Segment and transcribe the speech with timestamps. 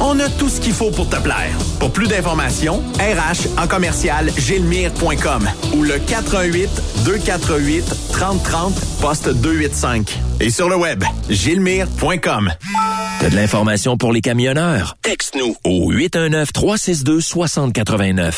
[0.00, 1.56] On a tout ce qu'il faut pour te plaire.
[1.80, 6.70] Pour plus d'informations, RH en commercial gilmire.com ou le 418
[7.04, 10.18] 248 3030 poste 285.
[10.40, 12.52] Et sur le web, gilmire.com.
[13.20, 14.96] T'as de l'information pour les camionneurs?
[15.02, 18.34] Texte-nous Au 819-362-6089.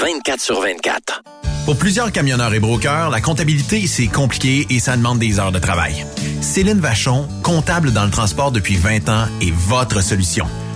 [0.00, 1.22] 24 sur 24.
[1.64, 5.60] Pour plusieurs camionneurs et brokers, la comptabilité, c'est compliqué et ça demande des heures de
[5.60, 6.04] travail.
[6.40, 10.46] Céline Vachon, comptable dans le transport depuis 20 ans, est votre solution.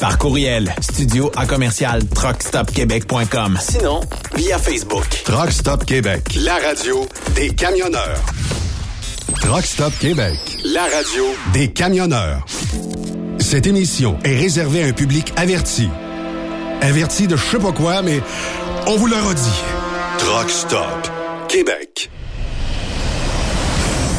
[0.00, 3.58] Par courriel, studio à commercial truckstopquebec.com.
[3.60, 4.00] Sinon,
[4.34, 5.06] via Facebook.
[5.24, 8.20] Truck Stop Québec, la radio des camionneurs.
[9.40, 12.44] Truck Stop Québec, la radio des camionneurs.
[13.38, 15.88] Cette émission est réservée à un public averti.
[16.80, 18.20] Averti de je sais pas quoi, mais
[18.86, 19.62] on vous le redit.
[20.18, 21.10] Truck Stop
[21.48, 22.10] Québec.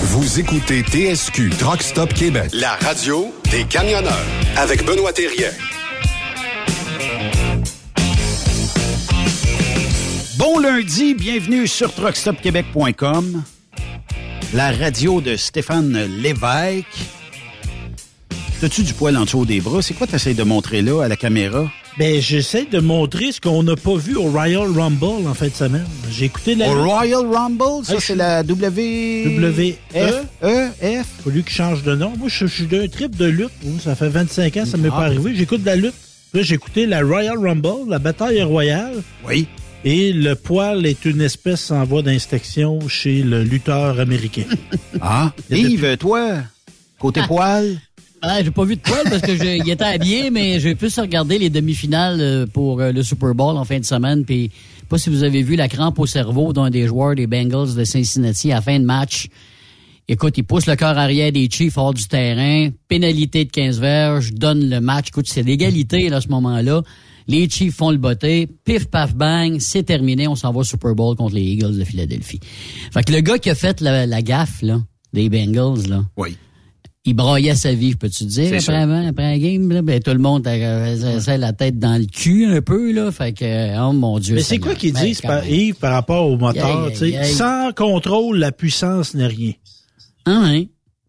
[0.07, 4.13] Vous écoutez TSQ Truck Stop Québec, la radio des camionneurs
[4.55, 5.49] avec Benoît Thérien.
[10.37, 13.43] Beau lundi, bienvenue sur truckstopquebec.com,
[14.53, 16.85] la radio de Stéphane Lévesque.
[18.61, 19.81] T'as-tu du poil en dessous des bras?
[19.81, 21.65] C'est quoi t'essayes de montrer là à la caméra?
[21.97, 25.53] Ben, j'essaie de montrer ce qu'on n'a pas vu au Royal Rumble en fin de
[25.53, 25.85] semaine.
[26.11, 26.69] J'ai écouté la...
[26.69, 27.85] Au Royal Rumble?
[27.85, 29.23] Ça, Ah, c'est la W...
[29.39, 31.05] W F, E, F.
[31.23, 32.11] Faut lui qu'il change de nom.
[32.17, 33.49] Moi, je, je suis d'un trip de lutte.
[33.81, 34.97] Ça fait 25 ans, ça m'est Ah.
[34.97, 35.33] pas arrivé.
[35.35, 35.93] J'écoute de la lutte.
[36.33, 39.01] Là, j'ai écouté la Royal Rumble, la bataille royale.
[39.25, 39.47] Oui.
[39.85, 44.43] Et le poil est une espèce en voie d'inspection chez le lutteur américain.
[45.01, 46.37] Ah, Yves, toi,
[46.99, 47.77] côté poil?
[48.27, 49.31] Ah, j'ai pas vu de poil parce que
[49.63, 53.55] il était habillé, mais j'ai plus regardé les demi-finales euh, pour euh, le Super Bowl
[53.55, 54.25] en fin de semaine.
[54.25, 54.49] Puis,
[54.89, 57.83] pas si vous avez vu la crampe au cerveau d'un des joueurs des Bengals de
[57.83, 59.27] Cincinnati à la fin de match.
[60.07, 64.33] Écoute, il pousse le corps arrière des Chiefs hors du terrain, pénalité de 15 verges,
[64.33, 65.09] donne le match.
[65.09, 66.81] Écoute, c'est l'égalité à ce moment-là.
[67.27, 70.95] Les Chiefs font le botté, pif paf bang, c'est terminé, on s'en va au Super
[70.95, 72.39] Bowl contre les Eagles de Philadelphie.
[72.91, 74.81] Fait que le gars qui a fait la, la gaffe là,
[75.13, 76.37] des Bengals là, Oui.
[77.07, 80.17] Il braillait sa vie, peux-tu dire, après, avant, après la game, là, ben, tout le
[80.19, 84.17] monde avait avait la tête dans le cul un peu, là, fait que, oh mon
[84.19, 84.35] Dieu.
[84.35, 85.47] Mais c'est quoi qu'ils Ben, disent, par.
[85.47, 86.89] Yves, par rapport au moteur?
[86.91, 87.23] Tu sais?
[87.25, 89.51] Sans contrôle, la puissance n'est rien.
[90.25, 90.63] Ah, hein?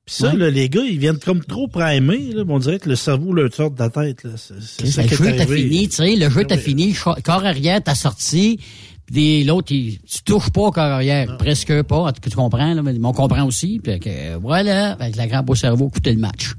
[0.05, 0.37] Puis ça, Ouais.
[0.37, 2.31] là, les gars, ils viennent comme trop primer.
[2.33, 4.23] Là, on dirait que le cerveau leur sort de la tête.
[4.23, 4.31] là.
[4.37, 6.61] C'est ça le jeu t'a fini, tu sais, le jeu t'a Oui.
[6.61, 6.95] fini,
[7.25, 8.61] corps arrière, t'as sorti,
[9.07, 12.37] puis l'autre, il- tu touches pas au corps arrière, presque pas, en tout cas, tu
[12.37, 15.89] comprends, là, mais on comprend aussi, puis que, euh, voilà, avec la crampe au cerveau,
[15.89, 16.55] coûter le match.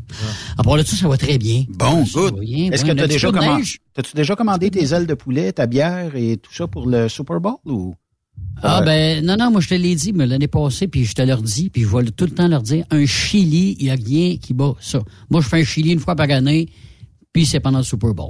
[0.58, 1.66] Après là, ça, ça va très bien.
[1.70, 2.40] Bon, Ça va good.
[2.40, 3.64] bien, Est-ce ouais, que t'as petit déjà, de commandé,
[3.94, 7.40] t'as-tu déjà commandé tes ailes de poulet, ta bière et tout ça pour le Super
[7.42, 7.94] Bowl ou?
[8.62, 8.86] Ah Ouais.
[8.86, 11.42] ben non non moi je te l'ai dit mais l'année passée puis je te leur
[11.42, 14.38] dis puis je vais tout le temps leur dire un chili il y a rien
[14.38, 15.00] qui bat ça.
[15.32, 16.68] Moi je fais un chili une fois par année
[17.34, 18.30] puis c'est pendant le Super Bowl.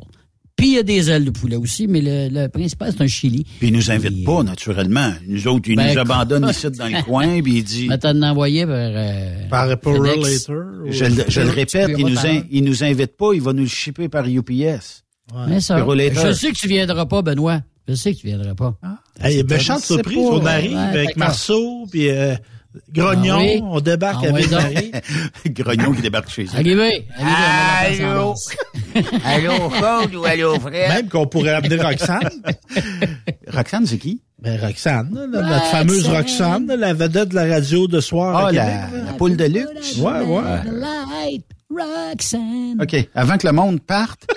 [0.58, 3.08] Puis il y a des ailes de poulet aussi mais le, le principal c'est un
[3.08, 3.46] chili.
[3.60, 5.14] Puis ils nous invitent Puis, pas, naturellement.
[5.28, 7.88] Nous autres, ils Ben, nous abandonnent ici dans le coin, puis ils disent...
[7.90, 9.68] Mais t'en as envoyé vers euh, Par.
[9.70, 10.56] Relator.
[10.86, 13.54] ou- Je, le- je le répète, il nous, in- il nous invite pas, il va
[13.54, 15.04] nous le shipper par UPS.
[15.48, 17.62] Mais ça, je sais que tu viendras pas Benoît.
[17.88, 18.78] Je sais que tu viendras pas.
[19.22, 20.18] Hey, méchante C'est surprise.
[20.18, 21.16] pas- On arrive Ouais, avec.
[21.18, 22.36] Marceau, puis euh,
[22.92, 23.36] Grognon.
[23.38, 23.62] Ah oui.
[23.64, 24.52] On débarque Ah avec.
[24.52, 24.92] Marie.
[25.48, 26.50] Grognon qui débarque chez eux.
[26.56, 28.36] Arrivez, arrivez, on a la Allô?
[29.58, 30.94] Allô, Claude ou allô, frère?
[30.94, 32.30] Même qu'on pourrait amener Roxane.
[33.54, 34.22] Roxane, c'est qui?
[34.42, 38.52] Ben, Roxane, là, notre fameuse Roxane, la vedette de la radio de soir Ah, à
[38.52, 39.04] la, Québec.
[39.08, 39.98] la poule de luxe.
[39.98, 40.44] Ouais, ouais.
[40.72, 42.78] Light, Roxanne.
[42.82, 44.28] OK, avant que le monde parte,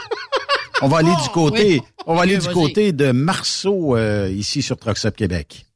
[0.83, 1.83] on va aller du côté, oui.
[2.07, 5.67] on va aller Oui, du côté de Marceau, euh, ici sur Trucks Up Québec.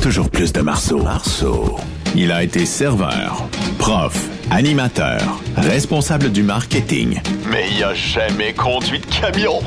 [0.00, 1.02] Toujours plus de Marceau.
[1.02, 1.76] Marceau.
[2.14, 7.20] Il a été serveur, prof, animateur, responsable du marketing.
[7.50, 9.60] Mais il a jamais conduit de camion.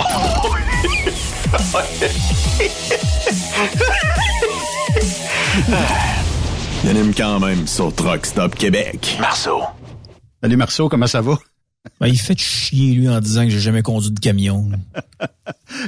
[6.84, 9.18] Il anime quand même sur Truck Stop Québec.
[9.20, 9.62] Marceau.
[10.42, 11.38] Salut Marceau, comment ça va?
[12.00, 14.70] Ben, il fait chier, lui, en disant que j'ai jamais conduit de camion.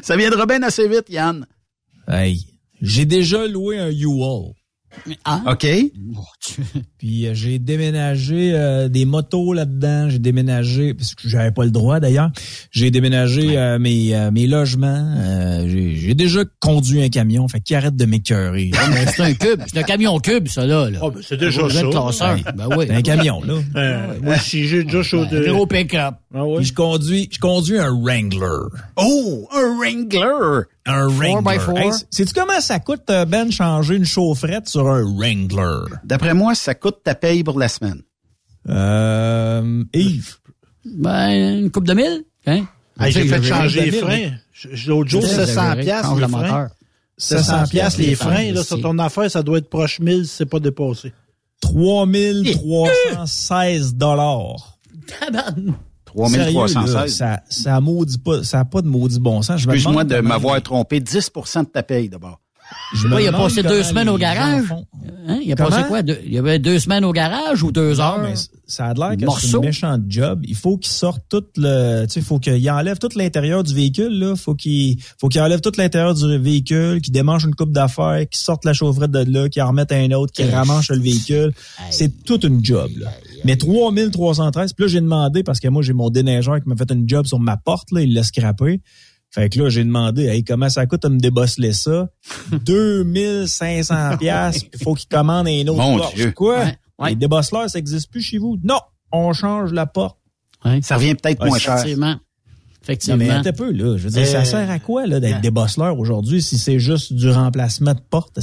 [0.01, 1.45] Ça viendra bien assez vite, Yann.
[2.07, 2.45] Hey,
[2.81, 4.53] j'ai déjà loué un U-Haul.
[5.25, 5.91] Ah, OK?
[7.03, 10.07] Puis euh, j'ai déménagé euh, des motos là-dedans.
[10.09, 12.31] J'ai déménagé, parce que j'avais pas le droit d'ailleurs.
[12.71, 15.13] J'ai déménagé euh, mes, euh, mes logements.
[15.17, 17.45] Euh, j'ai j'ai déjà conduit un camion.
[17.49, 18.71] Fait qu'il arrête de m'écœurer.
[18.91, 19.61] mais c'est un cube.
[19.67, 20.89] C'est un camion cube, ça, là.
[20.89, 20.99] là.
[21.01, 21.81] Oh, ben, c'est déjà ça.
[21.81, 22.35] classeur.
[22.35, 22.41] Ouais.
[22.55, 22.85] Ben oui.
[22.87, 23.55] C'est un camion, là.
[23.75, 25.43] Euh, moi aussi, j'ai déjà chaud de...
[25.45, 26.15] Gros pick-up.
[26.33, 26.57] Ah ouais?
[26.57, 28.69] Puis je conduis, je conduis un Wrangler.
[28.95, 30.63] Oh, un Wrangler!
[30.85, 31.53] Un Wrangler.
[31.53, 31.77] by four?
[31.77, 35.85] Hey, sais-tu comment ça coûte, euh, Ben, changer une chaufferette sur un Wrangler?
[36.03, 38.01] D'après moi, ça coûte ta paye pour la semaine?
[38.69, 40.37] Euh, Yves.
[40.85, 42.23] Ben, une coupe de mille.
[42.45, 42.65] Hein?
[42.99, 44.31] Hey, j'ai fait changer les freins.
[44.87, 46.41] L'autre jour, je- 700 je- piastres les le freins.
[46.41, 46.67] moteur.
[47.17, 48.51] 700 piastres les freins.
[48.53, 51.11] Là, sur ton affaire, ça doit être proche 1000 si c'est pas dépassé.
[51.61, 54.77] 3316 dollars.
[55.19, 55.75] Tabarnak.
[56.05, 57.15] 3316.
[57.15, 59.63] ça, ça maudit pas, ça a pas de maudit bon sens.
[59.63, 62.39] Excuse-moi de m'avoir trompé 10% de ta paye d'abord.
[62.93, 64.65] Je Ouais, il a passé deux semaines au garage.
[65.27, 65.39] Hein?
[65.43, 65.69] Il a Comment?
[65.69, 66.01] passé quoi?
[66.01, 68.19] Deux- il y avait deux semaines au garage ou deux Non, heures?
[68.21, 68.33] mais
[68.67, 70.41] ça a l'air que c'est un méchant job.
[70.47, 74.19] Il faut qu'il sorte tout le, tu sais, faut qu'il enlève tout l'intérieur du véhicule,
[74.19, 74.35] là.
[74.35, 78.39] Faut qu'il, faut qu'il enlève tout l'intérieur du véhicule, qu'il démange une coupe d'affaires, qu'il
[78.39, 81.53] sorte la chaufferette de là, qu'il en remette un autre, qu'il ramanche le véhicule.
[81.89, 83.11] C'est toute une job, là.
[83.45, 86.89] Mais 3313, puis là, j'ai demandé, parce que moi, j'ai mon déneigeur qui m'a fait
[86.91, 88.81] une job sur ma porte, là, il l'a scrappé.
[89.33, 92.07] Fait que là, j'ai demandé, hey, comment ça coûte de me débosseler ça?
[92.51, 96.15] 2500 piastres, il faut qu'il commande un autre Mon porte.
[96.15, 96.31] Dieu.
[96.31, 96.59] Quoi?
[96.59, 97.09] Ouais, ouais.
[97.11, 98.57] Les débosseleurs, ça existe plus chez vous?
[98.63, 98.79] Non!
[99.11, 100.17] On change la porte.
[100.65, 100.81] Ouais.
[100.81, 101.73] Ça revient peut-être Ouais, moins cher.
[101.75, 102.15] Effectivement.
[102.83, 103.17] Effectivement.
[103.25, 103.97] Non, mais un peu, là.
[103.97, 107.13] Je veux dire, Euh, ça sert à quoi, là, d'être débosseleur aujourd'hui si c'est juste
[107.13, 108.37] du remplacement de porte?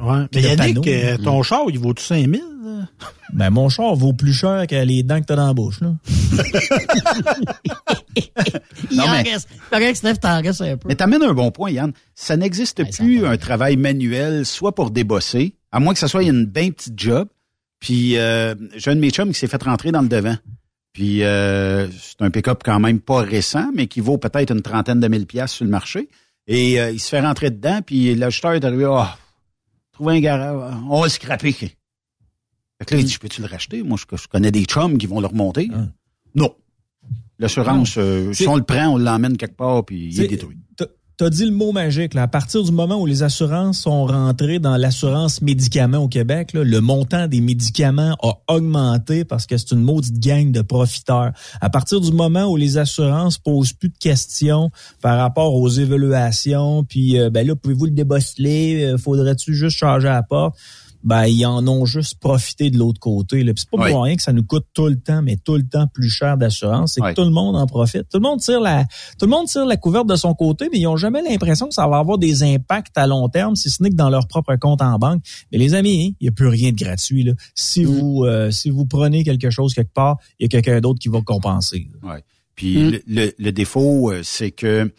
[0.00, 0.26] Ouais.
[0.34, 2.40] Mais Yannick, euh, ton char, il vaut tout 5000?
[2.40, 2.46] là?
[3.32, 5.92] Ben, mon char vaut plus cher que les dents que t'as dans la bouche, là.
[8.90, 9.48] Il Non, en mais- reste.
[9.54, 10.88] Il paraît que Steph t'en reste un peu.
[10.88, 11.92] Mais t'amènes un bon point, Yann.
[12.14, 16.06] Ça n'existe Ouais, ça plus un travail manuel, soit pour débosser, à moins que ce
[16.08, 17.28] soit une bien petite job.
[17.78, 20.36] Puis euh, j'ai un de mes chums qui s'est fait rentrer dans le devant.
[20.92, 24.98] Puis euh, c'est un pick-up quand même pas récent, mais qui vaut peut-être une trentaine
[25.00, 26.08] de mille piastres sur le marché.
[26.48, 29.16] Et euh, il se fait rentrer dedans, puis l'acheteur est arrivé, ah,
[30.00, 31.52] trouver un garage, on va le scraper.
[31.52, 31.74] Fait
[32.86, 33.82] que là, il dit, peux-tu le racheter?
[33.82, 35.68] Moi, je, je connais des chums qui vont le remonter.
[36.34, 36.54] Non.
[37.38, 40.58] L'assurance, euh, si on le prend, on l'emmène quelque part, puis il est détruit.
[41.20, 42.14] T'as- T'as dit le mot magique.
[42.14, 42.22] Là.
[42.22, 46.64] À partir du moment où les assurances sont rentrées dans l'assurance médicaments au Québec, là,
[46.64, 51.32] le montant des médicaments a augmenté parce que c'est une maudite gang de profiteurs.
[51.60, 54.70] À partir du moment où les assurances posent plus de questions
[55.02, 58.84] par rapport aux évaluations, puis euh, ben là, pouvez-vous le débosseler?
[58.84, 60.56] Euh, Faudrait-tu juste changer la porte?
[61.02, 63.42] Ben, ils en ont juste profité de l'autre côté.
[63.42, 63.54] Là.
[63.54, 63.90] Puis c'est pas Oui.
[63.90, 66.36] pour rien que ça nous coûte tout le temps, mais tout le temps plus cher
[66.36, 66.92] d'assurance.
[66.94, 67.10] C'est Oui.
[67.10, 68.02] que tout le monde en profite.
[68.10, 68.84] Tout le monde tire la,
[69.18, 71.74] tout le monde tire la couverte de son côté, mais ils ont jamais l'impression que
[71.74, 74.54] ça va avoir des impacts à long terme, si ce n'est que dans leur propre
[74.56, 75.22] compte en banque.
[75.52, 77.24] Mais les amis, hein, il n'y a plus rien de gratuit.
[77.24, 77.32] Là.
[77.54, 80.98] Si vous euh, si vous prenez quelque chose quelque part, il y a quelqu'un d'autre
[81.00, 81.88] qui va compenser.
[82.02, 82.18] là.
[82.54, 82.90] Puis Mm.
[82.90, 84.92] le, le- le défaut, euh, c'est que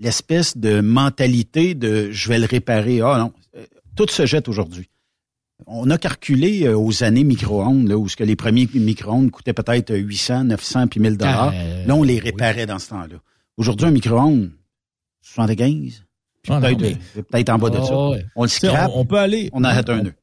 [0.00, 3.00] l'espèce de mentalité de je vais le réparer.
[3.02, 3.64] Ah non, euh,
[3.94, 4.88] tout se jette aujourd'hui.
[5.66, 9.52] On a calculé euh, aux années micro-ondes, là, où ce que les premiers micro-ondes coûtaient
[9.52, 11.52] peut-être 800, 900 puis 1000 dollars.
[11.54, 13.16] Euh, là, on les réparait dans ce temps-là.
[13.56, 14.50] Aujourd'hui, un micro-ondes,
[15.20, 16.04] 75,
[16.42, 18.08] puis Ah, peut-être mais- euh, peut-être en bas de Ah, ça.
[18.10, 18.24] ouais.
[18.36, 19.50] On le scrape, on, on peut aller.
[19.52, 20.14] on arrête un nœud.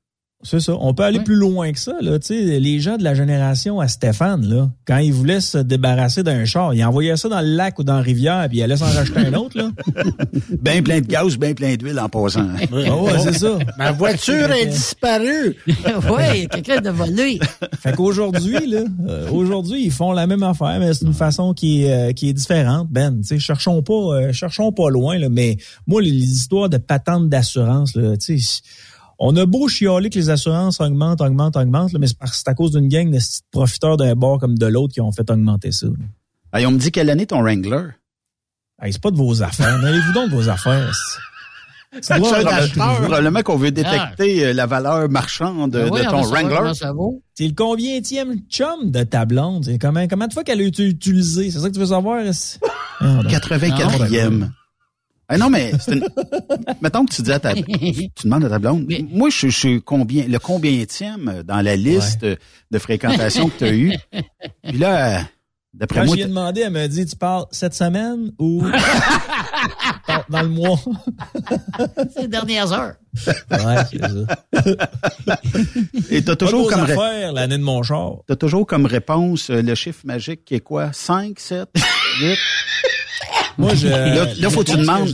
[0.42, 0.74] C'est ça.
[0.80, 1.24] On peut aller Ouais.
[1.26, 1.96] plus loin que ça.
[2.00, 2.18] Là.
[2.30, 6.74] Les gens de la génération à Stéphane, là, quand ils voulaient se débarrasser d'un char,
[6.74, 9.20] ils envoyaient ça dans le lac ou dans la rivière, puis ils allaient s'en racheter
[9.20, 9.58] un autre.
[9.58, 9.70] Là.
[10.62, 12.48] Bien plein de gaz, bien plein d'huile en passant.
[12.72, 13.60] Ah ouais, c'est ça.
[13.78, 15.58] Ma voiture est disparue.
[15.68, 17.40] oui, quelqu'un de volé.
[17.80, 21.84] Fait qu'aujourd'hui, là, euh, aujourd'hui, ils font la même affaire, mais c'est une façon qui
[21.84, 22.88] est, euh, qui est différente.
[22.90, 26.70] Ben, tu sais, cherchons pas, euh, cherchons pas loin, là, mais moi, les, les histoires
[26.70, 28.62] de patentes d'assurance, là, tu sais,
[29.20, 32.48] on a beau chialer que les assurances augmentent, augmentent, augmentent, là, mais c'est parce- c'est
[32.48, 33.20] à cause d'une gang de
[33.52, 35.88] profiteurs d'un bord comme de l'autre qui ont fait augmenter ça.
[36.54, 37.90] Hey, on me dit quelle année ton Wrangler?
[38.82, 39.78] Hey, c'est pas de vos affaires.
[39.80, 40.92] Mêlez-vous donc de vos affaires.
[42.02, 42.20] C'est-.
[42.20, 46.56] Probablement qu'on veut détecter euh, la valeur marchande de, Ben oui, de on ton Wrangler.
[46.56, 47.24] comment ça vaut?
[47.34, 49.68] C'est le combienième chum de ta blonde?
[49.82, 51.50] Comment, comment de fois qu'elle a été utilisée?
[51.50, 52.22] C'est ça que tu veux savoir?
[53.00, 53.24] Ah, non.
[53.24, 54.50] 84e.
[55.32, 56.06] Ah non, mais c'est une...
[56.82, 57.54] mettons que tu dis à ta...
[57.54, 57.64] tu
[58.24, 58.86] demandes à ta blonde.
[58.88, 63.64] Mais- Moi, je je suis combien le combienième dans la liste de fréquentation que tu
[63.64, 63.94] as eu.
[64.64, 65.22] Puis là,
[65.74, 68.64] d'après Quand moi, je lui ai demandé, elle m'a dit, tu parles cette semaine ou
[70.08, 70.80] Dans- dans le mois?
[72.14, 72.96] C'est les dernières heures.
[73.52, 75.40] Ouais, c'est ça.
[76.10, 78.18] et t'as toujours comme ré- l'année de mon char.
[78.28, 80.92] t'as toujours comme réponse euh, le chiffre magique qui est quoi?
[80.94, 81.70] 5, 7,
[82.20, 82.38] 8
[83.58, 83.88] Moi, je.
[83.88, 85.10] Là, là, faut que tu demandes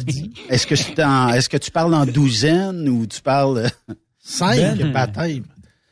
[0.50, 3.58] est-ce que est-ce que tu parles en douzaine ou tu parles
[3.90, 3.94] euh,
[4.24, 4.92] Cinq Ben.
[4.92, 5.44] baptêmes.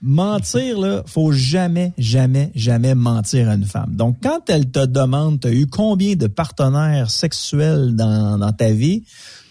[0.02, 3.96] Mentir, là, faut jamais, jamais, jamais mentir à une femme.
[3.96, 8.72] Donc, quand elle te demande, tu as eu combien de partenaires sexuels dans, dans ta
[8.72, 9.06] vie,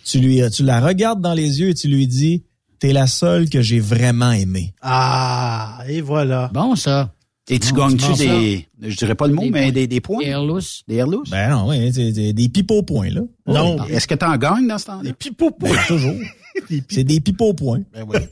[0.04, 2.44] tu lui, tu la regardes dans les yeux et tu lui dis,
[2.80, 4.74] t'es la seule que j'ai vraiment aimée.
[4.82, 6.50] Ah, et voilà.
[6.52, 7.14] Bon, ça.
[7.50, 9.72] Et tu gagnes-tu des je dirais pas le mot Des mais points.
[9.72, 10.20] des, des points?
[10.24, 10.82] Air loose?
[10.88, 13.22] des airloos Ben non, oui, c'est c'est des pipeaux points, là.
[13.46, 13.76] Non.
[13.80, 15.02] Oui, Est-ce que tu en gagnes dans ce temps-là?
[15.04, 15.50] Les pipeaux.
[15.58, 16.14] ben, toujours.
[16.88, 17.80] C'est des pipeaux points.
[17.92, 18.18] Ben oui.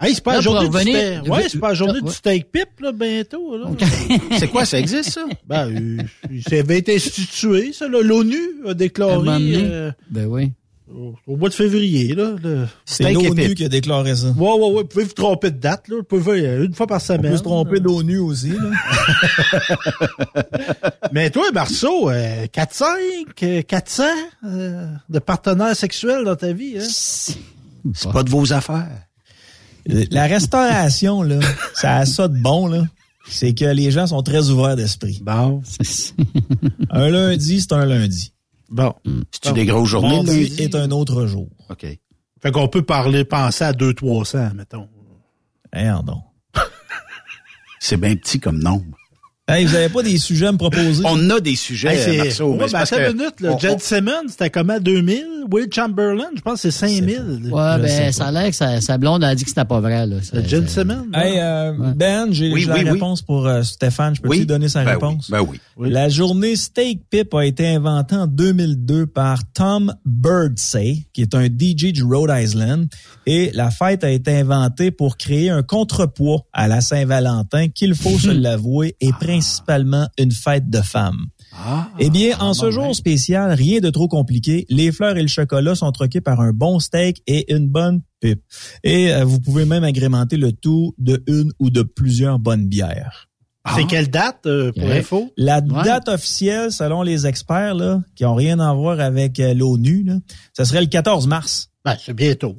[0.00, 1.32] Hey, c'est pas la journée du revenir- steak.
[1.32, 2.08] Ouais, c'est pas la journée Ouais.
[2.08, 3.70] du steak pip, là, bientôt, là.
[4.38, 5.24] C'est quoi ça existe ça?
[5.46, 6.02] Ben, euh,
[6.46, 8.02] ça avait été institué, ça, là.
[8.02, 10.52] L'ONU a déclaré euh, Ben oui.
[11.26, 12.34] Au, mois de février, là.
[12.42, 14.28] le- C'est l'ONU qui a déclaré ça.
[14.28, 14.82] Ouais, ouais, ouais.
[14.82, 15.96] Vous pouvez vous tromper de date, là.
[15.96, 17.30] Vous pouvez euh, une fois par On semaine.
[17.32, 18.70] peut se tromper d'ONU aussi, là.
[21.12, 22.84] Mais toi, Marceau, euh, 4-5,
[23.42, 24.02] euh, 400
[24.44, 26.86] euh, de partenaires sexuels dans ta vie, hein?
[27.94, 28.88] C'est pas de vos affaires.
[29.86, 31.40] La restauration, là,
[31.74, 32.84] ça a ça de bon, là.
[33.28, 35.20] C'est que les gens sont très ouverts d'esprit.
[35.22, 35.62] Bon.
[36.90, 38.32] Un lundi, c'est un lundi.
[38.68, 38.94] Bon.
[39.30, 40.62] C'est-tu des grosses journées Mardi lundi?
[40.62, 41.48] est un autre jour.
[41.70, 41.86] OK.
[42.42, 44.88] Fait qu'on peut parler, penser à 200-300, mettons.
[45.72, 46.22] Merde, non.
[47.80, 48.96] C'est bien petit comme nombre.
[49.46, 51.02] Hey, vous avez pas des sujets à me proposer?
[51.04, 52.52] On a des sujets, Hey, c'est- Marceau.
[52.52, 53.52] Ouais, mais c'est ben, que minute, là.
[53.52, 55.22] on- Jed on- Simmons, c'était comment 2000?
[55.52, 57.50] Will Chamberlain, je pense que c'est 5000.
[57.52, 60.06] Ouais, ben, ça a l'air que sa, sa blonde a dit que c'était pas vrai,
[60.06, 60.16] là.
[60.46, 61.04] Jed c'est- Simmons?
[61.12, 62.90] Hey, euh, Ben, j'ai Oui, j'ai oui, la oui.
[62.92, 64.14] réponse pour euh, Stéphane.
[64.16, 64.38] Je peux Oui.
[64.40, 65.28] te donner sa Ben réponse?
[65.30, 65.46] oui, ben
[65.76, 65.90] oui.
[65.90, 71.48] La journée Steak Pip a été inventée en 2002 par Tom Birdsey, qui est un
[71.48, 72.86] DJ du Rhode Island.
[73.26, 78.18] Et la fête a été inventée pour créer un contrepoids à la Saint-Valentin, qu'il faut
[78.18, 81.26] se l'avouer, est principalement une fête de femmes.
[81.98, 84.66] eh bien, en ce jour spécial, rien de trop compliqué.
[84.70, 88.42] Les fleurs et le chocolat sont troqués par un bon steak et une bonne pipe.
[88.82, 93.28] Et euh, vous pouvez même agrémenter le tout de une ou de plusieurs bonnes bières.
[93.74, 94.98] C'est quelle date, euh, pour Ouais.
[94.98, 95.32] info?
[95.38, 100.06] La date officielle, selon les experts, là, qui ont rien à voir avec euh, l'ONU,
[100.56, 101.70] ce serait le 14 mars.
[101.84, 102.56] Ben, c'est bientôt.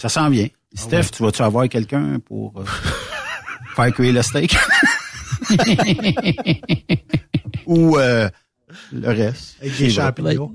[0.00, 0.48] Ça s'en vient.
[0.74, 2.64] Steph, tu vas-tu avoir quelqu'un pour euh,
[3.76, 4.54] faire cuire le steak?
[7.66, 8.28] Ou euh,
[8.92, 9.56] le reste?
[9.60, 10.52] Avec des champignons.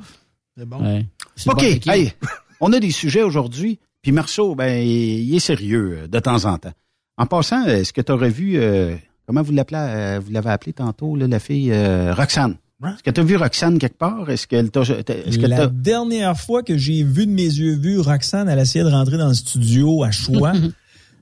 [0.57, 0.81] C'est bon.
[0.81, 1.05] Ouais.
[1.47, 2.13] OK, hey,
[2.59, 3.79] on a des sujets aujourd'hui.
[4.01, 6.73] Puis Marceau, ben, il est sérieux euh, de temps en temps.
[7.17, 10.73] En passant, est-ce que tu aurais vu, euh, comment vous l'appelez, euh, vous l'avez appelée
[10.73, 12.57] tantôt, là, la fille euh, Roxane?
[12.83, 14.29] Est-ce que tu as vu Roxane quelque part?
[14.29, 14.81] Est-ce qu'elle t'a...
[14.81, 18.83] Est-ce que La dernière fois que j'ai vu de mes yeux vus Roxane, elle essayait
[18.83, 20.53] de rentrer dans le studio à choix.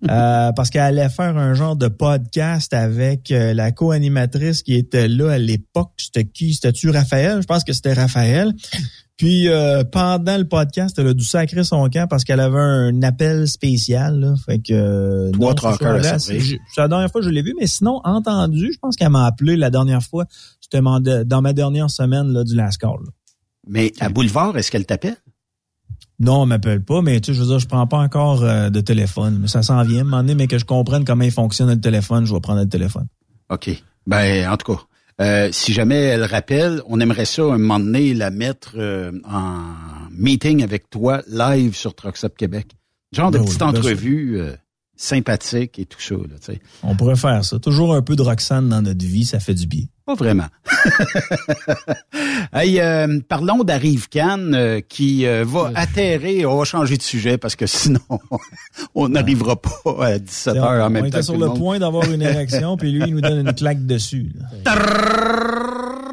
[0.10, 5.08] euh, parce qu'elle allait faire un genre de podcast avec euh, la co-animatrice qui était
[5.08, 5.92] là à l'époque.
[5.98, 6.54] C'était qui?
[6.54, 7.42] C'était-tu Raphaël?
[7.42, 8.54] Je pense que c'était Raphaël.
[9.18, 13.02] Puis euh, pendant le podcast, elle a dû sacrer son camp parce qu'elle avait un
[13.04, 14.20] appel spécial.
[14.20, 14.34] Là.
[14.46, 15.54] Fait que Trois
[16.20, 19.26] c'est la dernière fois que je l'ai vu, mais sinon, entendu, je pense qu'elle m'a
[19.26, 20.26] appelé la dernière fois.
[20.60, 20.82] C'était
[21.26, 22.70] dans ma dernière semaine là, du là.
[23.68, 25.16] Mais à Boulevard, est-ce qu'elle t'appelle?
[26.24, 28.70] Non, on m'appelle pas, mais tu sais, je veux dire, je prends pas encore euh,
[28.70, 29.40] de téléphone.
[29.42, 31.70] Mais ça s'en vient, à un moment donné, mais que je comprenne comment il fonctionne
[31.70, 33.08] le téléphone, je vais prendre le téléphone.
[33.50, 33.70] OK.
[34.08, 34.82] Ben, en tout cas,
[35.22, 39.74] euh, si jamais elle rappelle, on aimerait ça, un moment donné, la mettre euh, en
[40.12, 42.68] meeting avec toi, live sur Trucks Québec.
[43.12, 44.56] Genre de Ben petite entrevue euh,
[44.96, 46.56] sympathique et tout ça, là.
[46.82, 47.60] On pourrait faire ça.
[47.60, 49.84] Toujours un peu de Roxane dans notre vie, ça fait du bien.
[50.06, 50.48] Pas vraiment.
[52.54, 56.52] hey, euh, parlons d'Arrive Cannes euh, qui euh, va atterrir.
[56.52, 58.00] On va changer de sujet parce que sinon,
[58.96, 61.08] on n'arrivera pas à 17 heures en on même temps.
[61.08, 63.86] était que sur le point d'avoir une érection, puis lui, il nous donne une claque
[63.86, 64.34] dessus.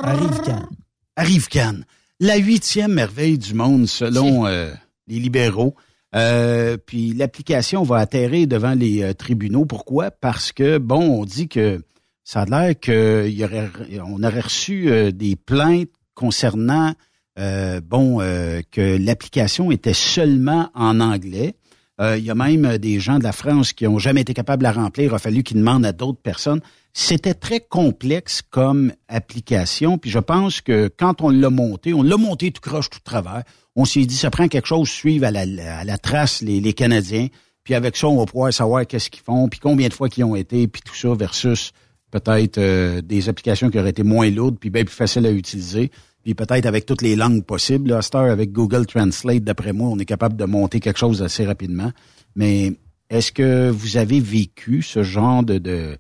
[0.03, 0.69] Arrive Cannes.
[1.17, 1.85] Arrive Cannes,
[2.21, 5.75] la huitième merveille du monde selon les libéraux.
[6.15, 9.65] Euh, puis l'application va atterrir devant les euh, tribunaux.
[9.65, 10.11] Pourquoi?
[10.11, 11.83] Parce que, bon, on dit que
[12.31, 16.93] ça a l'air y aurait, reçu euh, des plaintes concernant,
[17.41, 21.57] euh, bon, euh, que l'application était seulement en anglais.
[22.01, 24.63] Euh, il y a même des gens de la France qui ont jamais été capables
[24.63, 25.11] de la remplir.
[25.11, 26.61] Il a fallu qu'ils demandent à d'autres personnes.
[26.93, 29.99] C'était très complexe comme application.
[29.99, 33.43] Puis je pense que quand on l'a monté, on l'a monté tout croche, tout travers.
[33.75, 36.75] On s'est dit, ça prend quelque chose, suivre à la, à la trace les, les
[36.75, 37.27] Canadiens.
[37.65, 40.23] Puis avec ça, on va pouvoir savoir qu'est-ce qu'ils font, puis combien de fois qu'ils
[40.23, 41.73] ont été, puis tout ça, versus
[42.11, 45.91] peut-être euh, des applications qui auraient été moins lourdes, puis bien plus faciles à utiliser.
[46.23, 47.91] Puis peut-être avec toutes les langues possibles.
[47.91, 51.93] Là, avec Google Translate, d'après moi, on est capable de monter quelque chose assez rapidement.
[52.37, 52.75] Mais
[53.09, 55.97] est-ce que vous avez vécu ce genre de, de,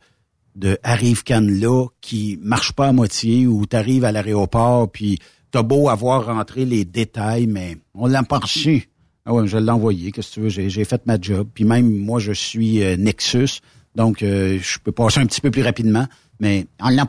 [0.56, 5.18] de arrive là qui marche pas à moitié ou tu arrives à l'aéroport puis
[5.50, 8.88] t'as beau avoir rentré les détails, mais on l'a reçu?
[9.26, 11.48] Ah ouais, je l'ai envoyé, qu'est-ce que tu veux, j'ai, j'ai fait ma job.
[11.52, 13.60] Puis même moi, je suis euh, Nexus,
[14.00, 16.06] donc euh, je peux passer un petit peu plus rapidement,
[16.40, 17.06] mais on l'a.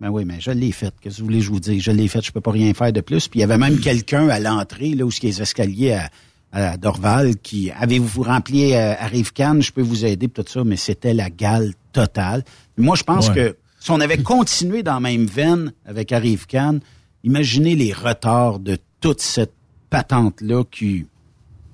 [0.00, 0.94] Ben oui, mais je l'ai fait.
[1.00, 1.82] Qu'est-ce que vous voulez que je vous dise?
[1.82, 3.28] Je l'ai fait, je peux pas rien faire de plus.
[3.28, 6.10] Puis il y avait même quelqu'un à l'entrée, là, où y a les escaliers à,
[6.52, 10.76] à Dorval, qui avez-vous rempli euh, à Rive-Cannes, je peux vous aider, tout ça, mais
[10.76, 12.44] c'était la gale totale.
[12.76, 13.34] Moi, je pense Ouais.
[13.34, 16.80] que si on avait continué dans la même veine avec Arrive Cannes,
[17.24, 19.52] imaginez les retards de toute cette
[19.90, 21.06] patente-là qui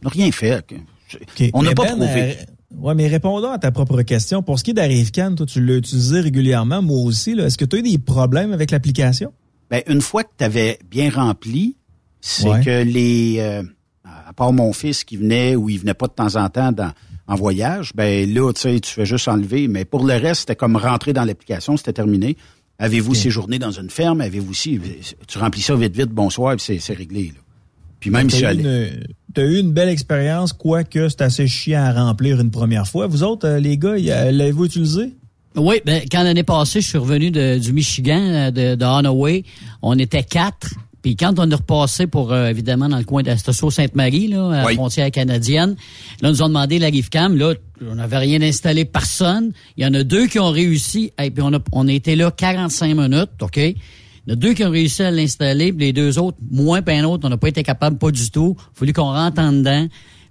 [0.03, 0.65] n'a rien fait.
[1.53, 2.37] On n'a pas Ben, prouvé.
[2.81, 4.43] Ouais, mais répondons à ta propre question.
[4.43, 7.35] Pour ce qui est d'Arrive Cannes, toi, tu l'as utilisé régulièrement, moi aussi.
[7.35, 7.47] là.
[7.47, 9.33] Est-ce que tu as eu des problèmes avec l'application?
[9.71, 11.77] Ben, une fois que tu avais bien rempli,
[12.21, 12.63] c'est Ouais.
[12.65, 13.37] que les...
[13.39, 13.63] euh,
[14.27, 16.93] à part mon fils qui venait ou il venait pas de temps en temps dans,
[17.27, 19.69] en voyage, ben là, tu sais, tu fais juste enlever.
[19.69, 22.37] Mais pour le reste, c'était comme rentrer dans l'application, c'était terminé.
[22.79, 24.21] Avez-vous séjourné dans une ferme?
[24.21, 24.81] Avez-vous si
[25.29, 27.33] Tu remplis ça vite, vite, bonsoir, c'est réglé.
[27.35, 27.41] Là.
[28.05, 28.43] Puis même si...
[28.43, 32.39] T'as eu, elle- une, t'as eu une belle expérience, quoique c'est assez chiant à remplir
[32.39, 33.07] une première fois.
[33.07, 33.97] Vous autres, euh, les gars,
[34.31, 35.15] l'avez-vous utilisé?
[35.57, 39.45] Oui, ben, quand l'année passée, je suis revenu de- du Michigan, euh, de, de Hanaway,
[39.81, 40.69] on était quatre.
[41.01, 44.67] Puis quand on est repassé pour, euh, évidemment, dans le coin d'Astosso-Sainte-Marie, là, à la
[44.67, 44.75] Oui.
[44.75, 45.77] frontière canadienne,
[46.21, 47.37] là, nous ont demandé la Rivecam.
[47.39, 47.55] Là,
[47.89, 49.53] on n'avait rien installé, personne.
[49.79, 51.13] Il y en a deux qui ont réussi.
[51.23, 53.61] Et puis on a, on a été là 45 minutes, OK?
[54.27, 56.81] Il y en a deux qui ont réussi à l'installer, puis les deux autres, moins
[56.83, 58.57] qu'un autre, on n'a pas été capable, pas du tout.
[58.59, 59.87] Il a fallu qu'on rentre en dedans.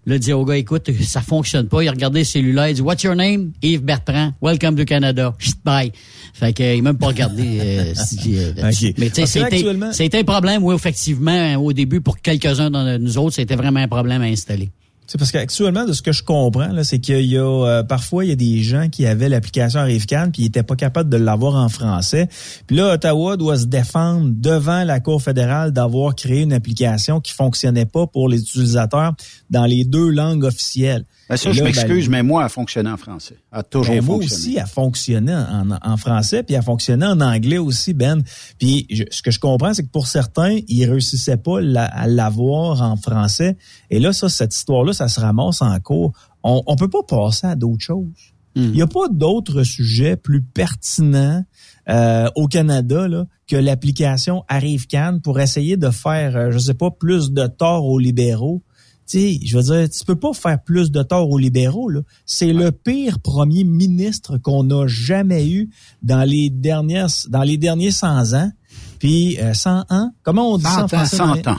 [0.06, 1.82] Là, dit au gars, écoute, ça fonctionne pas.
[1.82, 3.52] Il a regardé le cellulaire, il dit, What's your name?
[3.62, 4.34] Yves Bertrand.
[4.42, 5.34] Welcome to Canada.
[5.40, 5.92] Chut, Bye.
[6.34, 7.60] Fait que, il m'a même pas regardé.
[7.62, 8.52] euh, si, euh.
[8.98, 12.98] Mais tu sais, c'était, actuellement- c'était un problème, oui, effectivement, au début, pour quelques-uns de
[12.98, 14.72] nous autres, c'était vraiment un problème à installer.
[15.06, 18.24] C'est parce qu'actuellement, de ce que je comprends, là, c'est qu'il y a euh, parfois
[18.26, 21.18] il y a des gens qui avaient l'application Arrivecan puis ils étaient pas capables de
[21.18, 22.30] l'avoir en français.
[22.68, 27.34] Puis là, Ottawa doit se défendre devant la Cour fédérale d'avoir créé une application qui
[27.34, 29.14] fonctionnait pas pour les utilisateurs
[29.50, 31.06] dans les deux langues officielles.
[31.30, 33.36] Ben ça, Et je là, m'excuse, ben, mais moi, elle fonctionnait en français.
[33.52, 34.36] Elle a toujours ben, moi fonctionné.
[34.42, 38.22] aussi, elle fonctionnait en, en français, puis elle fonctionnait en anglais aussi, Ben.
[38.60, 42.08] Puis je- ce que je comprends, c'est que pour certains, ils réussissaient pas la- à
[42.08, 43.56] l'avoir en français.
[43.94, 46.14] Et là, ça, cette histoire-là, ça se ramasse en cours.
[46.42, 48.34] On, on peut pas passer à d'autres choses.
[48.56, 51.44] Il n'y a pas d'autres sujets plus pertinents
[51.90, 56.90] euh, au Canada là, que l'application ArriveCan pour essayer de faire, euh, je sais pas,
[56.90, 58.64] plus de tort aux libéraux.
[59.08, 61.90] Tu sais, je veux dire, tu peux pas faire plus de tort aux libéraux.
[61.90, 62.02] là.
[62.26, 65.70] C'est le pire premier ministre qu'on a jamais eu
[66.02, 68.52] dans les dernières, dans les derniers 100 ans.
[68.98, 71.18] Puis euh, 100 ans, comment on dit ça en 100 ans, français?
[71.44, 71.58] 100 ans.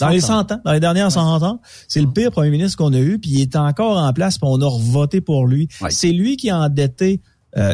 [0.00, 2.92] Dans les 100 ans, dans les dernières 100 ans, c'est le pire premier ministre qu'on
[2.92, 5.68] a eu, puis il est encore en place, puis on a voté pour lui.
[5.90, 7.20] C'est lui qui a endetté
[7.56, 7.72] euh,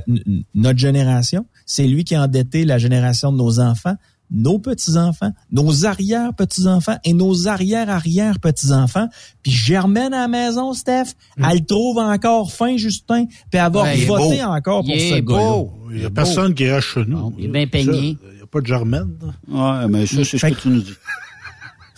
[0.55, 3.97] notre génération, c'est lui qui a endetté la génération de nos enfants,
[4.31, 9.09] nos petits-enfants, nos arrière-petits-enfants et nos arrière-arrière-petits-enfants.
[9.43, 13.99] Puis Germaine à la maison, Steph, elle trouve encore fin, Justin, puis elle va Ouais,
[13.99, 14.49] il est voter beau.
[14.49, 15.73] encore pour Il ce beau.
[15.91, 17.35] Il n'y a personne qui reste chez nous.
[17.39, 18.17] il est bien peigné.
[18.31, 19.11] Il n'y a pas de germaine.
[19.49, 20.93] Ouais, mais ça, c'est ce que tu nous dis.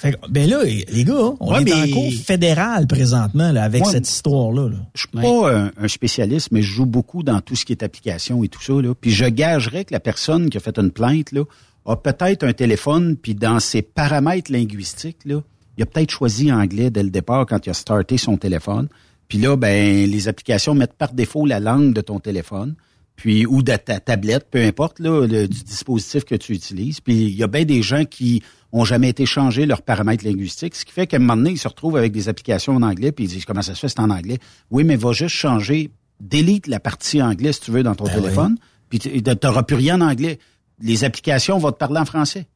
[0.07, 3.63] Fait que, ben là, les gars, on Ouais, est mais- en cours fédéral présentement là,
[3.65, 3.93] avec Ouais.
[3.93, 4.69] cette histoire-là.
[4.69, 4.77] là.
[4.95, 7.83] Je suis pas un, un spécialiste, mais je joue beaucoup dans tout ce qui est
[7.83, 8.75] application et tout ça.
[8.75, 8.95] Là.
[9.01, 11.43] Puis je gagerais que la personne qui a fait une plainte là,
[11.87, 15.41] a peut-être un téléphone, puis dans ses paramètres linguistiques, là,
[15.79, 18.89] il a peut-être choisi anglais dès le départ quand il a starté son téléphone.
[19.29, 22.75] Puis là, ben, les applications mettent par défaut la langue de ton téléphone,
[23.15, 27.01] puis ou de ta tablette, peu importe là, le, du dispositif que tu utilises.
[27.01, 28.43] Puis il y a bien des gens qui
[28.77, 31.59] ont jamais été changés leurs paramètres linguistiques, ce qui fait qu'à un moment donné, ils
[31.59, 34.01] se retrouvent avec des applications en anglais, puis ils disent comment ça se fait, c'est
[34.01, 34.39] en anglais.
[34.71, 38.57] Oui, mais va juste changer, délite la partie anglais si tu veux dans ton téléphone,
[38.91, 40.39] puis tu n'auras plus rien en anglais.
[40.81, 42.47] Les applications vont te parler en français.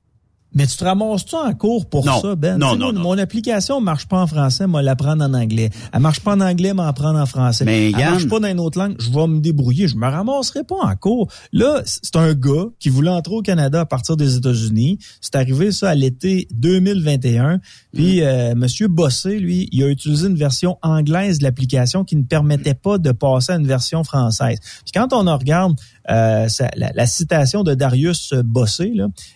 [0.55, 2.21] Mais tu te ramasses-tu en cours pour Non.
[2.21, 2.59] ça, Ben?
[2.59, 3.01] Non, non, non.
[3.03, 5.71] Mon application marche pas en français, moi, l'apprendre en anglais.
[5.93, 7.65] Elle marche pas en anglais, mais apprendre en français.
[7.65, 9.87] Mais Elle Yann- marche pas dans une autre langue, je vais me débrouiller.
[9.89, 11.29] Je me ramasserai pas en cours.
[11.53, 14.99] Là, c'est un gars qui voulait entrer au Canada à partir des États-Unis.
[15.21, 17.61] C'est arrivé, ça, à l'été 2021.
[17.93, 22.23] Puis, euh, Monsieur Bossé, lui, il a utilisé une version anglaise de l'application qui ne
[22.23, 24.59] permettait pas de passer à une version française.
[24.85, 25.75] Puis quand on regarde
[26.11, 28.93] euh, la, citation de Darius Bossé,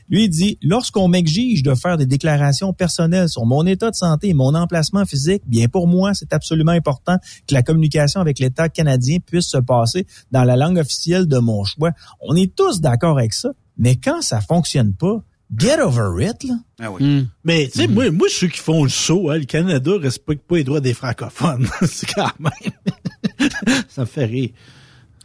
[0.08, 4.30] lui il dit lorsqu'on m'exige de faire des déclarations personnelles sur mon état de santé
[4.30, 8.68] et mon emplacement physique, bien pour moi c'est absolument important que la communication avec l'État
[8.68, 11.90] canadien puisse se passer dans la langue officielle de mon choix.
[12.20, 15.22] On est tous d'accord avec ça, mais quand ça fonctionne pas,
[15.57, 16.54] get over it là.
[16.80, 17.26] Ah oui.
[17.44, 20.57] Mais, tu sais, moi, moi, ceux qui font le saut, hein, le Canada respecte pas
[20.57, 21.68] les droits des francophones.
[21.87, 23.50] c'est quand même.
[23.88, 24.50] ça me fait rire.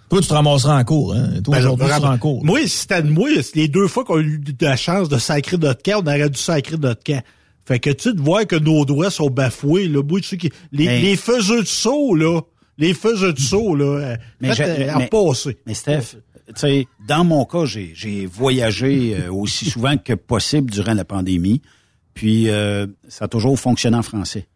[0.10, 1.30] Toi, tu te ramasseras en cours, hein?
[1.44, 2.44] Toi, Ben, aujourd'hui, tu en cours.
[2.44, 5.08] Moi, si c'était de moi, c'est les deux fois qu'on a eu de la chance
[5.08, 7.22] de sacrer notre camp, on aurait dû sacrer notre camp.
[7.66, 10.86] Fait que tu de voir que nos droits sont bafoués, là, moi, ceux qui, les,
[10.86, 12.42] Mais- les faiseux de saut, là,
[12.80, 15.58] les faiseux de saut, là, euh, Mais, j'ai- euh, mais- passer.
[15.68, 16.16] mais Steph,
[16.56, 21.62] tu dans mon cas, j'ai, j'ai voyagé euh, aussi souvent que possible durant la pandémie.
[22.14, 24.48] Puis euh, ça a toujours fonctionné en français.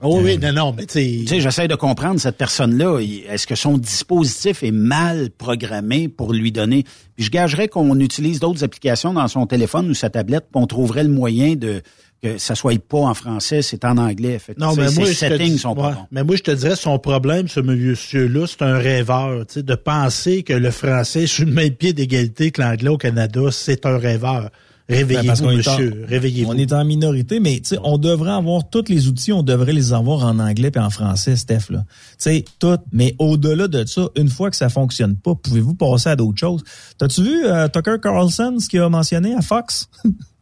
[0.00, 1.40] Oh oui, non, non, mais tu sais.
[1.40, 3.00] J'essaie de comprendre cette personne-là.
[3.00, 6.84] Est-ce que son dispositif est mal programmé pour lui donner?
[7.16, 10.68] Puis je gagerais qu'on utilise d'autres applications dans son téléphone ou sa tablette, puis on
[10.68, 11.82] trouverait le moyen de
[12.22, 14.38] que ça soit pas en français, c'est en anglais.
[14.38, 16.06] Fait Non, mais moi, je te settings sont pas ouais, bons.
[16.10, 19.46] Mais moi, je te dirais, son problème, ce monsieur-là, c'est un rêveur.
[19.46, 22.88] Tu sais, de penser que le français est sur le même pied d'égalité que l'anglais
[22.88, 24.50] au Canada, c'est un rêveur.
[24.88, 26.04] Ben, Réveillez-vous, qu'on est en- monsieur.
[26.08, 26.50] Réveillez-vous.
[26.50, 29.74] On est en minorité, mais tu sais, on devrait avoir tous les outils, on devrait
[29.74, 31.68] les avoir en anglais et en français, Steph.
[31.70, 31.84] Là.
[32.12, 32.78] Tu sais, tout.
[32.90, 36.64] Mais au-delà de ça, une fois que ça fonctionne pas, pouvez-vous passer à d'autres choses?
[36.96, 39.90] T'as-tu vu euh, Tucker Carlson, ce qu'il a mentionné à Fox?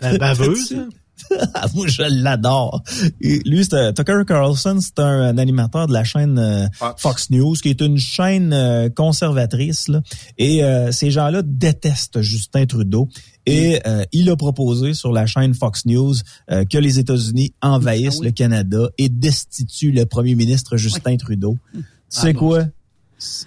[0.00, 0.86] Ben, baveux, T'as-tu- ça.
[1.74, 2.82] Moi, je l'adore.
[3.20, 7.30] Lui, c'est, euh, Tucker Carlson, c'est un, un animateur de la chaîne euh, Fox.
[7.30, 9.88] News, qui est une chaîne euh, conservatrice.
[9.88, 10.02] là.
[10.38, 13.08] Et euh, ces gens-là détestent Justin Trudeau.
[13.46, 16.14] Et euh, il a proposé sur la chaîne Fox News
[16.48, 21.58] que les États-Unis envahissent le Canada et destituent le premier ministre Justin Trudeau.
[21.74, 22.64] Tu sais quoi?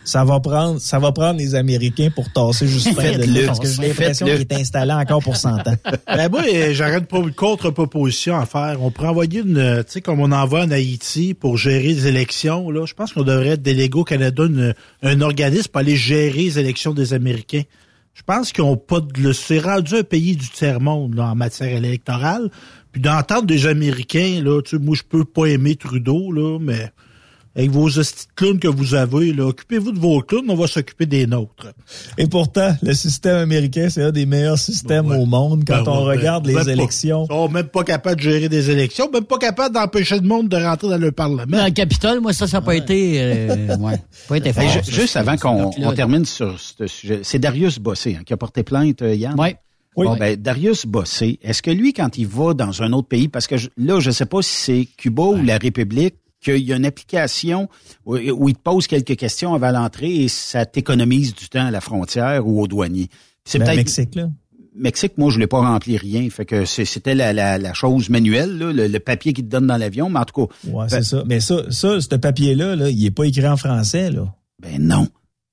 [0.03, 3.67] Ça va prendre, ça va prendre les Américains pour tasser Justin de là, parce que
[3.67, 5.75] j'ai l'impression qu'il est installé encore pour 100 ans.
[6.07, 8.77] Ben moi, j'aurais une pro- une contre-proposition à faire.
[8.81, 12.69] On pourrait envoyer une, tu sais, comme on envoie en Haïti pour gérer les élections,
[12.71, 12.85] là.
[12.85, 16.93] Je pense qu'on devrait déléguer au Canada une- un organisme pour aller gérer les élections
[16.93, 17.63] des Américains.
[18.13, 21.35] Je pense qu'ils ont pas de, le- c'est rendu un pays du tiers-monde, là, en
[21.35, 22.49] matière électorale.
[22.91, 26.89] Puis d'entendre des Américains, là, tu sais, moi, je peux pas aimer Trudeau, là, mais
[27.57, 30.67] avec vos hosties de clowns que vous avez, là, occupez-vous de vos clowns, on va
[30.67, 31.73] s'occuper des nôtres.
[32.17, 36.05] Et pourtant, le système américain, c'est un des meilleurs systèmes au monde quand Ben on
[36.07, 36.71] ouais, regarde ben, les même pas.
[36.71, 37.25] élections.
[37.29, 40.49] Ils sont même pas capables de gérer des élections, même pas capables d'empêcher le monde
[40.49, 41.57] de rentrer dans le Parlement.
[41.57, 43.95] Dans le Capitole, moi, ça, ça n'a pas été, euh, ouais,
[44.27, 44.63] pas été fort.
[44.69, 48.61] Ça, juste avant qu'on termine sur ce sujet, c'est Darius Bossé hein, qui a porté
[48.61, 49.39] plainte, euh, Yann?
[49.39, 49.57] Ouais.
[49.95, 50.19] Bon, Oui.
[50.19, 53.57] ben, Darius Bossé, est-ce que lui, quand il va dans un autre pays, parce que
[53.57, 56.13] je- là, je sais pas si c'est Cuba ou la République,
[56.51, 57.69] qu'il y a une application
[58.05, 61.71] où, où il te pose quelques questions avant l'entrée et ça t'économise du temps à
[61.71, 63.09] la frontière ou au douanier.
[63.45, 64.29] C'est Ben, peut-être Mexique, là.
[64.79, 66.29] Mexique, moi, je l'ai pas rempli rien.
[66.29, 69.65] Fait que c'était la, la, la chose manuelle, là, le, le papier qu'il te donne
[69.65, 70.53] dans l'avion, mais en tout cas.
[70.69, 71.23] Ouais, ben- c'est ça.
[71.25, 74.31] Mais ça, ça, ce papier-là, là, il est pas écrit en français, là.
[74.61, 75.07] Ben non.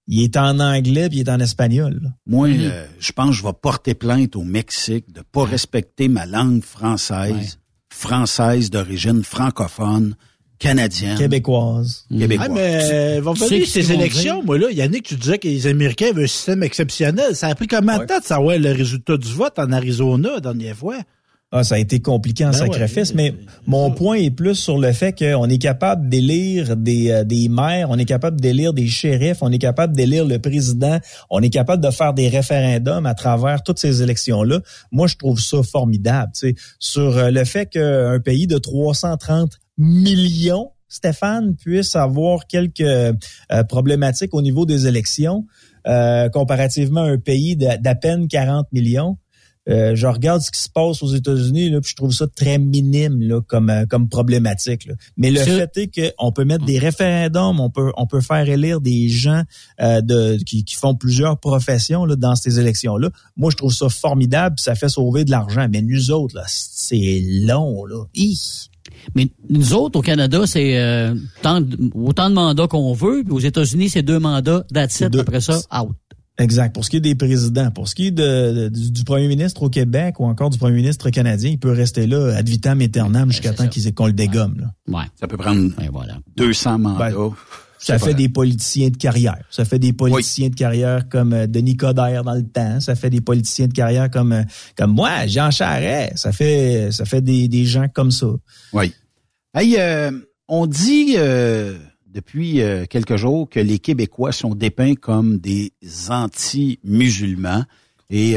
[0.07, 1.99] Il est en anglais puis il est en espagnol.
[2.03, 2.11] là.
[2.27, 6.27] Moi, euh, je pense que je vais porter plainte au Mexique de pas respecter ma
[6.27, 10.17] langue française, française d'origine francophone,
[10.65, 11.19] canadienne.
[11.19, 12.07] Québécoise.
[12.11, 12.49] Québécoise.
[12.51, 14.71] Ah, mais va sais venir ce ces élections, moi, là.
[14.71, 17.37] Yannick, tu disais que les Américains avaient un système exceptionnel.
[17.37, 20.41] Ça a pris combien de temps de savoir le résultat du vote en Arizona, la
[20.41, 20.97] dernière fois?
[21.57, 23.35] Ah, ça a été compliqué en Ben sacrifice, ouais, mais
[23.69, 27.91] mon point est plus sur le fait qu'on est capable d'élire des, euh, des maires,
[27.91, 30.99] on est capable d'élire des shérifs, on est capable d'élire le président,
[31.31, 34.63] on est capable de faire des référendums à travers toutes ces élections-là.
[34.91, 39.61] Moi, je trouve ça formidable, tu sais, sur euh, le fait qu'un pays de 330
[39.79, 43.13] millions, Stéphane, puisse avoir quelques euh,
[43.69, 45.47] problématiques au niveau des élections,
[45.87, 49.19] euh, comparativement à un pays d'à peine 40 millions.
[49.69, 52.59] Euh, je regarde ce qui se passe aux États-Unis, là, puis je trouve ça très
[52.59, 54.87] minime là, comme, euh, comme problématique.
[54.87, 54.95] là.
[55.17, 58.81] Mais le fait est qu'on peut mettre des référendums, on peut, on peut faire élire
[58.81, 59.43] des gens
[59.81, 63.09] euh, de, qui, qui font plusieurs professions là, dans ces élections-là.
[63.37, 65.67] Moi, je trouve ça formidable, puis ça fait sauver de l'argent.
[65.71, 67.87] Mais nous autres, là, c'est long.
[67.87, 68.05] Là.
[68.15, 68.39] Hi!
[69.15, 71.15] Mais nous autres, au Canada, c'est euh,
[71.95, 73.23] autant de mandats qu'on veut.
[73.25, 74.65] Puis aux États-Unis, c'est deux mandats.
[74.73, 75.09] That's it.
[75.11, 75.21] Deux.
[75.21, 75.95] Après ça, out.
[76.37, 76.75] Exact.
[76.75, 79.29] Pour ce qui est des présidents, pour ce qui est de, de- du, du premier
[79.29, 82.81] ministre au Québec ou encore du premier ministre canadien, il peut rester là ad vitam
[82.81, 84.57] aeternam jusqu'à temps qu'on le dégomme.
[84.61, 84.99] Là.
[84.99, 85.05] Ouais.
[85.21, 86.19] Ça peut prendre Et voilà.
[86.37, 87.11] 200 mandats.
[87.11, 87.31] Ben,
[87.85, 89.45] Ça fait des politiciens de carrière.
[89.51, 92.81] Ça fait des politiciens de carrière comme euh, Denis Coderre dans le temps.
[92.81, 94.43] Ça fait des politiciens de carrière comme euh,
[94.77, 96.17] comme moi, Jean Charest.
[96.19, 98.29] Ça fait ça fait des, des gens comme ça.
[98.73, 98.93] Oui.
[99.57, 100.11] Hey, euh,
[100.49, 105.73] on dit euh, depuis euh, quelques jours que les Québécois sont dépeints comme des
[106.09, 107.65] anti-musulmans
[108.11, 108.35] et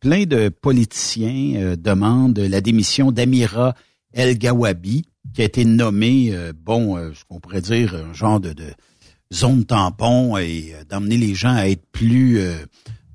[0.00, 3.74] plein de politiciens demandent la démission d'Amira
[4.12, 8.40] El Gawabi, qui a été nommée, euh, bon, euh, ce qu'on pourrait dire un genre
[8.40, 8.66] de, de
[9.32, 12.54] zone tampon et euh, d'emmener les gens à être plus, euh,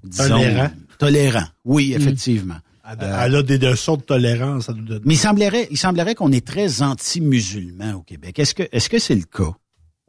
[0.03, 0.71] disons, Tolérants.
[0.97, 1.47] tolérants.
[1.65, 2.57] Oui, effectivement.
[2.89, 5.01] Elle, elle a des leçons de tolérance à nous donner.
[5.03, 8.39] Mais il semblerait, il semblerait qu'on est très anti-musulman au Québec.
[8.39, 9.51] Est-ce que, est-ce que c'est le cas?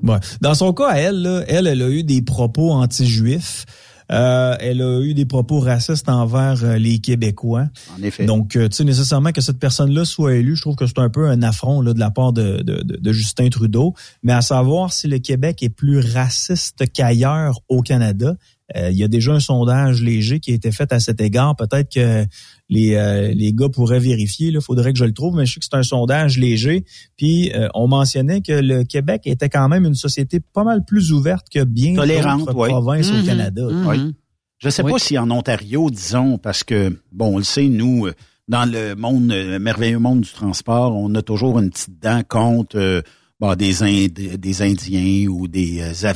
[0.01, 0.19] Ouais.
[0.41, 3.67] Dans son cas, elle, là, elle, elle a eu des propos anti-juifs.
[4.11, 7.67] Euh, elle a eu des propos racistes envers euh, les Québécois.
[7.99, 8.25] En effet.
[8.25, 11.11] Donc, euh, tu sais, nécessairement que cette personne-là soit élue, je trouve que c'est un
[11.11, 13.95] peu un affront là, de la part de, de, de- Justin Trudeau.
[14.23, 18.35] Mais à savoir si le Québec est plus raciste qu'ailleurs au Canada,
[18.75, 21.57] il y a déjà un sondage léger qui a été fait à cet égard.
[21.57, 22.27] Peut-être que
[22.69, 24.49] les, euh, les gars pourraient vérifier.
[24.49, 26.85] Il faudrait que je le trouve, mais je sais que c'est un sondage léger.
[27.17, 31.13] Puis euh, on mentionnait que le Québec était quand même une société pas mal plus
[31.13, 32.69] ouverte que bien Tolérante, d'autres oui.
[32.69, 33.67] provinces au Canada.
[33.87, 34.15] Oui.
[34.59, 34.93] Je sais Oui.
[34.93, 38.13] pas si en Ontario, disons, parce que, bon, on le sait, nous, euh,
[38.49, 42.23] dans le monde, euh, le merveilleux monde du transport, on a toujours une petite dent
[42.29, 43.01] contre euh,
[43.41, 46.07] bon, des, Ind- des Indiens ou des euh,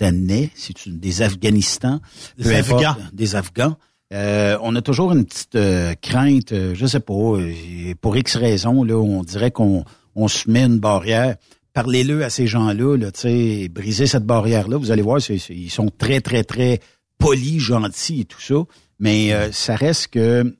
[0.00, 2.00] Afghanistanais, si tu, des Afghanistans,
[2.38, 3.02] Des peu importe, Afghans.
[3.12, 3.76] des Afghans.
[4.12, 7.52] Euh, on a toujours une petite euh, crainte, euh, je sais pas, euh,
[8.00, 11.36] pour X raisons, là, on dirait qu'on on se met une barrière.
[11.72, 15.54] Parlez-le à ces gens-là, là, tu sais, briser cette barrière-là, vous allez voir, c'est- c'est-
[15.56, 16.78] ils sont très, très, très
[17.18, 18.54] polis, gentils et tout ça,
[19.00, 20.54] mais euh, ça reste que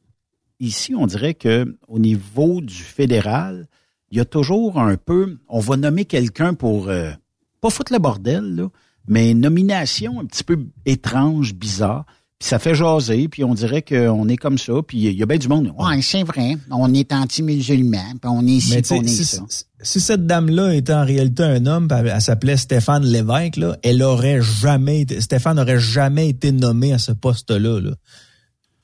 [0.58, 3.68] ici, on dirait que au niveau du fédéral,
[4.10, 7.12] il y a toujours un peu, on va nommer quelqu'un pour euh,
[7.60, 8.68] pas foutre le bordel, là,
[9.08, 12.04] mais une nomination un petit peu étrange, bizarre.
[12.38, 15.26] Puis ça fait jaser, puis on dirait qu'on est comme ça, puis il y a
[15.26, 15.72] bien du monde.
[15.78, 19.24] Ouais, c'est vrai, on est anti-musulman, puis on est ici, Mais puis on est sais,
[19.24, 19.42] ça.
[19.48, 23.78] si, si cette dame-là était en réalité un homme, puis elle s'appelait Stéphane Lévesque, là,
[23.82, 27.80] elle aurait jamais été, Stéphane n'aurait jamais été nommé à ce poste-là.
[27.80, 27.92] là.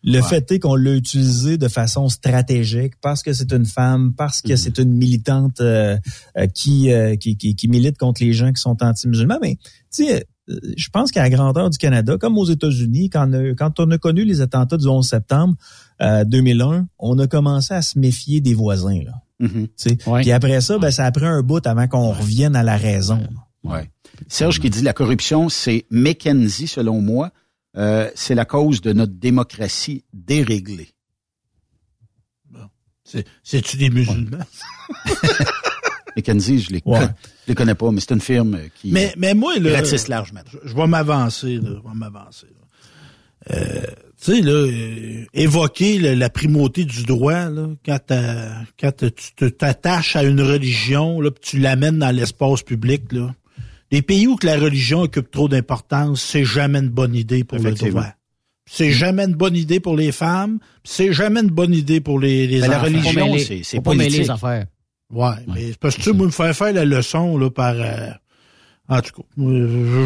[0.04, 4.42] Le fait est qu'on l'a utilisé de façon stratégique parce que c'est une femme, parce
[4.42, 5.96] que c'est une militante euh,
[6.36, 9.38] euh, qui, euh, qui, qui, qui milite contre les gens qui sont anti-musulmans.
[9.40, 9.56] Mais
[9.94, 10.26] tu sais,
[10.76, 13.90] je pense qu'à la grandeur du Canada, comme aux États-Unis, quand, on a- quand on
[13.92, 15.54] a connu les attentats du 11 septembre
[16.00, 19.00] euh, 2001, on a commencé à se méfier des voisins.
[19.04, 19.12] Là.
[19.38, 19.66] Mhm.
[19.68, 19.98] Tu sais.
[20.22, 23.20] Puis après ça, ben, ça a pris un bout avant qu'on revienne à la raison.
[23.62, 23.88] Ouais.
[24.26, 27.30] Serge qui dit la corruption, c'est Mackenzie, selon moi.
[27.76, 30.90] Euh, c'est la cause de notre démocratie déréglée.
[33.04, 34.38] C'est- C'est-tu des musulmans?
[36.16, 37.00] Je les, Ouais.
[37.00, 39.76] je les connais pas, mais c'est une firme qui Mais, mais moi, là.
[39.76, 40.60] ratisse large maintenant.
[40.62, 41.70] Je, je vais m'avancer, là.
[41.82, 42.48] Je vais m'avancer.
[43.50, 43.80] Euh,
[44.22, 48.12] tu sais, là, euh, évoquer la primauté du droit, là, quand,
[48.78, 48.92] quand
[49.36, 53.34] tu t'attaches à une religion, là, tu l'amènes dans l'espace public, là.
[53.92, 57.58] Les pays où que la religion occupe trop d'importance, c'est jamais une bonne idée pour
[57.58, 58.06] le droit.
[58.64, 62.46] C'est jamais une bonne idée pour les femmes, c'est jamais une bonne idée pour les,
[62.46, 64.66] les Ben, la religion, c'est- pas les affaires.
[65.12, 67.74] Ouais, mais parce que tu me faire faire la leçon, là, par...
[67.76, 68.08] euh,
[68.88, 69.42] en tout cas, je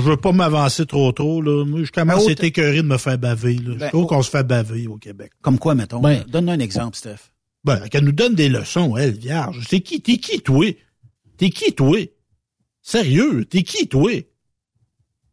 [0.01, 1.65] veux pas m'avancer trop trop, là.
[1.65, 3.75] Moi, je commence Ben, à être écœuré de me faire baver, là.
[3.75, 5.31] Je Ben, trouve qu'on se fait baver au Québec.
[5.43, 6.01] Comme quoi, mettons?
[6.01, 7.31] Ben- Donne-nous un exemple, Steph.
[7.65, 9.61] Ben, qu'elle nous donne des leçons, elle, vierge.
[9.69, 10.01] C'est qui?
[10.01, 10.67] T'es qui, toi?
[11.37, 11.99] T'es qui, toi?
[12.89, 13.45] Sérieux?
[13.51, 14.13] T'es qui, toi?
[14.13, 14.25] Tu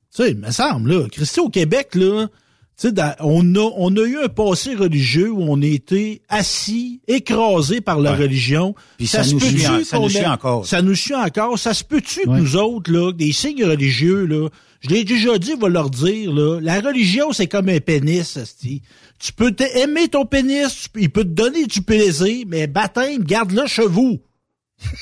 [0.09, 1.07] sais, il me semble, là.
[1.07, 5.31] Christy, au Québec, là, tu sais, dans- on a, on a eu un passé religieux
[5.31, 8.23] où on a été assis, écrasés par la Ouais.
[8.23, 8.73] religion.
[8.97, 10.65] Puis ça nous suit en- ça nous suit ait- encore.
[10.65, 11.59] Ça nous suit encore.
[11.59, 14.49] Ça se peut-tu que nous autres, là, des signes religieux, là,
[14.81, 18.81] je l'ai déjà dit, va leur dire, là, la religion, c'est comme un pénis, esti.
[19.19, 23.67] Tu peux aimer ton pénis, tu il peut te donner du plaisir, mais baptême, garde-le
[23.67, 24.19] chez vous.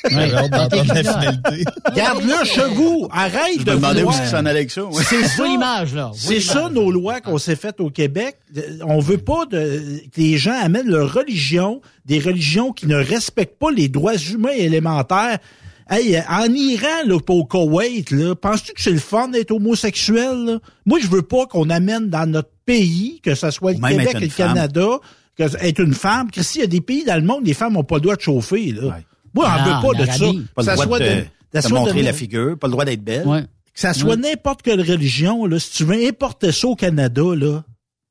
[0.09, 1.63] J'ai hâte d'entendre la finalité.
[1.95, 3.07] Garde-le chez vous.
[3.11, 4.83] Arrête Je de me demandais où vouloir- c'est que ça en allait avec ça.
[4.85, 5.03] ouais.
[5.07, 5.45] C'est ça.
[5.45, 6.11] l'image, là.
[6.15, 8.37] C'est ça nos lois qu'on s'est faites au Québec.
[8.85, 13.59] On veut pas de, que les gens amènent leur religion, des religions qui ne respectent
[13.59, 15.39] pas les droits humains élémentaires.
[15.89, 20.45] Hey, en Iran, là, pas au Koweït, là, penses-tu que c'est le fun d'être homosexuel?
[20.45, 20.59] là?
[20.85, 24.15] Moi, je veux pas qu'on amène dans notre pays, que ce soit le Ou Québec
[24.15, 24.87] et le Canada,
[25.37, 26.31] que être une femme.
[26.31, 28.15] Christy, il y a des pays dans le monde, les femmes n'ont pas le droit
[28.15, 28.71] de chauffer.
[28.71, 28.87] Là.
[28.87, 28.93] Ouais.
[29.33, 30.25] Moi, on Ah, veut pas de ça.
[30.55, 31.05] Pas ça le droit soit de,
[31.69, 33.27] de- montrer de- la figure, pas le droit d'être belle.
[33.27, 33.43] Ouais.
[33.73, 37.63] que ça soit n'importe quelle religion, là, si tu veux importer ça au Canada, là,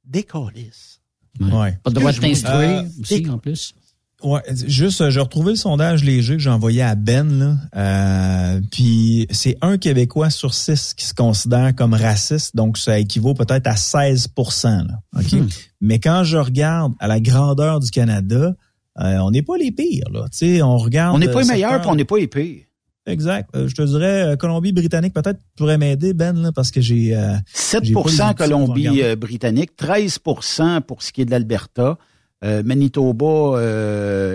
[0.07, 1.01] décalisse.
[1.41, 1.79] Ouais.
[1.83, 3.75] Pas de droit de t'instruire Euh, aussi, en plus.
[4.23, 7.57] Ouais, juste, euh, j'ai retrouvé le sondage léger que j'ai envoyé à Ben, là.
[7.77, 13.33] Euh, puis c'est un Québécois sur six qui se considère comme raciste, donc ça équivaut
[13.33, 14.29] peut-être à 16
[14.63, 14.85] là.
[15.19, 15.33] OK?
[15.33, 15.49] Hmm.
[15.81, 18.55] Mais quand je regarde à la grandeur du Canada,
[19.01, 20.27] euh, on n'est pas les pires, là.
[20.33, 21.15] Tu sais, on regarde.
[21.15, 22.65] On n'est pas euh, les meilleurs, puis on n'est pas les pires.
[23.07, 23.49] Exact.
[23.57, 27.17] Euh, je te dirais, Colombie-Britannique peut-être pourrait m'aider, Ben, là, parce que j'ai...
[27.17, 28.45] euh, 7 J'ai pas les outils pour regarder.
[28.45, 31.97] Colombie-Britannique, 13% pour ce qui est de l'Alberta,
[32.45, 33.61] euh, Manitoba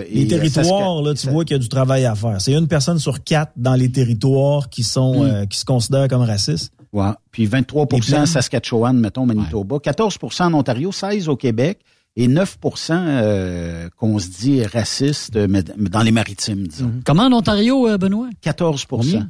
[0.08, 2.40] et Les territoires, là, tu vois qu'il y a du travail à faire.
[2.40, 5.26] C'est une personne sur quatre dans les territoires qui sont Mm.
[5.26, 6.72] euh, qui se considèrent comme racistes.
[6.92, 7.10] Ouais.
[7.30, 8.26] Puis 23 Les plaines.
[8.26, 9.78] Saskatchewan, mettons, Manitoba.
[9.80, 11.80] 14 en Ontario, 16 au Québec
[12.16, 16.92] et 9% euh, qu'on se dit raciste mais dans les maritimes, disons.
[17.04, 18.28] Comment en Ontario, euh, Benoît?
[18.40, 19.28] 14 Combien?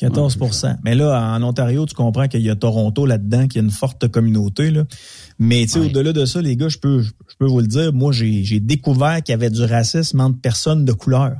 [0.00, 3.70] 14% Mais là, en Ontario, tu comprends qu'il y a Toronto là-dedans, qui a une
[3.70, 4.70] forte communauté.
[4.70, 4.84] Là.
[5.38, 5.86] Mais tu sais, Ouais.
[5.86, 8.58] au-delà de ça, les gars, je peux, je peux vous le dire, moi, j'ai j'ai
[8.58, 11.34] découvert qu'il y avait du racisme entre personnes de couleur.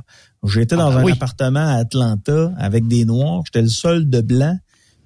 [0.45, 1.11] J'étais dans ben un oui.
[1.13, 3.41] appartement à Atlanta avec des Noirs.
[3.45, 4.57] J'étais le seul de blanc.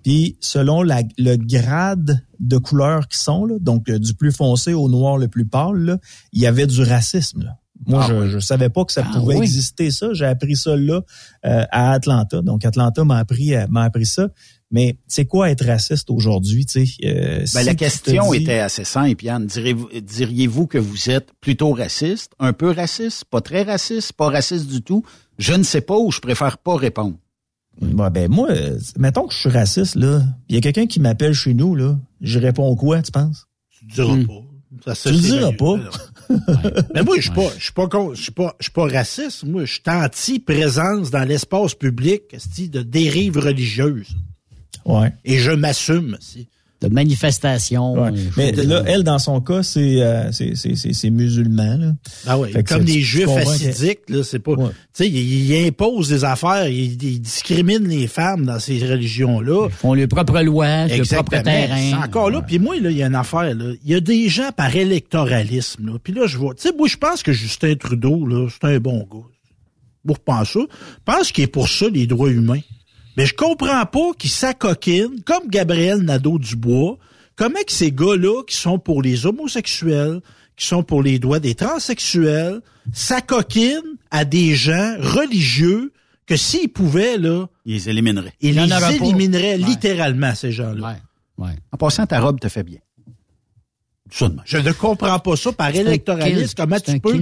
[0.03, 4.73] Puis selon la, le grade de couleur qui sont, là, donc euh, du plus foncé
[4.73, 5.97] au noir le plus pâle, là,
[6.33, 7.43] il y avait du racisme.
[7.43, 7.57] là.
[7.85, 9.43] Moi, Ah je, je savais pas que ça Ah pouvait oui.
[9.45, 10.07] exister ça.
[10.13, 11.01] J'ai appris ça là
[11.45, 12.41] euh, à Atlanta.
[12.41, 14.29] Donc Atlanta m'a appris euh, m'a appris ça.
[14.71, 18.83] Mais c'est quoi être raciste aujourd'hui, tu sais euh, Ben, si la question était assez
[18.83, 19.45] simple, Yann.
[19.45, 24.81] Diriez-vous que vous êtes plutôt raciste, un peu raciste, pas très raciste, pas raciste du
[24.81, 25.05] tout?
[25.37, 27.15] Je ne sais pas ou je préfère pas répondre.
[27.81, 30.23] Ouais, ben moi, euh, mettons que je suis raciste là.
[30.49, 31.97] Il y a quelqu'un qui m'appelle chez nous là.
[32.21, 33.47] Je réponds quoi, tu penses?
[33.69, 34.27] Tu le diras Hmm.
[34.27, 34.93] pas.
[34.95, 35.75] Ça, Tu le diras pas.
[36.93, 39.43] Mais moi, je suis pas, je suis pas je suis pas, je suis pas raciste.
[39.45, 42.21] Moi, je suis anti-présence dans l'espace public,
[42.69, 44.09] de dérive religieuse.
[44.85, 45.13] Ouais.
[45.25, 46.47] Et je m'assume, si.
[46.79, 47.93] De manifestations.
[47.93, 48.11] Ouais.
[48.37, 51.77] Mais là, elle, dans son cas, c'est euh, c'est- c'est- c'est- c'est musulman.
[51.77, 51.91] Là.
[52.27, 53.25] Ah oui, comme tu juifs
[53.71, 54.53] assidiques, là, c'est pas.
[54.55, 54.61] Tu
[54.93, 59.67] sais, ils, ils imposent des affaires, ils, ils discriminent les femmes dans ces religions-là.
[59.69, 61.77] Ils font leur propre loi, leur propre terrain.
[61.89, 62.41] C'est encore là.
[62.43, 63.73] Puis moi, là, il y a une affaire, là.
[63.83, 65.93] Il y a des gens par électoralisme, là.
[66.03, 66.53] Puis là, je vois.
[66.53, 69.25] Tu sais, moi, je pense que Justin Trudeau, là, c'est un bon gars.
[70.05, 70.59] Moi, je pense ça?
[70.59, 70.65] Je
[71.13, 72.59] pense qu'il est pour ça, les droits humains.
[73.17, 76.97] Mais je comprends pas qu'ils s'acoquinent, comme Gabriel Nadeau-Dubois,
[77.35, 80.21] comment que ces gars-là, qui sont pour les homosexuels,
[80.55, 82.61] qui sont pour les droits des transsexuels,
[82.93, 85.91] s'acoquinent à des gens religieux
[86.27, 88.33] que s'ils pouvaient, là, Ils les élimineraient.
[88.41, 88.91] ils Il les pas.
[88.91, 90.97] élimineraient littéralement, ces gens-là.
[91.71, 92.79] En passant, ta robe te fait bien.
[94.45, 97.21] Je ne comprends pas ça par kilt, Comment tu peux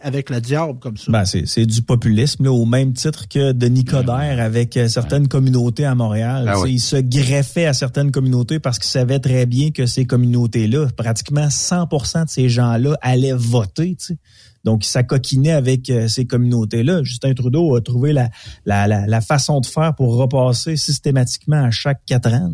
[0.00, 1.10] avec le diable comme ça?
[1.10, 5.28] Ben, c'est, c'est du populisme, là, au même titre que Denis Coderre avec euh, certaines
[5.28, 6.52] communautés à Montréal.
[6.62, 6.74] Oui.
[6.74, 11.46] Il se greffait à certaines communautés parce qu'il savait très bien que ces communautés-là, pratiquement
[11.48, 13.96] 100% de ces gens-là allaient voter.
[13.96, 14.18] tu sais.
[14.64, 17.02] Donc, il s'acoquinait avec euh, ces communautés-là.
[17.02, 18.30] Justin Trudeau a trouvé la,
[18.66, 22.52] la, la, la façon de faire pour repasser systématiquement à chaque quatre ans.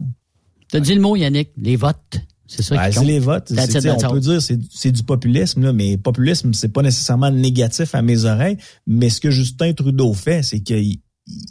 [0.71, 2.21] T'as dit le mot, Yannick, les votes.
[2.49, 3.09] C'est ça Ben, qui c'est compte.
[3.09, 3.53] les votes.
[3.55, 4.13] That's it, that's on all.
[4.15, 8.25] peut dire c'est c'est du populisme, là, mais populisme, c'est pas nécessairement négatif à mes
[8.25, 8.57] oreilles.
[8.87, 10.99] Mais ce que Justin Trudeau fait, c'est qu'il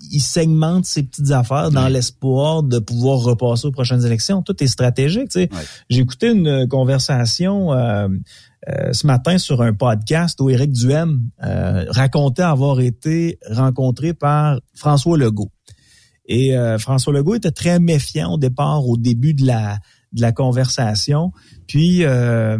[0.09, 4.41] il segmente ses petites affaires dans l'espoir de pouvoir repasser aux prochaines élections.
[4.41, 5.27] Tout est stratégique.
[5.29, 5.49] tu sais.
[5.89, 8.07] J'ai écouté une conversation euh,
[8.69, 14.61] euh, ce matin sur un podcast où Éric Duhem euh, racontait avoir été rencontré par
[14.73, 15.51] François Legault.
[16.27, 19.77] Et euh, François Legault était très méfiant au départ, au début de la
[20.15, 21.31] de la conversation.
[21.67, 22.57] Puis euh,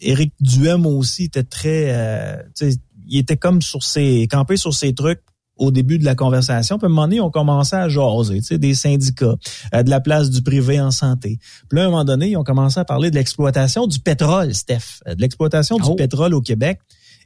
[0.00, 4.74] Éric Duhem aussi était très, euh, tu sais, il était comme sur ses campé sur
[4.74, 5.20] ses trucs
[5.56, 6.78] au début de la conversation.
[6.78, 9.36] Puis à un moment donné, on commençait à jaser, tu sais, des syndicats,
[9.74, 11.38] euh, de la place du privé en santé.
[11.68, 14.54] Puis là, à un moment donné, ils ont commencé à parler de l'exploitation du pétrole,
[14.54, 16.80] Steph, euh, de l'exploitation du pétrole au Québec.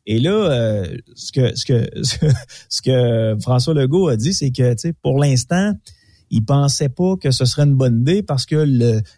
[0.07, 1.89] Et là, euh, ce que ce que
[2.69, 5.73] ce que François Legault a dit, c'est que tu sais, pour l'instant,
[6.31, 8.67] il pensait pas que ce serait une bonne idée parce que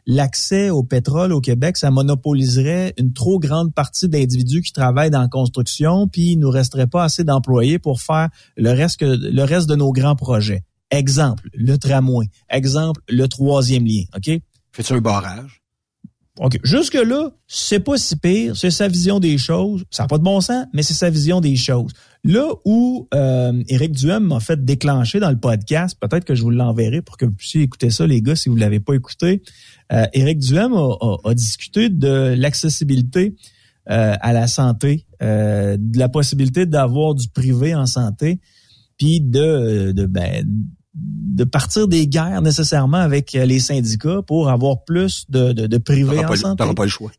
[0.06, 5.20] l'accès au pétrole au Québec, ça monopoliserait une trop grande partie d'individus qui travaillent dans
[5.22, 9.42] la construction, puis il nous resterait pas assez d'employés pour faire le reste que le
[9.42, 10.64] reste de nos grands projets.
[10.90, 12.26] Exemple, le tramway.
[12.48, 14.04] Exemple, le troisième lien.
[14.16, 14.30] OK?
[14.72, 15.62] Fais-tu un barrage?
[16.40, 16.58] OK.
[16.62, 18.56] Jusque-là, c'est pas si pire.
[18.56, 19.84] C'est sa vision des choses.
[19.90, 21.92] Ça n'a pas de bon sens, mais c'est sa vision des choses.
[22.24, 26.50] Là où euh, Éric Duhem m'a fait déclencher dans le podcast, peut-être que je vous
[26.50, 29.42] l'enverrai pour que vous puissiez écouter ça, les gars, si vous ne l'avez pas écouté.
[29.92, 33.34] Euh, Éric Duhem a, a- a discuté de l'accessibilité
[33.90, 38.40] euh, à la santé, euh, de la possibilité d'avoir du privé en santé,
[38.98, 40.44] puis de, de ben,
[40.94, 46.18] de partir des guerres nécessairement avec les syndicats pour avoir plus de, de, de privé
[46.18, 46.64] en pas, santé.
[46.74, 47.12] pas le choix.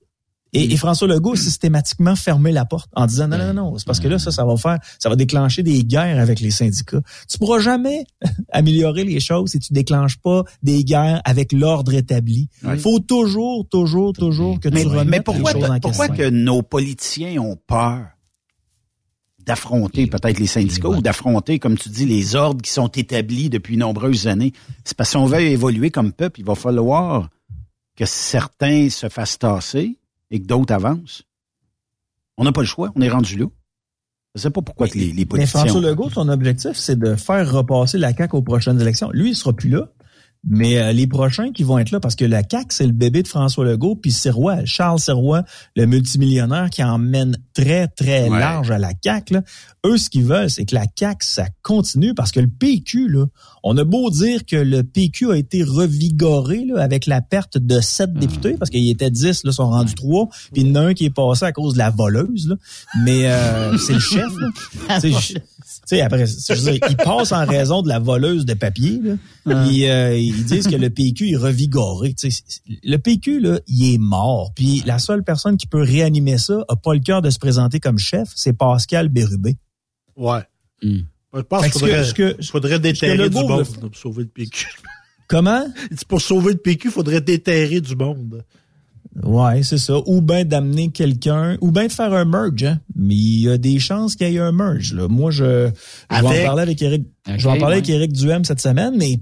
[0.53, 3.77] Et, et François Legault a systématiquement fermé la porte en disant non, non, non, non,
[3.77, 6.51] c'est parce que là, ça, ça va faire, ça va déclencher des guerres avec les
[6.51, 7.01] syndicats.
[7.29, 8.05] Tu pourras jamais
[8.51, 12.49] améliorer les choses si tu déclenches pas des guerres avec l'ordre établi.
[12.63, 16.07] Il faut toujours, toujours, toujours que Mais, tu remettes mais les pourquoi, choses en pourquoi
[16.07, 16.25] question.
[16.25, 18.07] que nos politiciens ont peur
[19.45, 23.77] d'affronter peut-être les syndicats ou d'affronter, comme tu dis, les ordres qui sont établis depuis
[23.77, 24.53] nombreuses années?
[24.83, 27.29] C'est parce qu'on veut évoluer comme peuple, il va falloir
[27.95, 29.98] que certains se fassent tasser
[30.31, 31.23] et que d'autres avancent.
[32.37, 33.45] On n'a pas le choix, on est rendu là.
[34.35, 35.61] Je sais pas pourquoi que les, les Mais politiciens...
[35.61, 39.09] François ont- Legault, son objectif, c'est de faire repasser la CAQ aux prochaines élections.
[39.11, 39.89] Lui, il sera plus là.
[40.47, 43.23] Mais euh, les prochains qui vont être là, parce que la CAQ, c'est le bébé
[43.23, 45.43] de François Legault, puis Sirois, Charles Sirois,
[45.75, 48.39] le multimillionnaire qui emmène très, très Ouais.
[48.39, 49.41] large à la CAQ, là,
[49.85, 53.25] eux, ce qu'ils veulent, c'est que la CAQ, ça continue, parce que le PQ, là,
[53.63, 57.81] on a beau dire que le PQ a été revigoré là, avec la perte de
[57.81, 60.81] sept députés, parce qu'il était 10, là, sont rendus trois, puis il y en a
[60.81, 62.55] un qui est passé à cause de la voleuse, là.
[63.03, 64.31] mais euh, c'est le chef.
[64.39, 64.99] Là.
[65.89, 68.99] Tu sais, après, je veux dire, ils passent en raison de la voleuse de papier.
[69.45, 69.63] Là.
[69.65, 72.13] Puis, euh, ils disent que le PQ est revigoré.
[72.13, 74.53] Tu sais, c'est- le PQ, là, il est mort.
[74.55, 77.79] Puis la seule personne qui peut réanimer ça a pas le cœur de se présenter
[77.79, 79.57] comme chef, c'est Pascal Bérubé.
[80.15, 80.41] Ouais.
[80.83, 84.67] Je pense qu'il que faudrait, que- faudrait que déterrer du monde pour sauver le PQ.
[85.27, 85.63] Comment?
[86.07, 88.43] Pour sauver le PQ, il faudrait déterrer du monde.
[89.23, 89.95] Ouais, c'est ça.
[90.05, 92.63] Ou bien d'amener quelqu'un, ou bien de faire un merge.
[92.63, 92.79] Hein?
[92.95, 94.93] Mais il y a des chances qu'il y ait un merge.
[94.93, 95.07] Là.
[95.07, 95.69] Moi, je,
[96.11, 97.07] je vais en parler avec Eric.
[97.27, 97.71] je vais en parler ouais.
[97.73, 99.19] avec Eric Duhem cette semaine, mais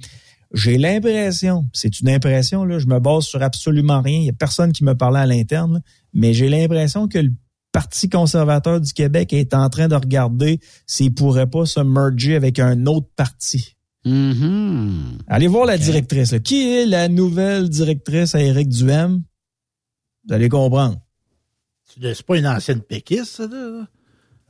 [0.53, 4.19] j'ai l'impression, c'est une impression, là, je me base sur absolument rien.
[4.19, 5.79] Il y a personne qui me parlait à l'interne, là,
[6.13, 7.31] mais j'ai l'impression que le
[7.77, 12.59] Parti conservateur du Québec est en train de regarder s'il pourrait pas se merger avec
[12.59, 13.75] un autre parti.
[14.05, 15.19] Mhm.
[15.27, 16.31] Allez voir la directrice.
[16.31, 16.39] là.
[16.39, 19.21] Qui est la nouvelle directrice à Éric Duhem?
[20.27, 20.97] Vous allez comprendre.
[22.01, 23.87] C'est pas une ancienne péquiste, ça, là?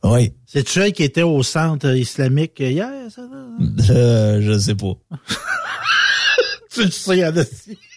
[0.03, 0.33] Oui.
[0.45, 3.47] C'est-tu elle qui était au centre islamique hier, ça, là?
[3.89, 4.93] Euh, je sais pas.
[6.71, 7.77] tu le sais, Anastie.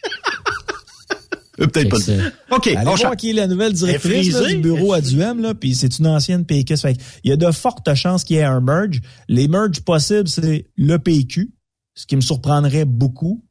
[1.56, 1.98] Peut-être pas.
[1.98, 2.26] C'est ça.
[2.52, 2.66] OK.
[2.68, 3.16] Allez on voir change.
[3.16, 6.46] qui est la nouvelle directrice là, du bureau à Duhem, là, puis c'est une ancienne
[6.46, 6.82] péquiste.
[6.82, 9.00] Fait que il y a de fortes chances qu'il y ait un merge.
[9.28, 11.52] Les merges possibles, c'est le PQ,
[11.94, 13.44] ce qui me surprendrait beaucoup.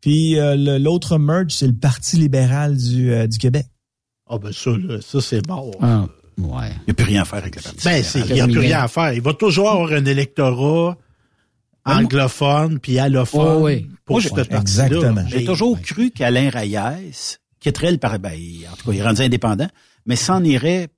[0.00, 3.66] Puis euh, l'autre merge, c'est le Parti libéral du, euh, du Québec.
[4.30, 5.70] Ah, ben ça, là, ça, c'est mort.
[5.80, 6.06] Ah,
[6.38, 6.68] ouais.
[6.80, 7.84] Il n'y a plus rien à faire avec le parti.
[7.84, 9.12] Ben, c'est- il n'y a plus rien à faire.
[9.12, 10.96] Il va toujours avoir un électorat
[11.84, 13.86] anglophone puis allophone Oh, oui.
[14.04, 14.60] pour Moi, cette j'ai- partie-là.
[14.60, 15.24] exactement.
[15.28, 18.18] J'ai toujours cru qu'Alain Reyes quitterait le parti.
[18.18, 18.38] Ben,
[18.70, 19.68] en tout cas, il est rendu indépendant,
[20.06, 20.88] mais s'en irait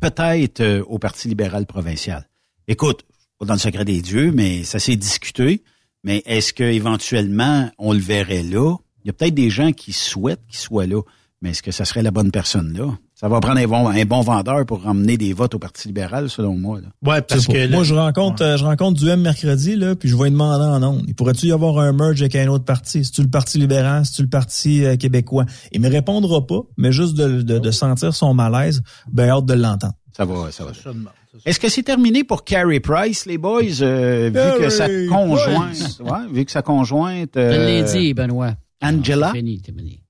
[0.00, 2.28] peut-être euh, au Parti libéral provincial.
[2.68, 3.04] Écoute,
[3.38, 5.62] pas dans le secret des dieux, mais ça s'est discuté.
[6.04, 8.76] Mais est-ce que éventuellement on le verrait là?
[9.04, 11.00] Il y a peut-être des gens qui souhaitent qu'il soit là,
[11.42, 12.96] mais est-ce que ça serait la bonne personne là?
[13.14, 16.28] Ça va prendre un bon, un bon vendeur pour ramener des votes au Parti libéral,
[16.28, 16.80] selon moi.
[16.80, 16.88] Là.
[17.06, 17.70] Ouais, parce que.
[17.70, 20.82] Moi, je rencontre, euh, je rencontre Duhem mercredi, là, puis je vais lui demander en
[20.82, 21.04] ondes.
[21.06, 23.04] Il pourrait-tu y avoir un merge avec un autre parti?
[23.04, 24.04] C'est-tu le Parti libéral?
[24.04, 25.46] C'est-tu le Parti euh, québécois?
[25.70, 28.82] Il me répondra pas, mais juste de, de, de sentir son malaise,
[29.12, 29.94] ben hâte de l'entendre.
[30.16, 30.72] Ça va, ça va.
[30.74, 31.38] Ça demande, ça.
[31.44, 36.26] Est-ce que c'est terminé pour Carrie Price, les boys, euh, vu que sa conjointe, ouais,
[36.32, 38.54] vu que sa conjointe, Je l'ai euh, dit, Benoît.
[38.82, 39.32] Angela?
[39.32, 40.00] Fini, terminé.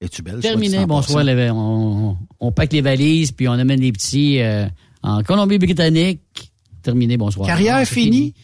[0.00, 0.40] es-tu belle?
[0.40, 1.24] Terminé, bonsoir.
[1.24, 4.66] les- On, on pack les valises, puis on amène les petits euh,
[5.02, 6.52] en Colombie-Britannique.
[6.82, 7.46] Terminé, bonsoir.
[7.46, 8.34] Carrière Ah, finie?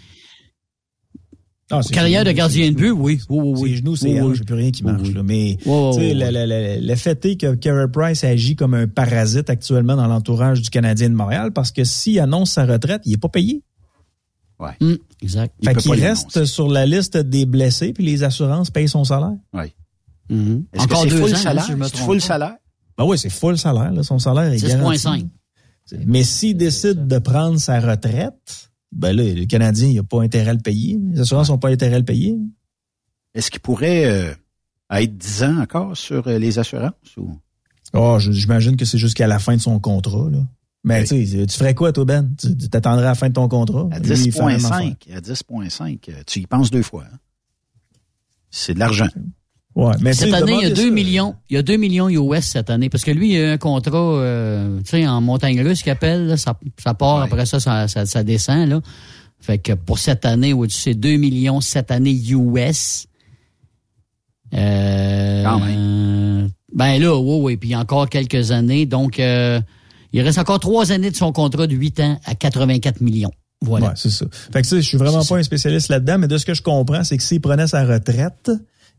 [1.71, 3.21] Ah, Carrière de gardien de but, oui.
[3.29, 3.71] Oui, oui, oui.
[3.71, 4.41] C'est genoux, c'est Oui, oui.
[4.45, 5.01] plus rien qui marche.
[5.03, 5.15] Oui, oui.
[5.15, 5.23] Là.
[5.25, 6.15] Mais le, ouais.
[6.15, 10.63] le, le, le fait est que Carey Price agit comme un parasite actuellement dans l'entourage
[10.63, 13.63] du Canadien de Montréal parce que s'il annonce sa retraite, il est pas payé.
[14.81, 15.55] Hum, exact.
[15.61, 19.35] Il fait pas reste sur la liste des blessés puis les assurances payent son salaire.
[19.53, 19.75] Oui.
[20.31, 21.65] Est-ce Encore que deux full ans, hein, salaire?
[21.67, 22.57] si je me full salaire?
[22.97, 23.93] Ben oui, c'est full salaire.
[23.93, 24.03] Là.
[24.03, 24.99] Son salaire est garanti.
[25.05, 25.27] 6,5.
[26.07, 30.51] Mais s'il décide de prendre sa retraite, ben là, le Canadien, il n'a pas intérêt
[30.51, 30.99] à le payer.
[31.13, 32.37] Les assurances n'ont pas intérêt à le payer.
[33.35, 34.35] Est-ce qu'il pourrait euh,
[34.91, 36.93] être 10 ans encore sur euh, les assurances?
[37.17, 37.39] Ou...
[37.93, 40.29] Oh, j'imagine que c'est jusqu'à la fin de son contrat.
[40.31, 40.39] Là.
[40.85, 41.47] Mais Oui.
[41.47, 42.35] tu ferais quoi, toi, Ben?
[42.37, 43.89] Tu t'attendrais à la fin de ton contrat?
[43.91, 44.95] À Lui, il fait la même affaire.
[45.09, 47.05] 10,5, à 10,5, euh, tu y penses deux fois.
[47.13, 47.17] hein?
[48.51, 49.09] C'est de l'argent.
[49.77, 50.91] Ouais, mais Cette année, il y a demandez 2 ça.
[50.91, 51.35] millions.
[51.51, 52.89] Il y a 2 millions US cette année.
[52.89, 56.27] Parce que lui, il a un contrat, euh, tu sais, en montagne russe qu'il appelle.
[56.29, 57.25] là, ça, ça part, Ouais.
[57.25, 58.69] après ça, ça, ça, ça descend.
[58.71, 58.81] Là.
[59.39, 63.07] Fait que pour cette année, au-dessus, c'est 2 millions cette année US.
[64.55, 65.61] Euh, Quand
[66.75, 67.57] ben là, oui, oui.
[67.57, 68.87] Puis il y a encore quelques années.
[68.87, 69.61] Donc, euh,
[70.13, 73.31] il reste encore trois années de son contrat de 8 ans à 84 millions.
[73.63, 73.89] Voilà.
[73.89, 74.27] Ouais, c'est ça.
[74.53, 76.55] Fait que tu sais, je suis vraiment pas un spécialiste là-dedans, mais de ce que
[76.55, 78.51] je comprends, c'est que s'il prenait sa retraite,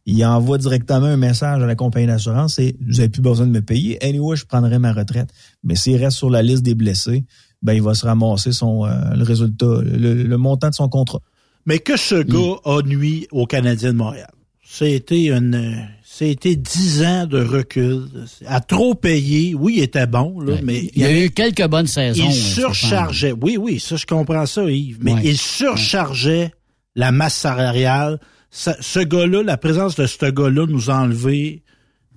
[0.09, 3.51] il envoie directement un message à la compagnie d'assurance et vous avez plus besoin de
[3.51, 4.03] me payer.
[4.03, 5.29] Anyway, je prendrai ma retraite.
[5.63, 7.25] Mais s'il reste sur la liste des blessés,
[7.61, 11.19] ben il va se ramasser son euh, le résultat, le, le montant de son contrat.
[11.65, 14.29] Mais que ce gars a nuit aux Canadiens de Montréal.
[14.69, 18.05] C'était une, c'était dix ans de recul.
[18.45, 19.55] À trop payer.
[19.55, 20.61] Oui, il était bon, là, Ouais.
[20.63, 22.23] mais il y a avait- eu quelques bonnes saisons.
[22.25, 23.33] il euh, surchargeait.
[23.41, 24.99] Oui, oui, ça, je comprends ça, Yves.
[25.01, 25.21] Mais Ouais.
[25.25, 26.51] il surchargeait
[26.95, 28.19] la masse salariale.
[28.59, 31.61] Ça- ce gars-là, la présence de ce gars-là nous a enlevé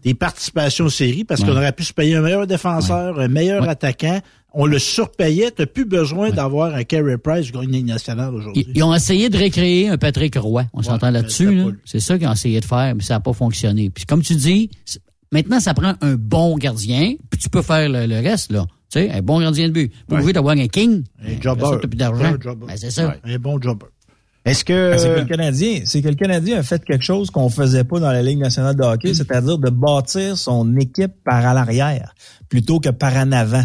[0.03, 1.49] des participations aux séries parce Ouais.
[1.49, 3.69] qu'on aurait pu se payer un meilleur défenseur, un meilleur Ouais.
[3.69, 4.21] attaquant.
[4.55, 5.51] On le surpayait.
[5.51, 8.65] T'as plus besoin d'avoir un Carey Price Ligue nationale aujourd'hui.
[8.69, 10.65] Ils, ils ont essayé de recréer un Patrick Roy.
[10.73, 11.55] On s'entend là-dessus.
[11.55, 11.67] là.
[11.85, 13.91] C'est ça qu'ils ont essayé de faire, mais ça n'a pas fonctionné.
[13.91, 14.71] Puis comme tu dis,
[15.31, 18.65] maintenant, ça prend un bon gardien, puis tu peux faire le, le reste, là.
[18.93, 19.93] Tu sais, un bon gardien de but.
[20.09, 20.17] Ouais.
[20.17, 21.05] obligé d'avoir un king.
[21.23, 21.63] Un jobber.
[21.81, 22.25] T'as plus d'argent.
[22.25, 22.67] Un jobber.
[22.67, 23.15] Ben, c'est ça.
[23.23, 23.87] Un bon jobber.
[24.51, 24.91] Est-ce que...
[24.91, 27.85] Ben, c'est que le Canadien, c'est que le Canadien a fait quelque chose qu'on faisait
[27.85, 28.87] pas dans la Ligue nationale de Mm.
[28.93, 32.15] hockey, c'est-à-dire de bâtir son équipe par à l'arrière
[32.49, 33.65] plutôt que par en avant.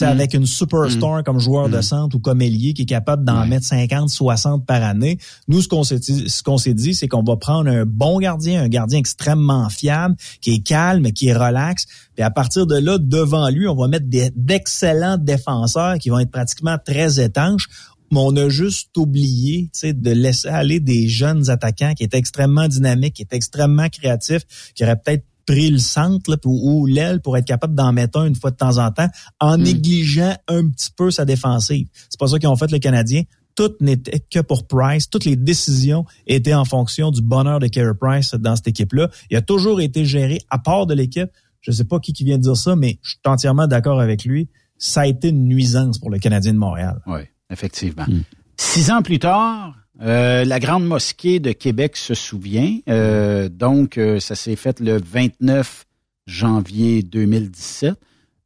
[0.00, 0.04] Mm.
[0.04, 3.46] avec une superstar comme joueur de centre ou comme ailier qui est capable d'en Ouais.
[3.46, 5.18] mettre 50, 60 par année.
[5.48, 8.18] Nous, ce qu'on s'est dit, ce qu'on s'est dit, c'est qu'on va prendre un bon
[8.18, 11.84] gardien, un gardien extrêmement fiable, qui est calme, qui est relax.
[12.14, 16.30] Puis à partir de là, devant lui, on va mettre d'excellents défenseurs qui vont être
[16.30, 17.68] pratiquement très étanches
[18.12, 23.14] mais on a juste oublié de laisser aller des jeunes attaquants qui étaient extrêmement dynamiques,
[23.14, 24.42] qui étaient extrêmement créatifs,
[24.74, 28.20] qui auraient peut-être pris le centre là, ou, ou l'aile pour être capable d'en mettre
[28.20, 29.08] un une fois de temps en temps,
[29.40, 31.88] en négligeant un petit peu sa défensive.
[32.10, 33.22] C'est pas ça qu'ils ont fait le Canadien.
[33.54, 35.08] Tout n'était que pour Price.
[35.10, 39.10] Toutes les décisions étaient en fonction du bonheur de Carey Price dans cette équipe-là.
[39.30, 41.30] Il a toujours été géré à part de l'équipe.
[41.60, 44.24] Je sais pas qui, qui vient de dire ça, mais je suis entièrement d'accord avec
[44.24, 44.48] lui.
[44.78, 47.00] Ça a été une nuisance pour le Canadien de Montréal.
[47.06, 47.20] Oui,
[47.52, 48.06] effectivement.
[48.08, 48.20] Mm.
[48.56, 52.78] Six ans plus tard, Euh, la Grande Mosquée de Québec se souvient.
[52.88, 55.84] Euh, donc, euh, ça s'est fait le 29
[56.26, 57.94] janvier 2017.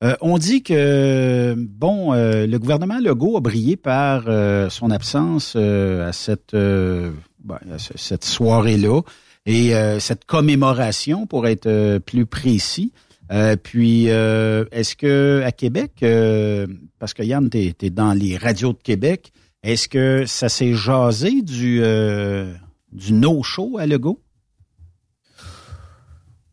[0.05, 4.25] Euh, on dit que, bon, le gouvernement Legault a brillé par
[4.71, 9.01] son absence à cette, ben, à ce- cette soirée-là
[9.47, 12.93] et cette commémoration, pour être plus précis.
[13.33, 16.67] Euh, puis, euh, est-ce que à Québec, euh,
[16.99, 21.43] parce que Yann, t'es es dans les radios de Québec, est-ce que ça s'est jasé
[21.43, 22.55] du euh,
[22.93, 24.21] du no-show à Legault?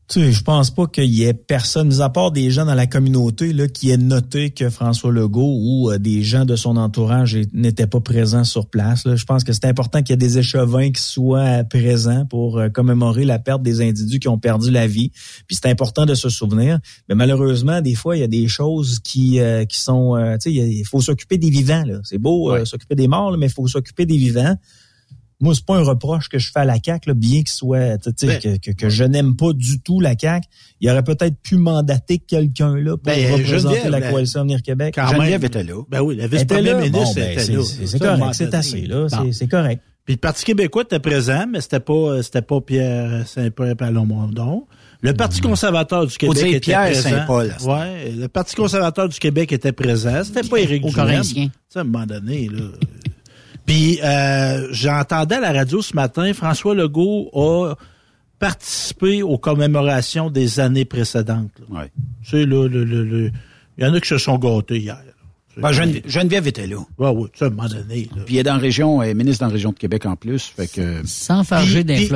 [0.09, 2.75] Tu sais, je pense pas qu'il y ait personne, mis à part des gens dans
[2.75, 6.75] la communauté, là, qui aient noté que François Legault ou euh, des gens de son
[6.75, 9.05] entourage n'étaient pas présents sur place.
[9.05, 9.15] là.
[9.15, 12.67] Je pense que c'est important qu'il y ait des échevins qui soient présents pour euh,
[12.67, 15.11] commémorer la perte des individus qui ont perdu la vie.
[15.47, 16.79] Puis c'est important de se souvenir.
[17.07, 20.17] Mais malheureusement, des fois, il y a des choses qui, euh, qui sont...
[20.17, 21.85] euh, tu sais, il faut s'occuper des vivants.
[22.03, 24.57] C'est beau euh, s'occuper des morts, là, mais il faut s'occuper des vivants.
[25.39, 27.97] Moi, c'est pas un reproche que je fais à la CAQ, là, bien qu'il soit,
[27.97, 30.47] tu sais, Ben, que, que, que je n'aime pas du tout la CAQ.
[30.79, 34.93] Il aurait peut-être pu mandater quelqu'un là pour Ben, représenter la coalition Avenir Québec.
[34.95, 35.45] Quand Geneviève même.
[35.45, 35.81] était là.
[35.89, 37.63] Ben oui, la vice-première ministre Bon, ben, était c'est- là.
[37.63, 39.07] c'est- c'est correct, c'est assez, là.
[39.31, 39.81] C'est- correct.
[40.05, 44.65] Puis le Parti québécois était présent, mais c'était pas c'était pas Pierre Saint-Paul Plamondon.
[45.01, 47.09] Le Parti conservateur du Québec était Pierre présent.
[47.09, 50.23] Saint-Paul, Ouais, le Parti conservateur du Québec était présent.
[50.23, 51.21] C'était pas Éric Au Duhem.
[51.75, 52.63] À un moment donné, là.
[53.65, 57.75] Puis euh, j'entendais à la radio ce matin, François Legault a
[58.39, 61.51] participé aux commémorations des années précédentes.
[61.69, 61.79] là.
[61.81, 61.91] Ouais.
[62.23, 63.31] Tu sais, là, le, le, le-
[63.77, 64.97] il y en a qui se sont gâtés hier.
[65.55, 66.77] Ben, Gene- Geneviève était là.
[66.97, 68.09] Ouais, ouais, tu sais, à un moment donné.
[68.15, 68.23] là.
[68.25, 70.15] Puis elle est dans la région, elle est ministre dans la région de Québec en
[70.15, 70.51] plus.
[70.55, 72.07] Fait que Sans farger d'un Puis-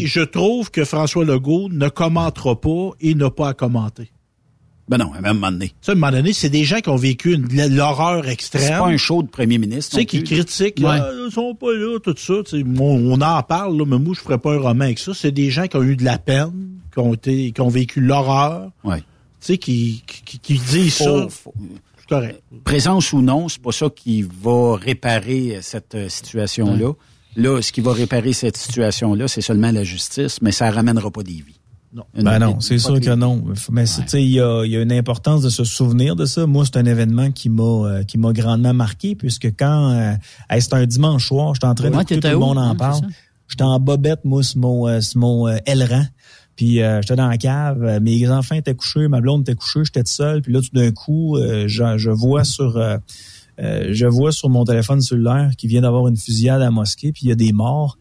[0.00, 4.10] Puis je trouve que François Legault ne commentera pas et n'a pas à commenter.
[4.88, 5.72] Ben non, à un moment donné.
[5.80, 8.78] Sais, à un moment donné, c'est des gens qui ont vécu l'horreur C'est extrême.
[8.78, 9.92] pas un show de premier ministre.
[9.92, 10.98] Tu sais, qui critiquent, Ouais.
[10.98, 12.34] là, ils sont pas là, tout ça.
[12.52, 15.12] On, on en parle, là, mais moi, je ferais pas un roman avec ça.
[15.14, 16.52] C'est des gens qui ont eu de la peine,
[16.92, 18.98] qui ont été, qui ont vécu l'horreur, Ouais.
[18.98, 19.04] tu
[19.40, 21.28] sais, qui, qui, qui disent Faut- ça.
[21.30, 21.54] faut-
[22.00, 22.42] C'est correct.
[22.64, 26.92] présence ou non, c'est pas ça qui va réparer cette euh, situation-là.
[27.36, 31.22] Là, ce qui va réparer cette situation-là, c'est seulement la justice, mais ça ramènera pas
[31.22, 31.58] des vies.
[31.94, 32.04] Non.
[32.14, 33.44] Ben non, c'est sûr de- que non.
[33.70, 36.46] Mais sais, il y a, il y a une importance de se souvenir de ça.
[36.46, 40.14] Moi, c'est un événement qui m'a euh, qui m'a grandement marqué puisque quand euh,
[40.48, 42.76] hey, c'était un dimanche soir, j'étais en train Ouais, d'écouter tout le monde en Ouais,
[42.76, 43.02] parle.
[43.48, 46.06] J'étais en bobette, moi, sur mon, euh, sur mon euh, aileron.
[46.56, 49.80] Puis euh, j'étais dans la cave, euh, mes enfants étaient couchés, ma blonde était couchée,
[49.84, 50.40] j'étais seul.
[50.40, 52.96] Puis là, tout d'un coup, euh, je, je vois sur euh,
[53.60, 57.12] euh, je vois sur mon téléphone cellulaire qu'il vient d'avoir une fusillade à la mosquée,
[57.12, 57.98] puis il y a des morts.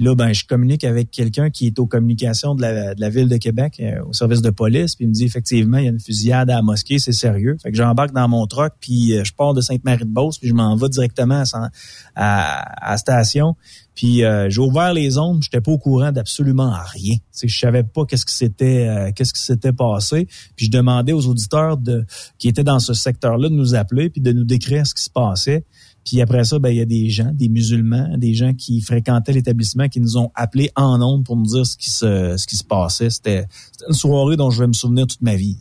[0.00, 3.74] Là, ben, je communique avec quelqu'un qui est aux communications de la, ville de Québec,
[3.80, 6.48] euh, au service de police, puis il me dit effectivement, il y a une fusillade
[6.48, 7.58] à la mosquée, c'est sérieux.
[7.62, 10.74] Fait que j'embarque dans mon truck, puis euh, je pars de Sainte-Marie-de-Beauce, puis je m'en
[10.74, 11.70] vais directement à,
[12.16, 13.56] à, à station.
[14.00, 17.16] Puis euh, j'ai ouvert les ondes, j'étais pas au courant d'absolument rien.
[17.32, 20.26] Sais, je savais pas qu'est-ce qui s'était euh, qu'est-ce qui s'était passé.
[20.56, 21.76] Puis je demandais aux auditeurs
[22.38, 25.10] qui étaient dans ce secteur-là de nous appeler puis de nous décrire ce qui se
[25.10, 25.66] passait.
[26.10, 29.32] Puis après ça, ben il y a des gens, des musulmans, des gens qui fréquentaient
[29.32, 32.56] l'établissement qui nous ont appelés en ondes pour nous dire ce qui se ce qui
[32.56, 33.10] se passait.
[33.10, 33.44] C'était
[33.86, 35.56] une soirée dont je vais me souvenir toute ma vie.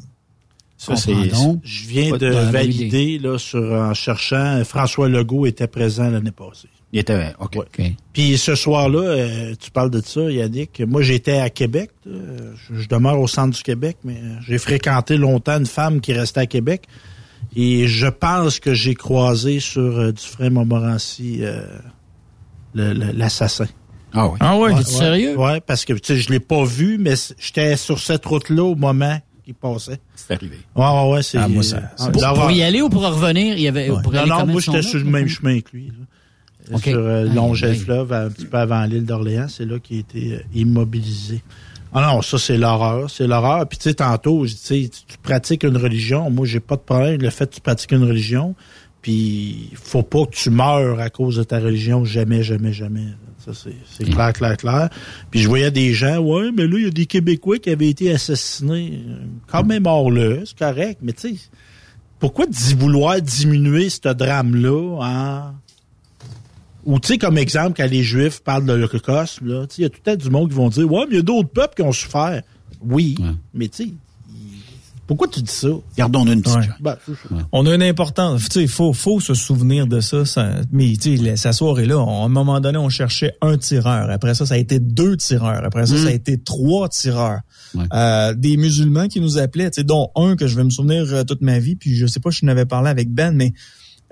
[0.75, 0.95] Ça.
[0.95, 6.69] Je viens de valider, là, sur, en cherchant, François Legault était présent l'année passée.
[6.93, 7.57] Il était OK.
[7.57, 7.65] Ouais.
[7.79, 7.93] OK.
[8.13, 10.81] Puis ce soir-là, euh, tu parles de ça, Yannick.
[10.81, 11.91] Moi, j'étais à Québec.
[12.07, 16.39] je, je demeure au centre du Québec, mais j'ai fréquenté longtemps une femme qui restait
[16.39, 16.87] à Québec.
[17.55, 21.63] Et je pense que j'ai croisé sur euh, Dufresne Montmorency euh,
[22.73, 23.65] l'assassin.
[24.13, 24.37] Ah oui.
[24.39, 25.37] Ah ouais, sérieux?
[25.37, 28.75] Ouais, parce que tu sais, je l'ai pas vu, mais j'étais sur cette route-là au
[28.75, 29.99] moment qu'il passait.
[30.15, 30.57] C'est arrivé.
[30.75, 31.37] Ouais, ouais, ouais, c'est.
[31.37, 31.81] Ah, moi, ça- euh,
[32.19, 33.87] ça- Pour, y aller ou pour revenir, il y avait.
[33.87, 35.87] Pour Non, aller non, moi, j'étais sur le même chemin que lui.
[35.87, 36.75] là.
[36.75, 36.83] OK.
[36.83, 37.79] Sur euh, Aïe, longeait le aïe.
[37.79, 39.47] fleuve, un petit peu avant l'île d'Orléans.
[39.47, 41.41] C'est là qu'il a été euh, immobilisé.
[41.93, 43.09] Ah non, ça, c'est l'horreur.
[43.09, 43.67] C'est l'horreur.
[43.67, 46.29] Puis, tu sais, tantôt, je dis, tu sais, tu pratiques une religion.
[46.29, 47.21] Moi, j'ai pas de problème.
[47.21, 48.55] Le fait que tu pratiques une religion,
[49.01, 52.05] puis faut pas que tu meurs à cause de ta religion.
[52.05, 53.07] Jamais, jamais, jamais.
[53.43, 54.89] Ça, c'est c'est clair, clair, clair.
[55.31, 57.89] Puis, je voyais des gens, ouais, mais là, il y a des Québécois qui avaient
[57.89, 59.01] été assassinés.
[59.47, 60.99] Quand même hors là, c'est correct.
[61.01, 61.41] Mais, tu sais,
[62.19, 62.45] pourquoi
[62.77, 65.53] vouloir diminuer ce drame-là en...
[66.85, 69.83] Ou, tu sais, comme exemple, quand les Juifs parlent de l'Holocauste, là, tu sais, il
[69.83, 71.23] y a tout le temps du monde qui vont dire, ouais, mais il y a
[71.23, 72.41] d'autres peuples qui ont souffert.
[72.81, 73.31] Oui, Ouais.
[73.53, 73.89] mais tu sais,
[75.07, 75.69] pourquoi tu dis ça?
[75.97, 76.63] Gardons-nous une petite Ouais.
[76.67, 76.75] chance.
[76.79, 77.35] Ben, ça.
[77.51, 78.43] On a une importance.
[78.47, 80.23] Tu sais, il faut, faut se souvenir de ça.
[80.23, 83.57] ça mais tu sais, la- sa soirée-là, on- à un moment donné, on cherchait un
[83.57, 84.09] tireur.
[84.11, 85.65] Après ça, ça a été deux tireurs.
[85.65, 87.39] Après ça, ça a été trois tireurs.
[87.73, 87.85] Ouais.
[87.91, 91.11] Euh, des musulmans qui nous appelaient, tu sais, dont un que je vais me souvenir
[91.11, 91.75] euh, toute ma vie.
[91.75, 93.53] Puis je sais pas si je n'avais parlé avec Ben, mais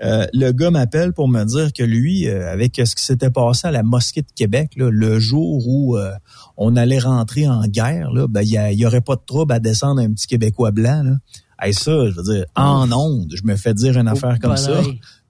[0.02, 3.66] Euh, le gars m'appelle pour me dire que lui, euh, avec ce qui s'était passé
[3.66, 6.12] à la mosquée de Québec, là, le jour où euh,
[6.56, 10.00] on allait rentrer en guerre, là, ben, il y, aurait pas de trouble à descendre
[10.00, 11.02] un petit Québécois blanc.
[11.02, 11.16] Là.
[11.60, 14.80] Hey, ça, je veux dire, en onde, je me fais dire une affaire comme ça.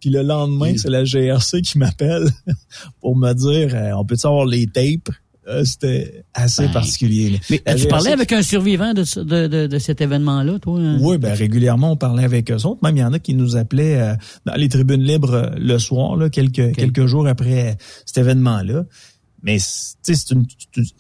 [0.01, 2.29] Puis le lendemain, c'est la GRC qui m'appelle
[3.01, 5.11] pour me dire, on peut savoir les tapes?
[5.65, 7.41] C'était assez ben, particulier.
[7.51, 10.79] Mais tu parlais avec un survivant de, de, de, cet événement-là, toi?
[10.79, 10.99] Hein?
[11.01, 12.81] Oui, ben régulièrement, on parlait avec eux autres.
[12.83, 14.15] Même il y en a qui nous appelaient euh,
[14.47, 17.77] dans les tribunes libres euh, le soir, là, quelques, quelques jours après
[18.07, 18.85] cet événement-là.
[19.43, 20.47] Mais c'est une,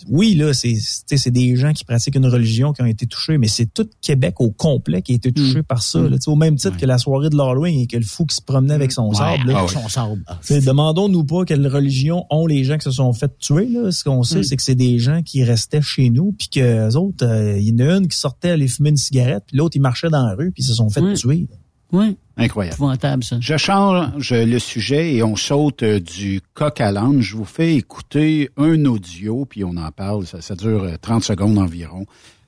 [0.08, 3.48] oui là, c'est c'est des gens qui pratiquent une religion qui ont été touchés, mais
[3.48, 5.64] c'est tout Québec au complet qui a été touché mm.
[5.64, 6.00] par ça.
[6.00, 8.42] Là, au même titre que la soirée de l'Halloween et que le fou qui se
[8.42, 9.52] promenait avec son sable.
[9.68, 10.22] Son sable.
[10.48, 13.68] Demandons-nous pas quelle religion ont les gens qui se sont fait tuer.
[13.68, 13.90] Là.
[13.90, 14.44] Ce qu'on sait, mm.
[14.44, 17.72] c'est que c'est des gens qui restaient chez nous, puis que autres, euh, il y
[17.72, 20.34] en a une qui sortait aller fumer une cigarette, puis l'autre il marchait dans la
[20.34, 21.48] rue, puis ils se sont fait tuer.
[21.92, 22.16] Oui.
[22.36, 23.24] Incroyable.
[23.24, 23.36] ça.
[23.40, 27.20] Je change le sujet et on saute euh, du coq à l'âne.
[27.20, 30.24] Je vous fais écouter un audio, puis on en parle.
[30.26, 32.06] Ça, dure 30 euh, secondes environ.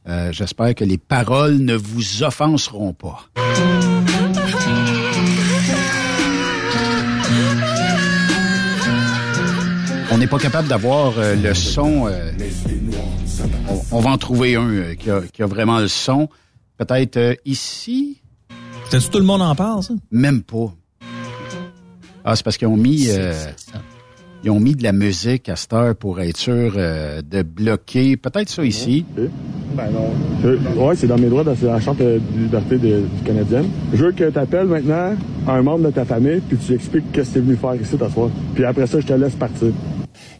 [0.08, 3.28] Euh, j'espère que les paroles ne vous offenseront pas.
[10.12, 12.10] On n'est pas capable d'avoir le son.
[13.90, 16.28] on, va en trouver un qui a vraiment le son.
[16.78, 18.19] Peut-être ici.
[18.90, 19.94] Tout le monde en parle, ça?
[20.10, 20.72] Même pas.
[22.24, 23.06] Ah, c'est parce qu'ils ont mis...
[23.08, 23.32] Euh,
[24.42, 28.16] ils ont mis de la musique à cette heure pour être sûr euh, de bloquer.
[28.16, 29.04] Peut-être ça ici.
[29.74, 30.10] Ben non.
[30.76, 33.64] Oui, c'est dans mes droits, c'est la charte de liberté de, du Canadien.
[33.92, 35.14] Je veux que tu appelles maintenant
[35.46, 37.96] un membre de ta famille, puis tu expliques ce que tu es venu faire ici
[37.96, 38.30] soir.
[38.54, 39.68] Puis après ça, je te laisse partir.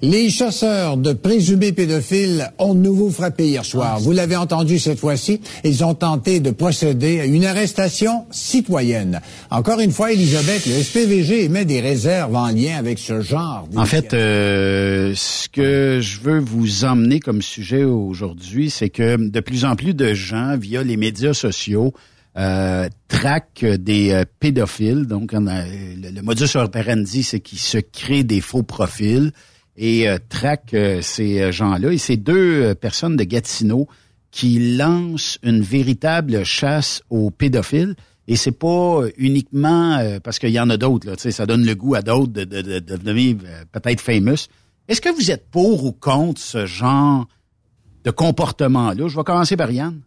[0.02, 4.00] Les chasseurs de présumés pédophiles ont de nouveau frappé hier soir.
[4.00, 9.20] Vous l'avez entendu cette fois-ci, ils ont tenté de procéder à une arrestation citoyenne.
[9.50, 13.68] Encore une fois, Elisabeth, le SPVG émet des réserves en lien avec ce genre.
[13.76, 19.40] En fait, euh, ce que je veux vous emmener comme sujet aujourd'hui, c'est que de
[19.40, 21.92] plus en plus de gens, via les médias sociaux,
[22.38, 25.04] euh, traquent des euh, pédophiles.
[25.04, 29.32] Donc, le, le modus operandi, c'est qu'ils se créent des faux profils
[29.76, 31.92] et euh, traque euh, ces euh, gens-là.
[31.92, 33.88] Et c'est deux personnes de Gatineau
[34.30, 37.94] qui lancent une véritable chasse aux pédophiles.
[38.28, 41.96] Et c'est pas uniquement parce qu'il y en a d'autres, là, ça donne le goût
[41.96, 43.38] à d'autres de, de, de, devenir
[43.72, 44.46] peut-être famous.
[44.86, 47.26] Est-ce que vous êtes pour ou contre ce genre
[48.04, 49.08] de comportement-là?
[49.08, 50.00] Je vais commencer par Yann.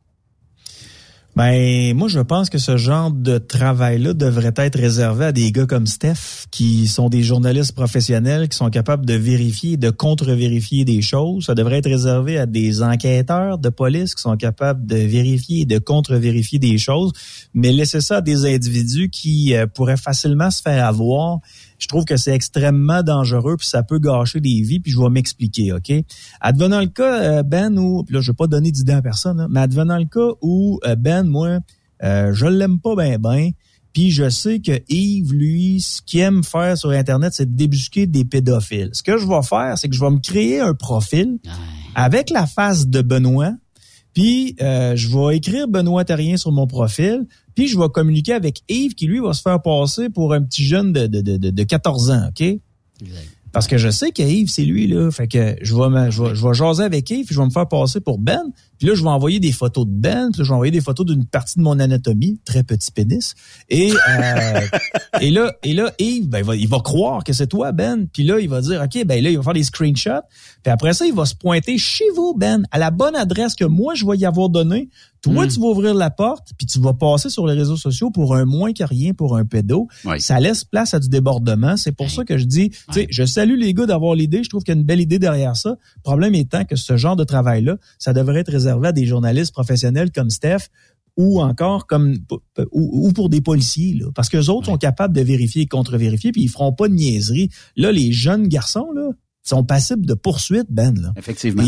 [1.35, 5.65] Ben, moi, je pense que ce genre de travail-là devrait être réservé à des gars
[5.65, 11.01] comme Steph, qui sont des journalistes professionnels, qui sont capables de vérifier, de contre-vérifier des
[11.01, 11.45] choses.
[11.45, 15.65] Ça devrait être réservé à des enquêteurs de police qui sont capables de vérifier et
[15.65, 17.11] de contre-vérifier des choses.
[17.55, 21.39] Mais laisser ça à des individus qui euh, pourraient facilement se faire avoir
[21.83, 25.09] je trouve que c'est extrêmement dangereux puis ça peut gâcher des vies puis je vais
[25.09, 25.91] m'expliquer, OK?
[26.39, 29.47] Advenant le cas, euh, Ben, ou, là, je vais pas donner d'idée à personne, hein,
[29.49, 31.59] mais advenant le cas où euh, Ben, moi,
[32.03, 33.51] euh, je l'aime pas ben ben,
[33.91, 38.07] puis je sais que Yves, lui, ce qu'il aime faire sur Internet, c'est de débusquer
[38.07, 38.89] des pédophiles.
[38.93, 41.37] Ce que je vais faire, c'est que je vais me créer un profil
[41.95, 43.51] avec la face de Benoît,
[44.13, 47.27] puis je vais écrire Benoît Terrien sur mon profil.
[47.55, 50.65] Puis je vais communiquer avec Yves qui, lui, va se faire passer pour un petit
[50.65, 52.43] jeune de, de, de, de 14 ans, OK?
[53.51, 55.11] Parce que je sais que Yves, c'est lui, là.
[55.11, 57.51] Fait que je vais, je, vais, je vais jaser avec Yves, puis je vais me
[57.51, 58.41] faire passer pour Ben.
[58.83, 60.81] Puis là, je vais envoyer des photos de Ben, puis là, je vais envoyer des
[60.81, 63.33] photos d'une partie de mon anatomie, très petit pénis.
[63.69, 64.59] Et, euh,
[65.21, 68.07] et là, et là, Yves, ben, il, va, il va croire que c'est toi, Ben.
[68.11, 70.25] Puis là, il va dire, OK, ben là, il va faire des screenshots.
[70.63, 73.63] Puis après ça, il va se pointer chez vous, Ben, à la bonne adresse que
[73.63, 74.89] moi, je vais y avoir donnée.
[75.23, 75.49] Toi, hmm.
[75.49, 78.43] tu vas ouvrir la porte, puis tu vas passer sur les réseaux sociaux pour un
[78.43, 79.87] moins que rien pour un pédo.
[80.19, 81.77] Ça laisse place à du débordement.
[81.77, 84.43] C'est pour ça que je dis, tu sais, je salue les gars d'avoir l'idée.
[84.43, 85.69] Je trouve qu'il y a une belle idée derrière ça.
[85.69, 89.53] Le problème étant que ce genre de travail-là, ça devrait être réservé à des journalistes
[89.53, 90.69] professionnels comme Steph
[91.15, 92.17] ou encore comme
[92.71, 96.31] ou, pour des policiers là, parce que les autres sont capables de vérifier et contre-vérifier
[96.31, 97.49] puis ils feront pas de niaiserie.
[97.75, 99.11] Là les jeunes garçons là,
[99.43, 100.99] sont passibles de poursuite, Ben.
[100.99, 101.13] Là.
[101.17, 101.63] Effectivement.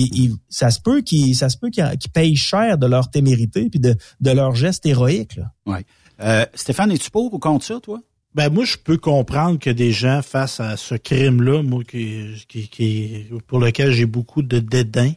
[0.49, 3.95] ça se peut qu'ils ça se peut qu'ils payent cher de leur témérité puis de,
[4.21, 5.35] de leur geste héroïque.
[5.35, 5.51] Là.
[5.65, 5.85] Ouais.
[6.21, 7.99] Euh, Stéphane, es-tu pour ou contre ça, toi?
[8.33, 12.67] Ben moi, je peux comprendre que des gens face à ce crime-là, moi, qui, qui,
[12.67, 15.13] qui, pour lequel j'ai beaucoup de dédain,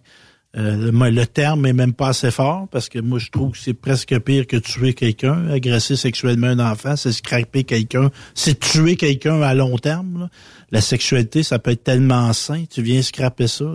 [0.56, 3.74] euh, le, terme est même pas assez fort parce que moi je trouve que c'est
[3.74, 9.42] presque pire que tuer quelqu'un, agresser sexuellement un enfant, c'est scraper quelqu'un, c'est tuer quelqu'un
[9.42, 10.30] à long terme.
[10.70, 13.66] La sexualité, ça peut être tellement sain, tu viens scraper ça,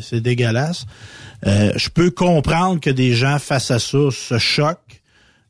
[0.00, 0.86] c'est dégueulasse.
[1.46, 5.03] Euh, je peux comprendre que des gens face à ça se choquent.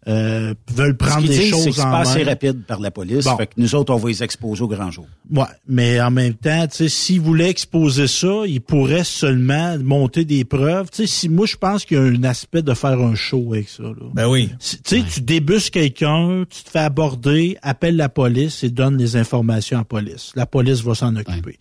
[0.06, 2.00] Euh, veulent prendre des c'est choses c'est en main.
[2.00, 3.24] assez rapide par la police.
[3.24, 3.36] Bon.
[3.36, 5.06] Fait que nous autres, on va les exposer au grand jour.
[5.32, 10.24] Ouais, mais en même temps, tu sais, s'ils voulaient exposer ça, ils pourraient seulement monter
[10.24, 10.90] des preuves.
[10.90, 13.54] Tu sais, si moi je pense qu'il y a un aspect de faire un show
[13.54, 13.82] avec ça.
[13.84, 13.92] Là.
[14.12, 14.50] Ben oui.
[14.58, 18.98] Si- Tu sais, tu débusques quelqu'un, tu te fais aborder, appelle la police et donne
[18.98, 20.32] les informations à la police.
[20.36, 21.58] La police va s'en occuper.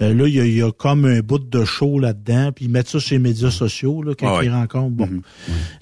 [0.00, 2.64] Euh, là, il y, a- il y a comme un bout de show là-dedans, puis
[2.66, 4.46] ils mettent ça sur les médias sociaux là, quand Ah ouais.
[4.46, 4.90] ils rencontrent.
[4.96, 5.08] Bon,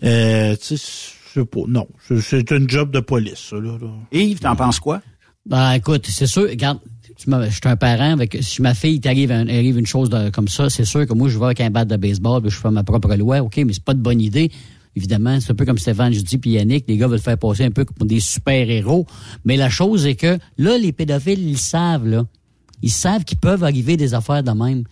[0.03, 1.61] Euh, tu sais, sais pas.
[1.69, 3.49] Non, c'est- c'est un job de police.
[3.51, 3.89] Ça, là, là.
[4.13, 5.01] Yves, t'en penses quoi?
[5.47, 6.79] Ben, écoute, c'est sûr, regarde,
[7.17, 10.11] tu m'as- je suis un parent, avec, si ma fille t'arrive un- arrive une chose
[10.11, 12.51] de- comme ça, c'est sûr que moi, je vais avec un bat de baseball, puis
[12.51, 14.51] je fais ma propre loi, OK, mais c'est pas de bonne idée.
[14.97, 17.65] Évidemment, c'est un peu comme Stéphane, je dis, puis Yannick, les gars veulent faire passer
[17.65, 19.07] un peu pour des super-héros.
[19.45, 22.25] Mais la chose est que, là, les pédophiles, ils savent, là.
[22.83, 24.85] Ils savent qu'ils peuvent arriver des affaires de même.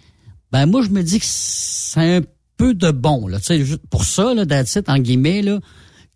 [0.52, 2.20] Ben, moi, je me dis que c'est un
[2.56, 3.38] peu de bon, là.
[3.38, 5.58] Tu sais, juste pour ça, là, that's it, en guillemets, là,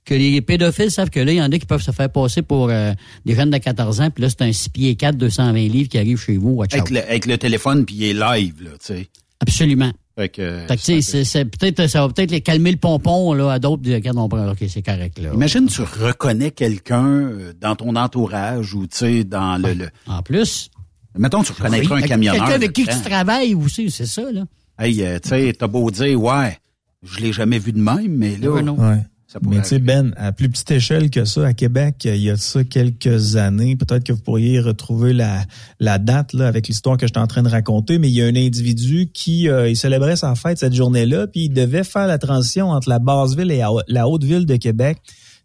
[0.05, 2.43] que les pédophiles savent que là, il y en a qui peuvent se faire passer
[2.43, 2.93] pour euh,
[3.25, 5.99] des jeunes de 14 ans, puis là, c'est un 6 pieds 4, 220 livres qui
[5.99, 6.51] arrive chez vous.
[6.51, 6.91] Watch Avec out.
[6.91, 9.09] le, avec le téléphone, puis il est live, là, tu sais.
[9.41, 9.93] Absolument.
[10.19, 13.95] Fait que, c'est- peut-être, ça va peut-être les calmer le pompon, là, à d'autres, de-
[13.95, 15.31] regarde, on prend, OK, c'est correct, là.
[15.33, 20.23] Imagine, tu reconnais quelqu'un euh, dans ton entourage ou, tu sais, dans le, le- En
[20.23, 20.69] plus.
[21.17, 22.39] Mettons, tu reconnaîtrais un camionneur.
[22.41, 24.45] Quelqu'un avec qui tu travailles aussi, c'est ça, là.
[24.79, 26.59] Hey, euh, tu sais, t'as beau dire, ouais,
[27.03, 28.63] je l'ai jamais vu de même, mais là, Ouais.
[28.65, 29.07] ça pourrait
[29.43, 32.37] Mais tu sais, Ben, à plus petite échelle que ça, à Québec, il y a
[32.37, 33.77] ça quelques années.
[33.77, 35.45] Peut-être que vous pourriez retrouver la,
[35.79, 38.23] la date là, avec l'histoire que je suis en train de raconter, mais il y
[38.23, 42.07] a un individu qui euh, il célébrait sa fête cette journée-là, puis il devait faire
[42.07, 44.99] la transition entre la basse ville et la, la haute ville de Québec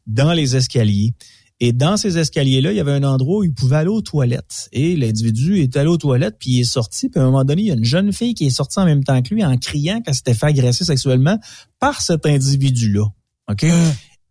[0.07, 1.13] dans les escaliers.
[1.61, 4.67] Et dans ces escaliers-là, il y avait un endroit où il pouvait aller aux toilettes.
[4.73, 7.07] Et l'individu est allé aux toilettes, puis il est sorti.
[7.07, 8.86] Puis à un moment donné, il y a une jeune fille qui est sortie en
[8.86, 11.39] même temps que lui en criant qu'elle s'était fait agresser sexuellement
[11.79, 13.05] par cet individu-là.
[13.50, 13.66] OK?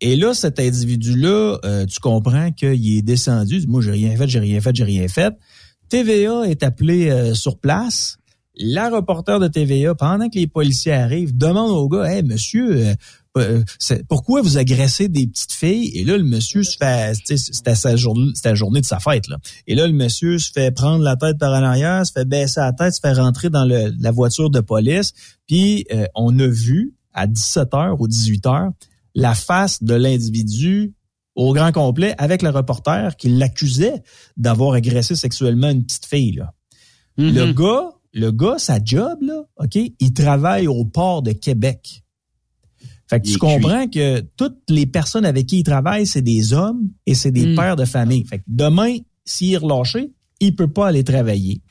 [0.01, 3.65] Et là, cet individu-là, euh, tu comprends qu'il est descendu.
[3.67, 5.33] Moi, j'ai rien fait, j'ai rien fait, j'ai rien fait.
[5.89, 8.17] TVA est appelé euh, sur place.
[8.57, 12.93] La reporter de TVA, pendant que les policiers arrivent, demande au gars, Hey, monsieur, euh,
[13.37, 13.63] euh,
[14.07, 15.91] pourquoi vous agressez des petites filles?
[15.93, 19.27] Et là, le monsieur se fait, c'était sa journée, c'était la journée de sa fête,
[19.27, 19.37] là.
[19.67, 22.61] Et là, le monsieur se fait prendre la tête par en arrière, se fait baisser
[22.61, 25.11] la tête, se fait rentrer dans le- la voiture de police.
[25.47, 28.71] Puis, euh, on a vu, à 17h ou 18h,
[29.15, 30.93] la face de l'individu
[31.35, 34.03] au grand complet avec le reporter qui l'accusait
[34.37, 36.53] d'avoir agressé sexuellement une petite fille, là.
[37.17, 42.03] Le gars, le gars, sa job, là, OK, il travaille au port de Québec.
[43.09, 46.89] Fait que tu comprends que toutes les personnes avec qui il travaille, c'est des hommes
[47.05, 47.55] et c'est des Mm.
[47.55, 48.25] pères de famille.
[48.25, 51.61] Fait que demain, s'il est relâché, il peut pas aller travailler.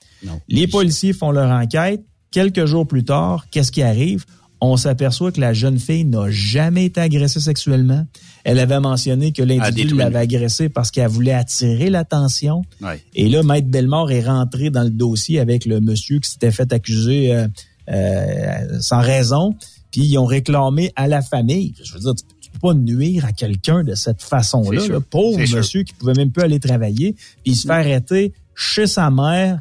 [0.49, 2.05] Les policiers font leur enquête.
[2.31, 4.25] Quelques jours plus tard, qu'est-ce qui arrive?
[4.61, 8.07] On s'aperçoit que la jeune fille n'a jamais été agressée sexuellement.
[8.45, 12.63] Elle avait mentionné que l'individu l'avait agressée parce qu'elle voulait attirer l'attention.
[12.81, 13.03] Ouais.
[13.15, 16.73] Et là, Maître Bellemare est rentré dans le dossier avec le monsieur qui s'était fait
[16.73, 17.47] accuser euh,
[17.91, 19.55] euh, sans raison.
[19.91, 21.75] Puis ils ont réclamé à la famille.
[21.83, 24.81] Je veux dire, tu, tu peux pas nuire à quelqu'un de cette façon-là.
[24.89, 25.01] Là.
[25.01, 25.59] Pauvre sûr.
[25.59, 27.13] monsieur qui pouvait même plus aller travailler.
[27.13, 29.61] Puis il se fait arrêter chez sa mère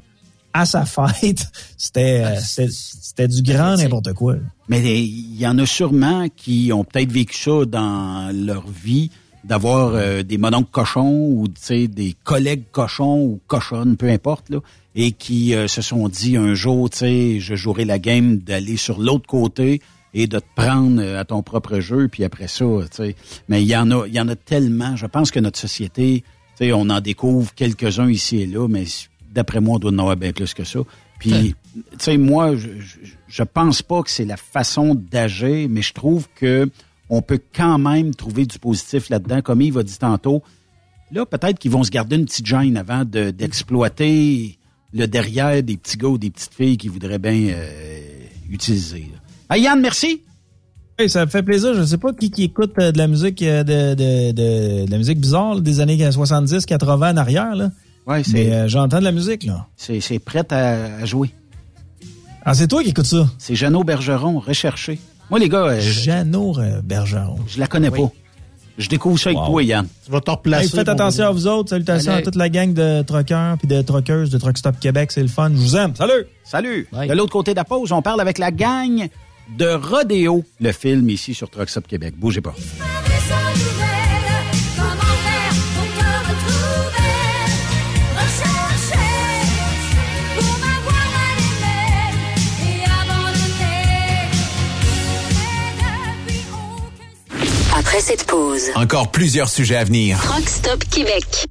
[0.54, 1.46] à sa fête.
[1.78, 4.38] C'était euh, c'était- c'était du grand n'importe quoi.
[4.70, 9.10] Mais il y en a sûrement qui ont peut-être vécu ça dans leur vie,
[9.44, 14.50] d'avoir euh, des mononcles cochons ou tu sais, des collègues cochons ou cochonnes, peu importe,
[14.50, 14.60] là,
[14.96, 18.78] et qui euh, se sont dit un jour, tu sais, je jouerai la game d'aller
[18.78, 19.82] sur l'autre côté
[20.14, 23.16] et de te prendre euh, à ton propre jeu, puis après ça, tu sais.
[23.50, 24.96] Mais il y en a, il y en a tellement.
[24.96, 26.24] Je pense que notre société,
[26.58, 28.86] tu sais, on en découvre quelques-uns ici et là, mais
[29.32, 30.80] d'après moi, on doit en avoir bien plus que ça.
[31.20, 32.98] Puis, tu sais, moi, je, je,
[33.36, 36.70] je pense pas que c'est la façon d'agir, mais je trouve que
[37.10, 39.42] on peut quand même trouver du positif là-dedans.
[39.42, 40.44] Comme Yves a dit tantôt,
[41.12, 44.58] là, peut-être qu'ils vont se garder une petite gêne avant de- d'exploiter
[44.94, 48.00] le derrière des petits gars ou des petites filles qui voudraient bien euh,
[48.52, 49.10] utiliser.
[49.50, 50.22] Ah, Yann, merci.
[51.00, 51.74] Hey, ça me fait plaisir.
[51.74, 54.92] Je sais pas qui, qui écoute euh, de la musique euh, de, de, de, de
[54.92, 57.56] la musique bizarre des années 70, 80 en arrière.
[57.56, 57.72] Là.
[58.06, 59.44] Ouais, c'est- Mais euh, j'entends de la musique.
[59.46, 59.68] là.
[59.76, 61.32] C'est c'est prêt à, à jouer.
[62.46, 63.28] Ah, c'est toi qui écoutes ça?
[63.38, 65.00] C'est Jeannot Bergeron, recherché.
[65.30, 67.38] Moi, les gars, euh, je, Jeannot euh, Bergeron.
[67.48, 68.12] je la connais pas.
[68.78, 69.46] Je découvre ça avec Wow.
[69.48, 69.88] toi, Yann.
[70.04, 70.70] Tu vas te Hey, replacer.
[70.70, 71.70] faites attention à vous autres.
[71.70, 72.22] Salutations Salut.
[72.22, 75.12] à toute la gang de truckers puis de truckeuses de Truck Stop Québec.
[75.12, 75.50] C'est le fun.
[75.52, 75.96] Je vous aime.
[75.96, 76.26] Salut!
[76.44, 76.88] Salut.
[76.92, 77.08] Bye.
[77.08, 79.08] De l'autre côté de la pause, on parle avec la gang
[79.58, 82.16] de Rodéo, le film ici sur Trucks Up Québec.
[82.18, 82.56] Bougez pas.
[98.14, 98.70] Cette pause.
[98.76, 100.20] Encore plusieurs sujets à venir.
[100.22, 101.48] Truck Stop Québec.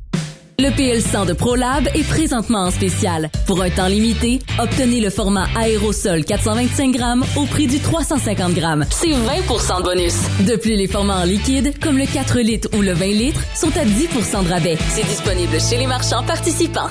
[0.61, 3.31] Le PL100 de ProLab est présentement en spécial.
[3.47, 8.85] Pour un temps limité, obtenez le format aérosol 425 grammes au prix du 350 grammes.
[8.91, 10.15] C'est 20 de bonus.
[10.47, 13.77] De plus, les formats en liquide, comme le 4 litres ou le 20 litres, sont
[13.77, 14.79] à 10 de rabais.
[14.91, 16.91] C'est disponible chez les marchands participants.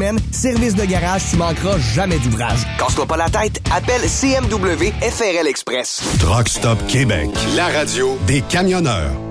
[0.31, 2.59] Service de garage, tu manqueras jamais d'ouvrage.
[2.79, 3.61] Casse-toi pas la tête.
[3.71, 6.01] Appelle CMW FRL Express.
[6.19, 7.29] Truck Stop Québec.
[7.55, 9.30] La radio des camionneurs.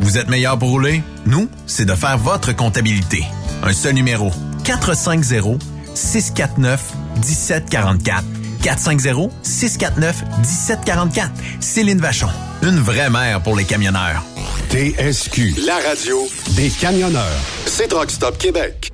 [0.00, 1.02] Vous êtes meilleur pour rouler?
[1.26, 3.24] Nous, c'est de faire votre comptabilité.
[3.62, 4.30] Un seul numéro.
[4.64, 5.62] 450
[5.94, 8.24] 649 1744.
[8.66, 11.30] 450-649-1744.
[11.60, 12.26] Céline Vachon.
[12.62, 14.24] Une vraie mère pour les camionneurs.
[14.70, 15.54] TSQ.
[15.64, 16.26] La radio
[16.56, 17.38] des camionneurs.
[17.66, 18.90] C'est Truck Stop Québec.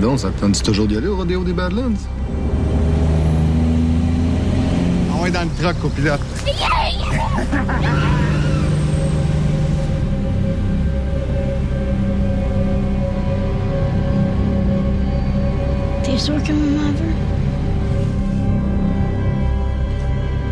[0.00, 1.92] Donc, ça te tente toujours d'y aller au rodéo des Badlands?
[5.30, 6.20] Dans le truck, copilote.
[16.02, 17.14] T'es sûr que maman veut?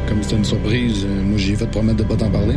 [0.06, 2.56] Comme c'était une surprise, euh, moi j'ai fait promettre de pas t'en parler.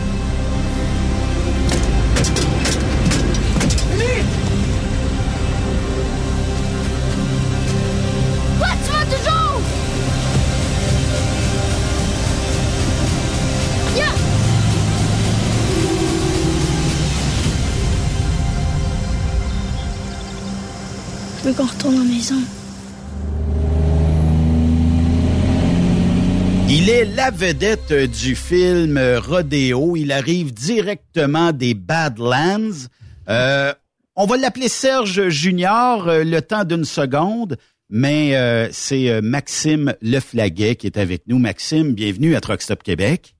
[27.21, 29.95] la vedette du film Rodeo.
[29.95, 32.87] Il arrive directement des Badlands.
[33.29, 33.71] Euh,
[34.15, 37.57] on va l'appeler Serge Junior euh, le temps d'une seconde,
[37.91, 41.37] mais euh, c'est Maxime Leflaguet qui est avec nous.
[41.37, 43.35] Maxime, bienvenue à Truck Stop Québec.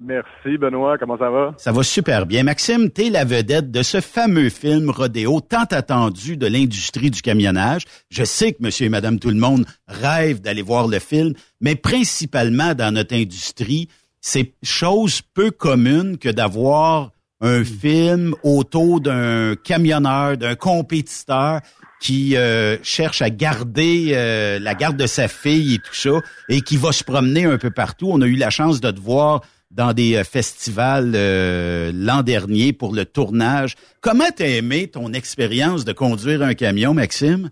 [0.00, 1.54] Merci Benoît, comment ça va?
[1.56, 2.44] Ça va super bien.
[2.44, 7.82] Maxime, t'es la vedette de ce fameux film Rodéo tant attendu de l'industrie du camionnage.
[8.08, 11.74] Je sais que monsieur et madame tout le monde rêvent d'aller voir le film, mais
[11.74, 13.88] principalement dans notre industrie,
[14.20, 21.60] c'est chose peu commune que d'avoir un film autour d'un camionneur, d'un compétiteur
[22.00, 26.60] qui euh, cherche à garder euh, la garde de sa fille et tout ça, et
[26.60, 28.08] qui va se promener un peu partout.
[28.10, 29.42] On a eu la chance de te voir
[29.78, 33.76] dans des euh, festivals euh, l'an dernier pour le tournage.
[34.02, 37.50] Comment t'as aimé ton expérience de conduire un camion, Maxime?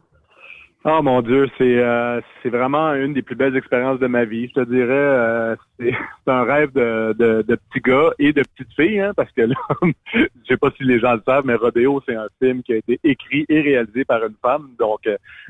[0.85, 4.49] Oh mon Dieu, c'est euh, c'est vraiment une des plus belles expériences de ma vie.
[4.49, 5.57] Je te dirais,
[6.25, 9.57] c'est un rêve de, de, petit gars et de petite fille, hein, parce que là,
[10.15, 12.77] je sais pas si les gens le savent, mais Rodéo, c'est un film qui a
[12.77, 14.71] été écrit et réalisé par une femme.
[14.79, 15.09] Donc,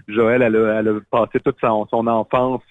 [0.08, 2.62] Joël, elle a, elle a passé toute son, son enfance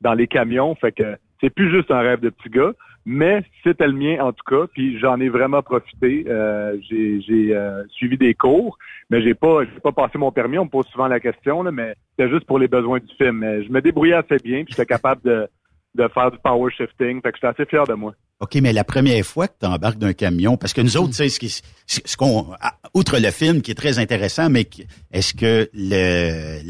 [0.00, 2.72] dans les camions, fait que c'est plus juste un rêve de petit gars,
[3.04, 6.24] mais c'était le mien en tout cas, puis j'en ai vraiment profité.
[6.28, 8.78] Euh, j'ai euh, suivi des cours,
[9.10, 10.58] mais j'ai pas pas passé mon permis.
[10.58, 13.38] On me pose souvent la question, là, mais c'était juste pour les besoins du film.
[13.38, 15.48] Mais je me débrouillais assez bien, puis j'étais capable de,
[15.94, 18.14] de faire du power shifting, fait que j'étais assez fier de moi.
[18.40, 21.28] OK, mais la première fois que tu embarques d'un camion, parce que nous autres, tu
[21.28, 22.46] sais, ce qu'on,
[22.92, 24.68] outre le film qui est très intéressant, mais
[25.12, 25.70] est-ce que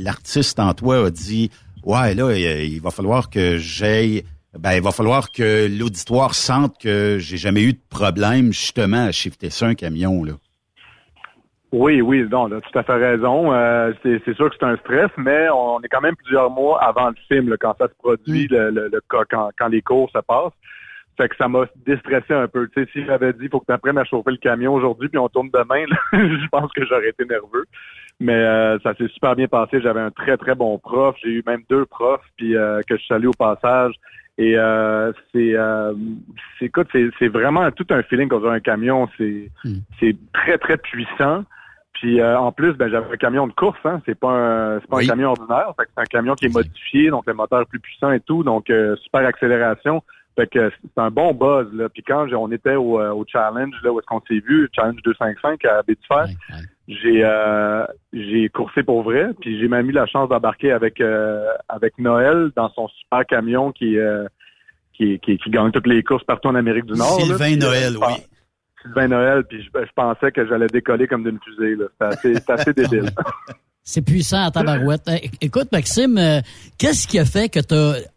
[0.02, 1.50] l'artiste en toi a dit,
[1.84, 4.24] ouais, là, il il va falloir que j'aille,
[4.58, 9.12] ben, il va falloir que l'auditoire sente que j'ai jamais eu de problème, justement, à
[9.12, 10.32] shifter ça un camion, là.
[11.72, 13.52] Oui, oui, non, là, tout à fait raison.
[13.52, 17.08] Euh, c'est sûr que c'est un stress, mais on est quand même plusieurs mois avant
[17.08, 19.24] le film, là, quand ça se produit, le, le, quand,
[19.58, 20.52] quand les cours se passent.
[21.16, 22.68] Fait que ça m'a déstressé un peu.
[22.68, 25.18] Tu sais, si j'avais dit faut que tu apprennes à chauffer le camion aujourd'hui puis
[25.18, 27.64] on tourne demain, là, je pense que j'aurais été nerveux.
[28.20, 29.80] Mais euh, ça s'est super bien passé.
[29.80, 31.16] J'avais un très, très bon prof.
[31.22, 33.94] J'ai eu même deux profs puis euh, que je salue au passage.
[34.36, 35.94] Et euh, c'est, euh,
[36.58, 39.08] c'est, écoute, c'est, c'est vraiment tout un feeling quand on a un camion.
[39.16, 39.50] C'est,
[40.00, 41.44] c'est très, très puissant.
[41.94, 44.02] Puis euh, en plus, ben j'avais un camion de course, hein.
[44.04, 45.72] C'est pas un c'est pas un camion ordinaire.
[45.78, 48.68] C'est un camion qui est modifié, donc le moteur est plus puissant et tout, donc
[48.68, 50.02] euh, super accélération.
[50.36, 51.88] Fait que c'est un bon buzz là.
[51.88, 55.00] Puis quand on était au, euh, au challenge là où est-ce qu'on s'est vu, challenge
[55.04, 56.24] 255 à Bétifer,
[56.88, 59.28] j'ai euh, j'ai coursé pour vrai.
[59.40, 63.70] Puis j'ai même eu la chance d'embarquer avec euh, avec Noël dans son super camion
[63.70, 64.26] qui euh,
[64.92, 67.18] qui, qui, qui gagne toutes les courses partout en Amérique du Nord.
[67.18, 67.24] là.
[67.24, 68.28] Sylvain euh, Noël, pense-
[68.82, 71.76] Sylvain Noël, puis je, je pensais que j'allais décoller comme d'une fusée.
[71.76, 71.86] là.
[72.20, 73.08] C'était assez, assez débile.
[73.86, 75.02] C'est puissant à tabarouette.
[75.08, 76.40] Euh, Écoute, Maxime, euh,
[76.78, 77.74] qu'est-ce qui a fait que tu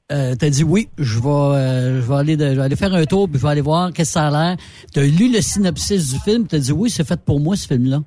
[0.10, 3.04] as, dit oui, je vais, euh, je vais aller, de- je vais aller faire un
[3.04, 4.56] tour, puis je vais aller voir qu'est-ce que ça a l'air.
[4.94, 7.58] Tu as lu le synopsis du film, tu as dit oui, c'est fait pour moi
[7.58, 7.98] ce film-là.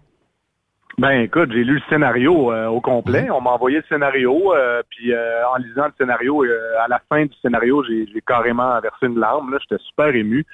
[0.98, 3.28] Ben écoute, j'ai lu le scénario euh, au complet.
[3.30, 7.00] On m'a envoyé le scénario, euh, puis euh, en lisant le scénario, euh, à la
[7.10, 9.52] fin du scénario, j'ai carrément versé une larme.
[9.52, 10.46] Là, j'étais super ému.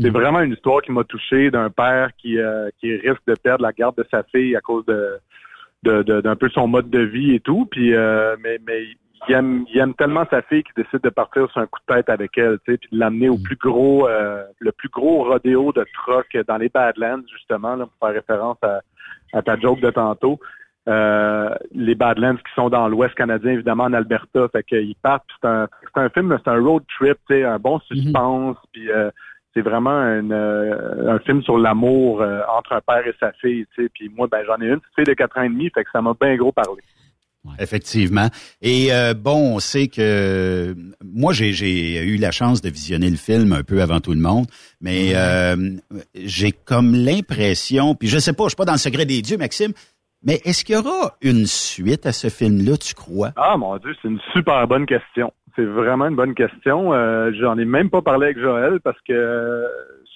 [0.00, 3.62] C'est vraiment une histoire qui m'a touché d'un père qui euh, qui risque de perdre
[3.62, 5.18] la garde de sa fille à cause de
[5.84, 7.66] de- de- d'un peu son mode de vie et tout.
[7.70, 8.84] Puis euh, mais mais
[9.28, 11.94] il aime il aime tellement sa fille qu'il décide de partir sur un coup de
[11.94, 15.24] tête avec elle, tu sais, puis de l'amener au plus gros euh, le plus gros
[15.24, 18.80] rodéo de truck dans les Badlands justement là, pour faire référence à
[19.32, 20.38] à ta joke de tantôt.
[20.86, 24.48] Euh, les Badlands qui sont dans l'Ouest canadien, évidemment, en Alberta.
[24.52, 25.24] Fait qu'ils partent.
[25.40, 28.58] C'est un, c'est un film, c'est un road trip, tu sais, un bon suspense.
[28.72, 29.10] Puis euh,
[29.54, 33.64] c'est vraiment un, euh, un film sur l'amour euh, entre un père et sa fille.
[33.74, 33.90] Tu sais.
[33.92, 35.90] Puis moi, ben j'en ai une petite fille de 4 ans et demi, fait que
[35.92, 36.82] ça m'a bien gros parlé.
[37.58, 38.28] Effectivement.
[38.62, 40.74] Et euh, bon, on sait que
[41.04, 44.46] moi, j'ai, eu la chance de visionner le film un peu avant tout le monde,
[44.80, 45.12] mais
[46.14, 49.36] j'ai comme l'impression, puis je sais pas, je suis pas dans le secret des dieux,
[49.36, 49.72] Maxime,
[50.26, 53.32] mais est-ce qu'il y aura une suite à ce film-là, tu crois?
[53.36, 55.30] Ah mon Dieu, c'est une super bonne question.
[55.56, 56.92] C'est vraiment une bonne question.
[56.92, 59.66] Euh, J'en ai même pas parlé avec Joël parce que euh,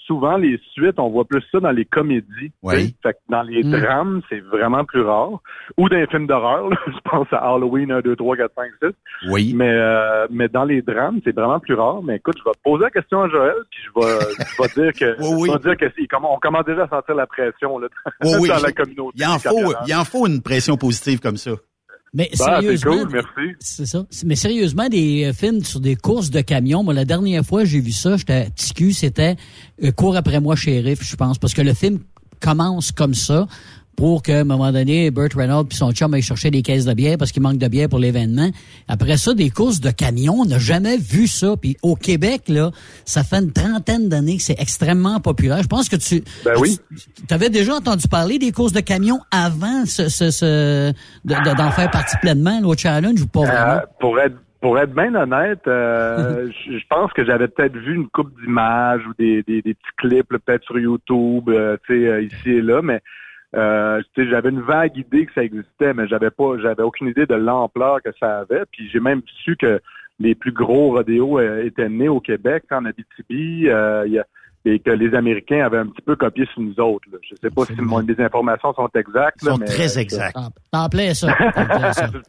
[0.06, 2.50] souvent les suites, on voit plus ça dans les comédies.
[2.62, 2.94] Oui.
[3.02, 3.70] Fait que dans les Mm.
[3.70, 5.40] drames, c'est vraiment plus rare.
[5.76, 9.30] Ou dans les films d'horreur, je pense à Halloween 1, 2, 3, 4, 5, 6.
[9.30, 9.52] Oui.
[9.54, 12.02] Mais euh, mais dans les drames, c'est vraiment plus rare.
[12.02, 14.18] Mais écoute, je vais poser la question à Joël, puis je vais,
[14.56, 17.26] je vais dire que je vais dire que si, on commence déjà à sentir la
[17.26, 17.88] pression là,
[18.22, 19.18] dans la communauté.
[19.18, 21.52] Il en faut, il en faut une pression positive comme ça.
[22.18, 23.56] Mais Bah, sérieusement, cool, merci.
[23.60, 24.04] C'est ça.
[24.24, 27.78] Mais sérieusement, des euh, films sur des courses de camions, moi, la dernière fois j'ai
[27.78, 29.36] vu ça, j'étais à TQ, c'était
[29.84, 32.00] euh, Cours après moi, shérif, je pense, parce que le film
[32.40, 33.46] commence comme ça.
[33.98, 36.94] Pour qu'à un moment donné, Burt Reynolds puis son chum aillent chercher des caisses de
[36.94, 38.48] bière parce qu'il manque de bière pour l'événement.
[38.86, 41.56] Après ça, des courses de camions, on n'a jamais vu ça.
[41.60, 42.70] Puis au Québec, là,
[43.04, 45.60] ça fait une trentaine d'années que c'est extrêmement populaire.
[45.64, 46.78] Je pense que tu, Ben oui.
[47.26, 50.92] tu avais déjà entendu parler des courses de camions avant ce, ce, ce-
[51.24, 53.72] de- de- d'en faire partie pleinement, l'autre challenge ou pas vraiment?
[53.72, 58.08] Euh, pour être pour être bien honnête, euh, je pense que j'avais peut-être vu une
[58.08, 62.08] coupe d'images ou des, des, des petits clips là, peut-être sur YouTube, euh, tu sais,
[62.08, 63.00] euh, ici et là, mais
[63.56, 67.08] euh, tu sais, j'avais une vague idée que ça existait, mais j'avais pas, j'avais aucune
[67.08, 68.64] idée de l'ampleur que ça avait.
[68.70, 69.80] Puis j'ai même su que
[70.20, 74.26] les plus gros rodéos euh, étaient nés au Québec, en Abitibi, euh, il y a-
[74.64, 77.08] et que les Américains avaient un petit peu copié sur nous autres.
[77.10, 77.18] Là.
[77.22, 79.42] Je sais pas si mon, les informations sont exactes.
[79.44, 80.36] là, sont mais, très exactes.
[80.72, 81.28] T'en plais ça.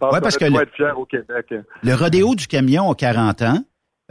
[0.02, 1.54] Ouais, parce que le- être fier au Québec.
[1.84, 3.58] Le rodéo du camion a 40 ans.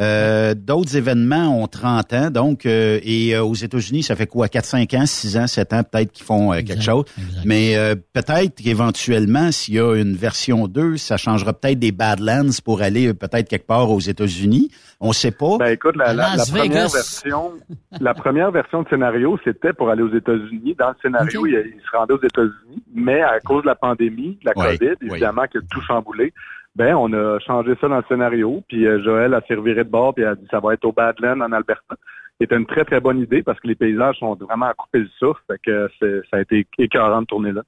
[0.01, 2.31] Euh, D'autres événements ont 30 ans.
[2.31, 4.49] Donc, euh, et euh, aux États-Unis, ça fait quoi?
[4.49, 7.05] 4, 5 ans, 6 ans, 7 ans, peut-être qu'ils font euh, quelque chose.
[7.45, 12.51] Mais euh, peut-être qu'éventuellement, s'il y a une version 2, ça changera peut-être des Badlands
[12.65, 14.71] pour aller euh, peut-être quelque part aux États-Unis.
[15.01, 15.59] On sait pas.
[15.59, 17.53] Ben écoute, la, la- la première version,
[18.01, 20.75] la première version de scénario, c'était pour aller aux États-Unis.
[20.79, 24.39] Dans le scénario, il, il se rendait aux États-Unis, mais à cause de la pandémie,
[24.45, 26.33] de la Ouais, COVID, évidemment, qui a tout chamboulé.
[26.79, 30.15] Ben, on a changé ça dans le scénario, puis euh, Joël a serviré de bord,
[30.15, 31.97] puis a dit ça va être au Badland en Alberta.
[32.41, 35.09] C'était une très très bonne idée parce que les paysages sont vraiment à couper le
[35.19, 35.91] souffle, fait que
[36.31, 37.63] ça a été écœurant de tourner là.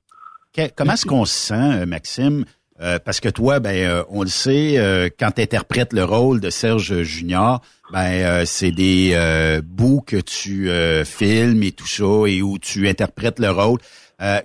[0.76, 2.44] Comment est-ce qu'on se sent, euh, Maxime?
[2.82, 6.40] Euh, parce que toi, ben, euh, on le sait, euh, quand tu interprètes le rôle
[6.40, 7.60] de Serge Junior,
[7.92, 10.70] ben, euh, c'est des euh, bouts que tu
[11.04, 13.78] filmes et tout ça, et où tu interprètes le rôle.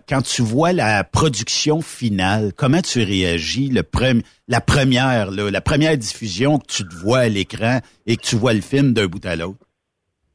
[0.07, 5.59] Quand tu vois la production finale, comment tu réagis le prem- la première, là, la
[5.59, 9.07] première diffusion que tu te vois à l'écran et que tu vois le film d'un
[9.07, 9.64] bout à l'autre?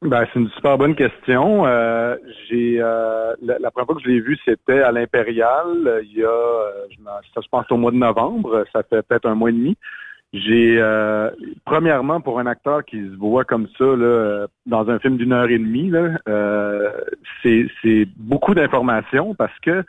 [0.02, 1.66] Ben, c'est une super bonne question.
[1.66, 2.16] Euh,
[2.48, 5.66] j'ai euh, la, la première fois que je l'ai vu, c'était à l'Impérial.
[5.86, 6.96] euh, Il y a, euh, je,
[7.42, 8.64] je pense au mois de novembre.
[8.72, 9.76] Ça fait peut-être un mois et demi.
[10.32, 11.28] J'ai euh,
[11.66, 15.32] premièrement pour un acteur qui se voit comme ça là, euh, dans un film d'une
[15.32, 15.92] heure et demie,
[16.28, 16.90] euh,
[17.42, 19.82] c'est beaucoup d'informations parce que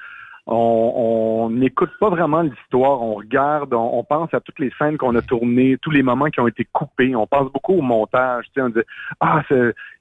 [0.53, 5.15] on n'écoute pas vraiment l'histoire, on regarde, on, on pense à toutes les scènes qu'on
[5.15, 8.45] a tournées, tous les moments qui ont été coupés, on pense beaucoup au montage.
[8.47, 8.81] Tu sais, on dit
[9.19, 9.41] ah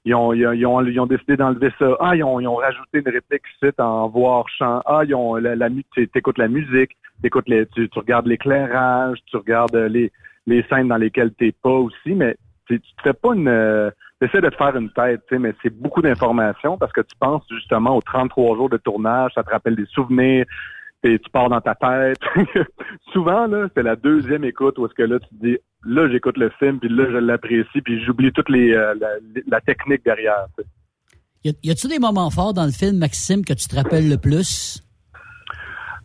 [0.03, 2.47] ils ont, ils, ont, ils, ont, ils ont décidé d'enlever ça, ah ils ont, ils
[2.47, 6.09] ont rajouté une réplique ici en voix chant, ah ils ont la, la mu- tu
[6.13, 10.11] écoutes la musique, t'écoutes les, tu, tu regardes l'éclairage, tu regardes euh, les
[10.47, 12.35] les scènes dans lesquelles t'es pas aussi, mais
[12.67, 13.91] tu tu te fais pas une
[14.21, 17.97] T'essaies de te faire une tête, mais c'est beaucoup d'informations parce que tu penses justement
[17.97, 20.45] aux 33 jours de tournage, ça te rappelle des souvenirs,
[21.03, 22.19] et tu pars dans ta tête.
[23.13, 26.37] Souvent, là, c'est la deuxième écoute où est-ce que là, tu te dis, là, j'écoute
[26.37, 28.93] le film, puis là, je l'apprécie, puis j'oublie toute les, euh,
[29.47, 30.45] la, technique derrière.
[30.55, 30.69] tu sais.
[31.43, 34.07] Y a- y a-tu des moments forts dans le film, Maxime, que tu te rappelles
[34.07, 34.83] le plus?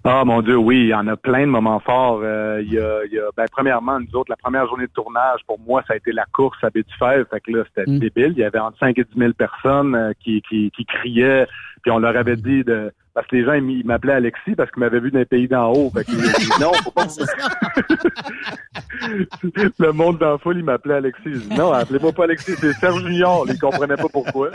[0.09, 2.21] Ah mon Dieu, oui, il y en a plein de moments forts.
[2.23, 4.93] Euh, il y a, il y a ben, premièrement, nous autres, la première journée de
[4.93, 7.27] tournage, pour moi, ça a été la course à Bédufèvre.
[7.29, 8.33] Fait que là, c'était débile.
[8.37, 11.49] Il y avait entre 5 et 10 000 personnes euh, qui, qui, qui criaient.
[11.83, 12.93] Puis on leur avait dit de.
[13.17, 15.91] Parce que les gens, ils m'appelaient Alexis parce qu'ils m'avaient vu d'un pays d'en haut.
[15.91, 17.07] Fait ont dit non, faut pas.
[19.79, 21.49] le monde la foule, il m'appelait Alexis.
[21.57, 23.47] Non, appelez-moi pas Alexis, c'est Serge Junior.
[23.49, 24.51] Ils comprenaient pas pourquoi.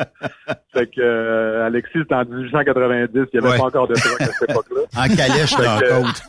[0.73, 3.09] Fait que euh, Alexis, c'était en 1890.
[3.15, 3.57] Il n'y avait Ouais.
[3.57, 4.81] pas encore de truck à cette époque-là.
[4.95, 6.21] En calèche dans que- la côte.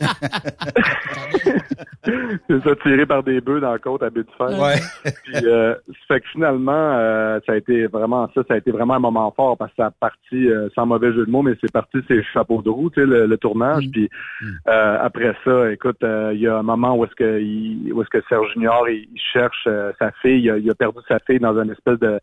[2.49, 4.59] c'est ça, tiré par des bœufs dans la côte à but de fer.
[4.59, 4.75] Ouais.
[5.23, 5.75] Puis, euh,
[6.07, 9.31] fait que finalement, euh, ça a été vraiment ça, ça a été vraiment un moment
[9.35, 11.99] fort parce que ça a parti, euh, sans mauvais jeu de mots, mais c'est parti
[12.07, 13.85] c'est chapeau de roue, tu sais, le, le tournage.
[13.91, 14.09] Puis
[14.67, 18.01] euh, après ça, écoute, euh, il y a un moment où est-ce que il, où
[18.01, 20.99] est-ce que Serge Junior il, il cherche euh, sa fille, il a, il a perdu
[21.07, 22.19] sa fille dans une espèce de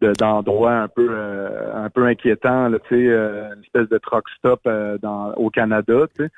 [0.00, 3.98] de- d'endroit un peu euh, un peu inquiétant, là, tu sais, euh, une espèce de
[3.98, 6.30] truck stop euh, dans au Canada, tu sais.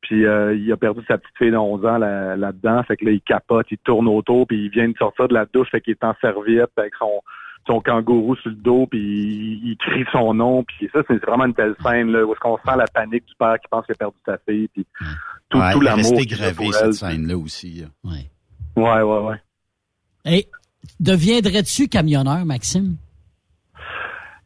[0.00, 2.82] Puis euh, il a perdu sa petite fille de 11 ans là- là-dedans.
[2.82, 5.46] fait que là, il capote, il tourne autour, puis il vient de sortir de la
[5.46, 7.20] douche, fait qu'il est en serviette avec son
[7.66, 11.46] son kangourou sur le dos, puis il, il crie son nom, puis ça, c'est vraiment
[11.46, 13.92] une belle scène, là, où est-ce qu'on sent la panique du père qui pense qu'il
[13.94, 14.86] a perdu sa fille, puis
[15.48, 16.18] tout, Ouais, tout l'amour.
[16.18, 17.82] a gravé, pour cette scène-là aussi.
[17.82, 17.86] là.
[18.76, 19.40] Ouais, ouais, ouais.
[20.26, 20.48] Et
[21.00, 22.96] deviendrais-tu camionneur, Maxime?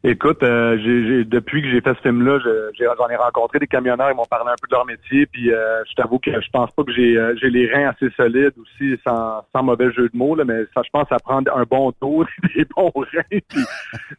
[0.01, 3.67] Écoute, euh, j'ai, j'ai- depuis que j'ai fait ce film-là, j'ai- j'en ai rencontré des
[3.67, 6.49] camionneurs, ils m'ont parlé un peu de leur métier, puis euh, je t'avoue que je
[6.53, 10.07] pense pas que j'ai, euh, j'ai les reins assez solides aussi, sans, sans mauvais jeu
[10.07, 13.39] de mots, là, mais ça, je pense à prendre un bon tour, des bons reins,
[13.49, 13.59] puis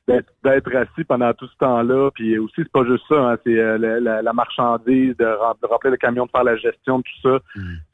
[0.07, 3.59] d'être, d'être assis pendant tout ce temps-là, puis aussi c'est pas juste ça, hein, c'est
[3.59, 6.99] euh, la, la- la marchandise, de, rem- de remplir le camion, de faire la gestion,
[6.99, 7.39] de tout ça,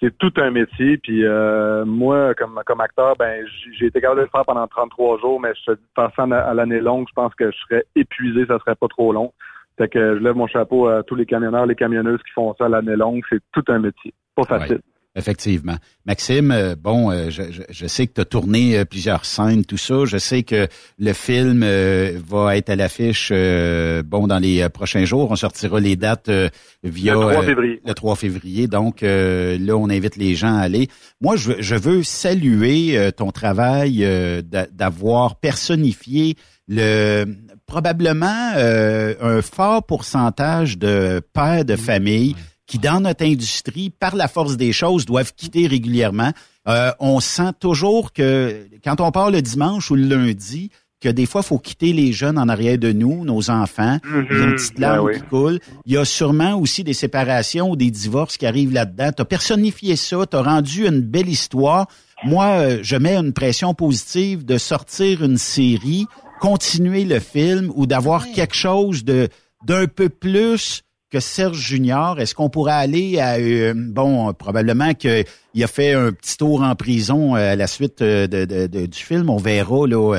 [0.00, 3.46] c'est tout un métier, puis euh, moi, comme, comme acteur, ben
[3.78, 5.84] j'ai- été capable de le faire pendant 33 jours, mais je te dis,
[6.18, 9.32] en- à l'année longue, je pense que je serais épuisé, ça serait pas trop long.
[9.78, 12.68] Fait que je lève mon chapeau à tous les camionneurs, les camionneuses qui font ça
[12.68, 13.22] l'année longue.
[13.28, 14.14] C'est tout un métier.
[14.34, 14.80] Pas facile.
[15.18, 15.76] Effectivement.
[16.04, 19.64] Maxime, euh, bon, euh, je, je- je sais que tu as tourné euh, plusieurs scènes,
[19.64, 20.04] tout ça.
[20.04, 20.66] Je sais que
[20.98, 25.30] le film euh, va être à l'affiche euh, bon dans les prochains jours.
[25.30, 26.50] On sortira les dates euh,
[26.84, 27.80] via Le 3 euh, février.
[27.86, 28.66] le 3 février.
[28.66, 30.88] Donc là, on invite les gens à aller.
[31.22, 34.00] Moi, je, veux- je veux saluer ton travail
[34.44, 36.34] d'a- d'avoir personnifié
[36.68, 37.26] le
[37.66, 42.36] probablement euh, un fort pourcentage de pères de famille
[42.66, 46.30] qui, dans notre industrie, par la force des choses, doivent quitter régulièrement.
[46.68, 50.70] Euh, on sent toujours que quand on part le dimanche ou le lundi,
[51.00, 53.98] que des fois, il faut quitter les jeunes en arrière de nous, nos enfants.
[54.04, 54.54] Il y a une Mhm.
[54.56, 55.20] petite larme Ben oui.
[55.20, 55.60] qui coule.
[55.84, 59.10] Il y a sûrement aussi des séparations ou des divorces qui arrivent là-dedans.
[59.14, 61.86] Tu as personnifié ça, tu as rendu une belle histoire.
[62.24, 66.06] Moi, euh, je mets une pression positive de sortir une série,
[66.40, 69.28] continuer le film ou d'avoir quelque chose de
[69.66, 72.20] d'un peu plus que Serge Junior?
[72.20, 75.24] Est-ce qu'on pourrait aller à euh, bon probablement qu'il
[75.62, 78.86] a fait un petit tour en prison euh, à la suite euh, de, de- de-
[78.86, 79.30] du film.
[79.30, 80.14] On verra là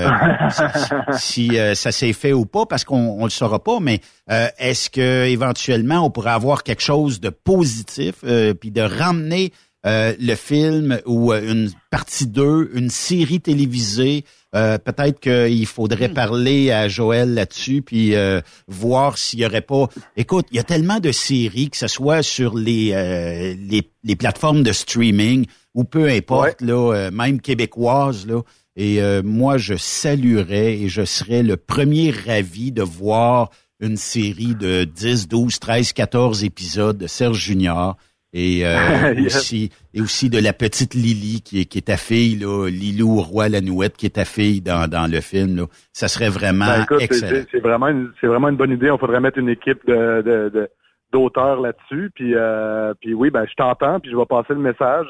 [0.50, 3.80] si, si, euh, ça s'est fait ou pas parce qu'on on le saura pas.
[3.82, 4.00] Mais
[4.32, 8.16] euh, est-ce que éventuellement on pourrait avoir quelque chose de positif
[8.60, 9.52] puis de ramener
[9.86, 14.26] le film ou une partie 2, une série télévisée.
[14.58, 19.88] Euh, Peut-être qu'il faudrait parler à Joël là-dessus, puis euh, voir s'il y aurait pas.
[20.16, 24.16] Écoute, il y a tellement de séries, que ce soit sur les euh, les, les
[24.16, 28.42] plateformes de streaming ou peu importe, là, euh, même québécoises, là.
[28.76, 34.56] Et euh, moi, je saluerais et je serais le premier ravi de voir une série
[34.56, 37.98] de 10, 12, 13, 14 épisodes de Serge Junior
[38.40, 42.36] et euh, aussi et aussi de la petite Lily qui est, qui est ta fille
[42.38, 45.64] là, Lilou Roy Lanouette qui est ta fille dans, dans le film là.
[45.92, 47.30] Ça serait vraiment Ben, écoute, excellent.
[47.32, 48.92] c'est c'est vraiment, une- c'est vraiment une bonne idée.
[48.92, 50.70] On faudrait mettre une équipe de, de, de-
[51.12, 52.12] d'auteurs là-dessus.
[52.14, 55.08] Puis, euh, puis oui, ben je t'entends, puis je vais passer le message.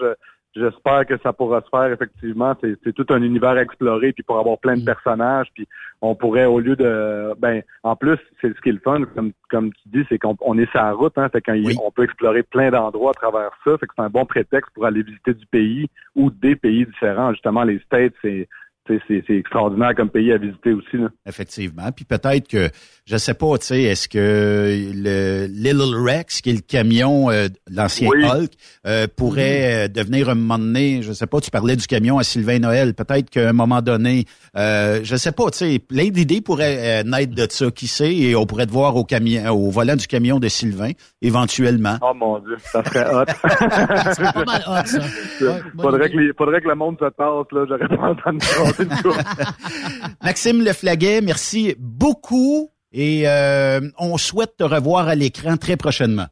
[0.56, 2.56] J'espère que ça pourra se faire effectivement.
[2.62, 5.68] C'est, tout un univers à explorer, puis pour avoir plein de personnages, puis
[6.02, 9.34] on pourrait au lieu de, ben en plus c'est ce qui est le fun, comme
[9.50, 12.44] comme tu dis, c'est qu'on on est sur la route, hein, fait qu'on peut explorer
[12.44, 15.46] plein d'endroits à travers ça, fait que c'est un bon prétexte pour aller visiter du
[15.46, 17.32] pays ou des pays différents.
[17.34, 18.48] Justement, les States, c'est
[18.88, 20.98] c'est, c'est, c'est extraordinaire comme pays à visiter aussi.
[20.98, 21.10] Là.
[21.26, 21.92] Effectivement.
[21.96, 22.70] Puis peut-être que,
[23.06, 27.48] je sais pas, tu sais, est-ce que le Little Rex, qui est le camion euh,
[27.48, 28.24] de l'ancien Oui.
[28.26, 28.52] Hulk,
[28.86, 32.24] euh, pourrait euh, devenir un moment donné, je sais pas, tu parlais du camion à
[32.24, 34.26] Sylvain Noël, peut-être qu'à un moment donné,
[34.58, 38.16] euh, je sais pas, tu sais, plein d'idées pourraient euh, naître de ça, qui sait,
[38.16, 40.92] et on pourrait te voir au camion, au volant du camion de Sylvain,
[41.22, 41.98] éventuellement.
[42.02, 43.26] Oh mon Dieu, ça serait hot.
[44.14, 45.00] C'est pas mal hot, ça.
[45.82, 47.66] faudrait, que les- faudrait que le monde se tasse, là.
[47.68, 48.46] J'aurais pas entendu.
[50.24, 56.28] Maxime Leflaguet, merci beaucoup et euh, on souhaite te revoir à l'écran très prochainement.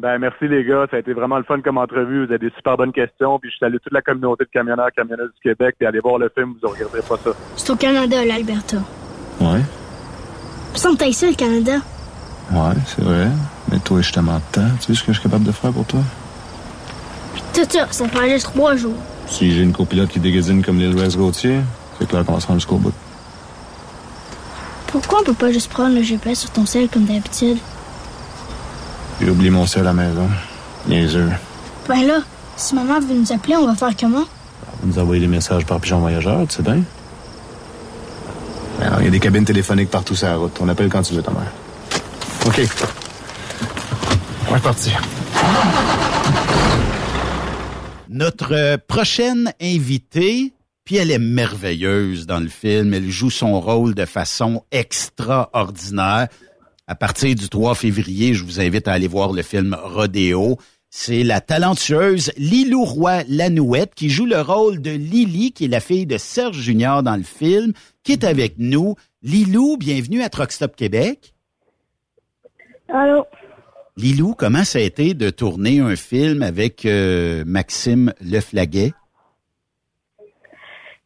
[0.00, 0.86] Ben, merci les gars.
[0.90, 2.26] Ça a été vraiment le fun comme entrevue.
[2.26, 3.38] Vous avez des super bonnes questions.
[3.38, 5.76] Puis je salue toute la communauté de camionneurs, camionneuses du Québec.
[5.78, 7.30] Puis allez voir le film, vous ne regarderez pas ça.
[7.56, 8.78] C'est au Canada, l'Alberta.
[9.40, 9.60] Ouais,
[10.74, 11.78] que t'as ça, le Canada.
[12.52, 13.28] ouais, c'est vrai.
[13.70, 14.76] Mais toi, je te tant.
[14.80, 16.00] Tu sais ce que je suis capable de faire pour toi?
[17.54, 18.96] Tout ça, ça fait juste trois jours.
[19.28, 21.60] Si j'ai une copilote qui dégaine comme l'île West Gauthier,
[21.98, 22.92] c'est clair qu'on va se rendre jusqu'au bout.
[24.86, 27.58] Pourquoi on peut pas juste prendre le GPS sur ton sel comme d'habitude?
[29.20, 30.28] J'ai oublié mon sel à la maison.
[30.86, 31.30] Niaiseux.
[31.88, 32.20] Ben là,
[32.56, 34.24] si maman veut nous appeler, on va faire comment?
[34.82, 36.80] On nous envoyer des messages par pigeon voyageur, tu sais bien?
[38.80, 40.56] Alors, il y a des cabines téléphoniques partout sur la route.
[40.60, 41.52] On appelle quand tu veux, ta mère.
[42.46, 42.60] OK.
[44.50, 44.92] On est parti.
[48.14, 50.52] Notre euh, prochaine invitée,
[50.84, 52.94] puis elle est merveilleuse dans le film.
[52.94, 56.28] Elle joue son rôle de façon extraordinaire.
[56.86, 60.58] À partir du 3 février, je vous invite à aller voir le film Rodéo.
[60.90, 65.80] C'est la talentueuse Lilou Roy Lanouette qui joue le rôle de Lily, qui est la
[65.80, 67.72] fille de Serge Junior dans le film,
[68.04, 68.94] qui est avec nous.
[69.24, 71.34] Lilou, bienvenue à Truck Stop Québec.
[72.86, 73.26] Allô?
[73.96, 78.92] Lilou, comment ça a été de tourner un film avec euh, Maxime Leflaguet?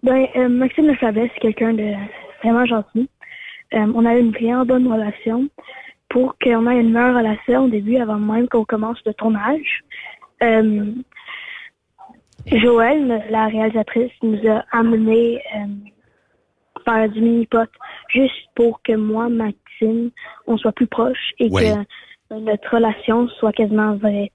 [0.03, 1.93] Ben, euh, Maxime le savait, c'est quelqu'un de
[2.43, 3.11] vraiment gentil.
[3.75, 5.49] Euh, on a eu une vraiment bonne relation.
[6.09, 9.85] Pour qu'on ait une meilleure relation au début, avant même qu'on commence le tournage,
[12.47, 15.43] Joël, la réalisatrice, nous a amené
[16.87, 17.69] faire du mini-pot
[18.09, 20.11] juste pour que moi, Maxime,
[20.47, 21.75] on soit plus proches et Ouais.
[21.75, 21.85] que
[22.31, 24.31] notre relation soit quasiment vraie.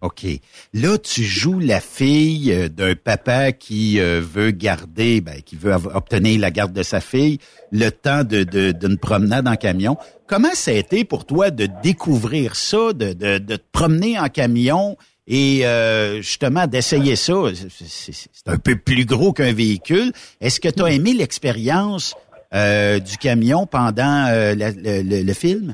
[0.00, 0.26] OK.
[0.74, 5.72] Là, tu joues la fille euh, d'un papa qui euh, veut garder, ben, qui veut
[5.72, 7.38] obtenir la garde de sa fille,
[7.70, 9.96] le temps d'une promenade en camion.
[10.26, 14.96] Comment ça a été pour toi de découvrir ça, de, te promener en camion
[15.28, 17.34] et euh, justement d'essayer ça?
[17.54, 20.10] C'est- un peu plus gros qu'un véhicule.
[20.40, 22.16] Est-ce que tu as aimé l'expérience
[22.54, 25.72] euh, du camion pendant le film?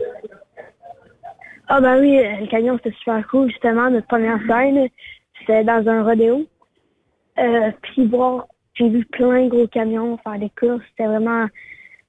[1.71, 3.51] Ah ben oui, le camion c'était super cool.
[3.51, 4.89] Justement, notre première scène,
[5.39, 6.47] c'était dans un rodéo.
[7.39, 10.83] Euh, puis voir, j'ai vu plein de gros camions faire des courses.
[10.91, 11.47] C'était vraiment,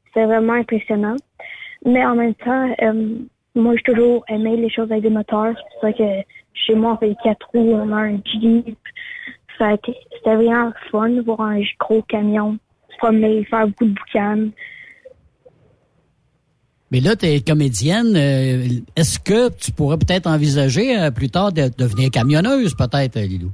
[0.07, 1.17] c'était vraiment impressionnant.
[1.85, 3.17] Mais en même temps, euh,
[3.53, 5.53] moi j'ai toujours aimé les choses avec des moteurs.
[5.57, 8.77] C'est pour ça que chez moi on fait des quatre roues, on a un Jeep.
[9.57, 9.79] Fait
[10.15, 12.57] c'était vraiment fun de voir un gros camion
[12.91, 14.51] se promener, faire beaucoup de boucanes.
[16.91, 18.15] Mais là, tu es comédienne.
[18.15, 23.25] euh, Est-ce que tu pourrais peut-être envisager euh, plus tard de devenir camionneuse, peut-être, euh,
[23.25, 23.51] Lilou?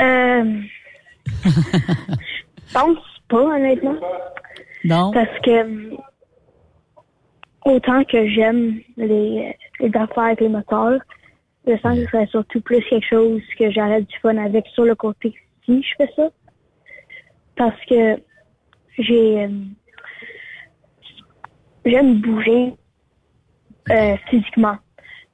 [0.00, 0.60] Euh,
[1.44, 2.98] je pense
[3.28, 3.96] pas, honnêtement.
[4.84, 5.10] Non?
[5.12, 5.90] Parce que
[7.64, 11.00] autant que j'aime les, les affaires avec les moteurs,
[11.66, 14.84] je sens que ce serait surtout plus quelque chose que j'aurais du fun avec sur
[14.84, 15.34] le côté
[15.64, 16.28] si je fais ça.
[17.56, 18.16] Parce que
[18.98, 19.48] j'ai
[21.84, 22.74] j'aime bouger
[23.90, 24.76] euh, physiquement.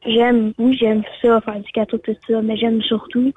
[0.06, 3.32] J'aime, oui, j'aime ça, faire du gâteau, tout ça, mais j'aime surtout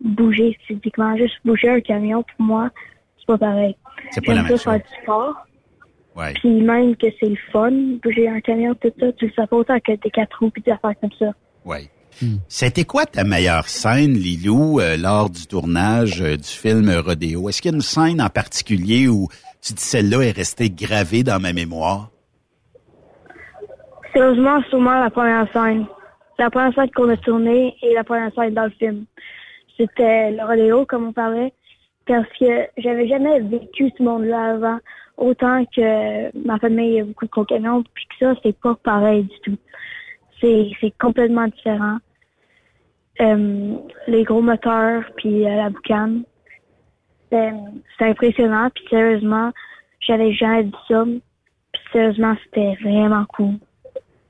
[0.00, 1.16] bouger physiquement.
[1.16, 2.70] Juste bouger un camion, pour moi,
[3.18, 3.76] c'est pas pareil.
[4.10, 5.34] C'est pas la J'aime même ça faire du sport.
[6.16, 6.32] Ouais.
[6.34, 7.70] Puis même que c'est le fun,
[8.02, 10.62] bouger un camion, tout ça, tu le sais pas autant que des quatre roues puis
[10.62, 11.32] des affaires comme ça.
[11.64, 11.88] Oui.
[12.48, 17.48] C'était quoi ta meilleure scène, Lilou, euh, lors du tournage euh, du film Rodéo?
[17.48, 19.28] Est-ce qu'il y a une scène en particulier où
[19.62, 22.10] tu dis celle-là est restée gravée dans ma mémoire?
[24.18, 25.86] Sérieusement, sûrement la première scène.
[26.40, 29.04] La première scène qu'on a tournée et la première scène dans le film.
[29.76, 31.52] C'était le rodéo, comme on parlait,
[32.04, 34.78] parce que j'avais jamais vécu ce monde-là avant.
[35.18, 39.38] Autant que ma famille a beaucoup de camions, puis que ça, c'est pas pareil du
[39.44, 39.58] tout.
[40.40, 41.98] C'est, complètement différent.
[43.20, 43.76] Euh,
[44.08, 46.24] les gros moteurs, puis euh, la boucane.
[47.30, 47.52] C'est,
[47.96, 49.52] c'est impressionnant, puis sérieusement,
[50.00, 51.04] j'avais jamais vu ça.
[51.04, 53.58] Puis sérieusement, c'était vraiment cool.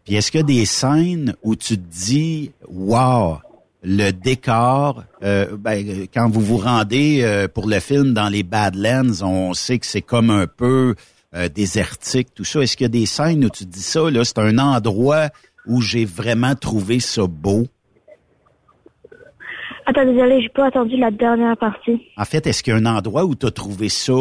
[0.09, 3.41] Puis est-ce qu'il y a des scènes où tu te dis, wow,
[3.83, 9.21] le décor, euh, ben, quand vous vous rendez euh, pour le film dans les Badlands,
[9.21, 10.95] on sait que c'est comme un peu
[11.35, 12.61] euh, désertique, tout ça.
[12.61, 15.29] Est-ce qu'il y a des scènes où tu te dis ça, là, c'est un endroit
[15.67, 17.67] où j'ai vraiment trouvé ça beau?
[19.85, 22.01] Attends, désolé, j'ai pas entendu la dernière partie.
[22.17, 24.15] En fait, est-ce qu'il y a un endroit où tu as trouvé ça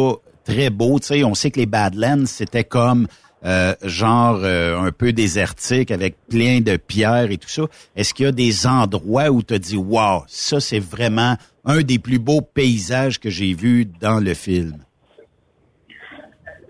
[0.44, 0.98] très beau?
[0.98, 3.06] Tu sais, on sait que les Badlands, c'était comme
[3.44, 7.62] euh, genre euh, un peu désertique avec plein de pierres et tout ça.
[7.96, 11.34] Est-ce qu'il y a des endroits où tu as dit Wow, ça c'est vraiment
[11.64, 14.78] un des plus beaux paysages que j'ai vus dans le film?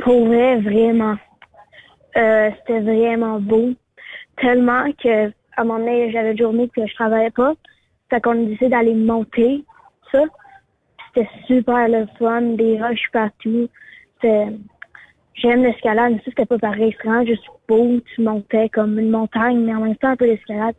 [0.01, 1.17] Pour vrai, vraiment.
[2.17, 3.71] Euh, c'était vraiment beau.
[4.41, 7.55] Tellement que, à un moment donné, j'avais une journée que je travaillais pas.
[8.11, 9.65] Fait qu'on a décidé d'aller monter
[10.13, 10.23] ça.
[11.15, 13.69] C'était super le fun, des roches partout.
[14.15, 14.49] C'était-
[15.41, 16.93] J'aime l'escalade, mais ça, c'était pas pareil.
[16.97, 18.01] C'était vraiment juste beau.
[18.15, 20.75] Tu montais comme une montagne, mais en même temps un peu l'escalade.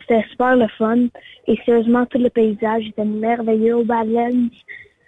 [0.00, 1.06] C'était super le fun.
[1.46, 4.48] Et sérieusement, tout le paysage était merveilleux au Badlands.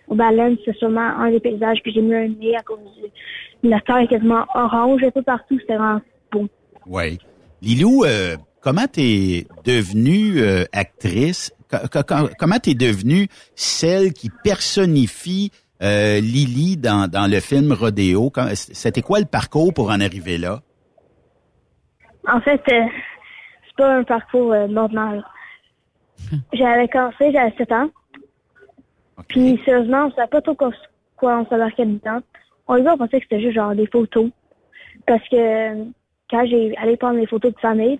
[0.08, 3.68] Au Badlands, c'est sûrement un des paysages que j'ai mieux aimé à cause du...
[3.68, 5.58] La terre est quasiment orange un peu partout.
[5.60, 6.00] C'était vraiment
[6.32, 6.48] beau.
[6.86, 7.18] Oui.
[7.60, 11.52] Lilou, euh, comment t'es devenue euh, actrice?
[11.70, 15.50] Co- co- co- comment t'es devenue celle qui personnifie
[15.82, 18.32] euh, Lily dans, dans le film Rodéo?
[18.54, 20.60] C'était quoi le parcours pour en arriver là?
[22.26, 22.84] En fait, euh,
[23.66, 25.24] c'est pas un parcours euh, normal.
[26.52, 27.90] J'avais commencé, j'avais 7 ans.
[29.28, 30.70] Puis sérieusement, on savait pas trop quoi,
[31.16, 32.20] quoi on s'embarquait dedans.
[32.66, 34.30] On les on pensait que c'était juste genre des photos.
[35.06, 35.84] Parce que
[36.30, 37.98] quand j'ai allé prendre les photos de famille,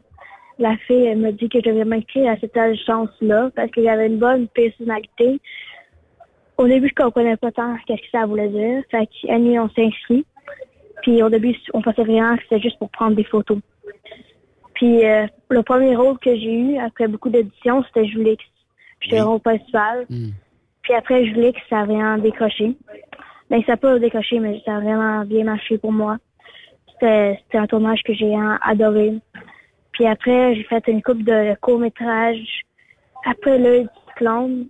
[0.59, 4.06] la fille elle m'a dit que je devais m'inscrire à cette chance-là parce que j'avais
[4.06, 5.40] une bonne personnalité.
[6.59, 8.82] Au début, je comprenais pas tant qu'est-ce que ça voulait dire.
[8.90, 10.26] Fait qu'Annie, on s'est inscrit.
[11.02, 13.59] Puis au début, on pensait vraiment que c'était juste pour prendre des photos.
[14.74, 18.44] Puis euh, le premier rôle que j'ai eu après beaucoup d'éditions, c'était Julix.
[19.01, 20.06] J'étais au rôle principal.
[20.82, 22.76] Puis après Julix, ça a vraiment décroché.
[23.51, 26.18] Ben, ça pas décroché, mais ça a vraiment bien marché pour moi.
[26.89, 29.14] C'était un tournage que j'ai euh, adoré.
[29.93, 32.64] Puis après, j'ai fait une coupe de courts-métrages.
[33.24, 34.66] Après le cyclone,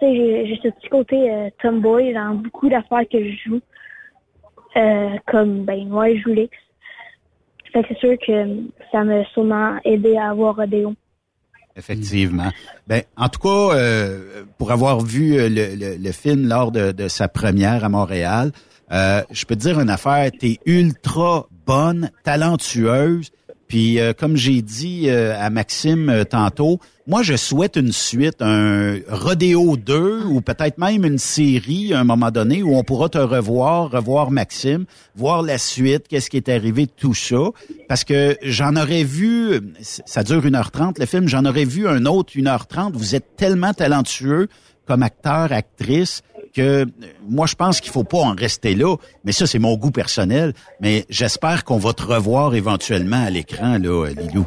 [0.00, 3.60] j'ai ce petit côté euh, tomboy dans beaucoup d'affaires que je joue.
[4.76, 6.34] Euh, comme, ben, moi, je joue.
[7.72, 8.62] Fait que c'est sûr que
[8.92, 10.94] ça m'a sûrement aidé à avoir Rodéo.
[11.76, 12.50] Effectivement.
[12.86, 17.84] Ben, en tout cas, euh, pour avoir vu le, le- film lors de, sa première
[17.84, 18.52] à Montréal,
[18.90, 23.30] je peux te dire une affaire, t'es ultra bonne, talentueuse.
[23.68, 28.40] Puis euh, comme j'ai dit euh, à Maxime euh, tantôt, moi je souhaite une suite,
[28.40, 33.08] un Rodéo 2 ou peut-être même une série à un moment donné où on pourra
[33.08, 34.84] te revoir, revoir Maxime,
[35.16, 37.50] voir la suite, qu'est-ce qui est arrivé, tout ça.
[37.88, 42.34] Parce que j'en aurais vu, ça dure 1h30 le film, j'en aurais vu un autre
[42.34, 42.92] 1h30.
[42.92, 44.48] Vous êtes tellement talentueux
[44.86, 46.22] comme acteur, actrice,
[46.56, 46.84] que euh,
[47.28, 48.96] moi, je pense qu'il faut pas en rester là.
[49.24, 50.52] Mais ça, c'est mon goût personnel.
[50.80, 54.46] Mais j'espère qu'on va te revoir éventuellement à l'écran, là, Lilou.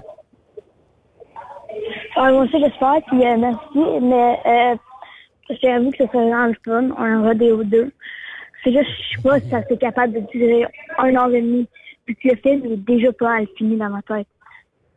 [2.15, 4.75] Ah, moi aussi, j'espère, puis euh, merci, mais euh,
[5.63, 7.91] j'avoue que ce serait vraiment le fun, un rodéo 2.
[8.63, 10.65] C'est juste, je sais pas si ça serait capable de durer
[10.97, 11.67] un heure et demie,
[12.05, 14.27] puis que le film est déjà pas mal fini dans ma tête.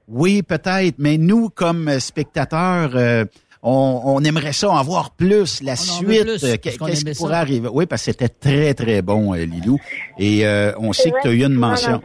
[0.08, 3.24] Oui, peut-être, mais nous, comme euh, spectateurs, euh,
[3.62, 6.60] on, on aimerait ça en voir plus, la suite.
[6.60, 7.68] Qu'est-ce qui pourrait arriver?
[7.72, 9.78] Oui, parce que c'était très, très bon, euh, Lilou.
[10.18, 12.02] Et euh, on sait que tu as eu une mention.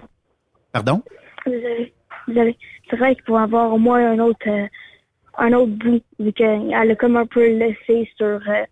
[0.71, 1.01] Pardon?
[1.45, 1.93] Désolé.
[2.27, 2.57] Désolé.
[2.89, 4.67] C'est vrai qu'il pourrait avoir au moins un autre, euh,
[5.37, 8.63] un autre bout, vu qu'elle a comme un peu laissé sur, euh,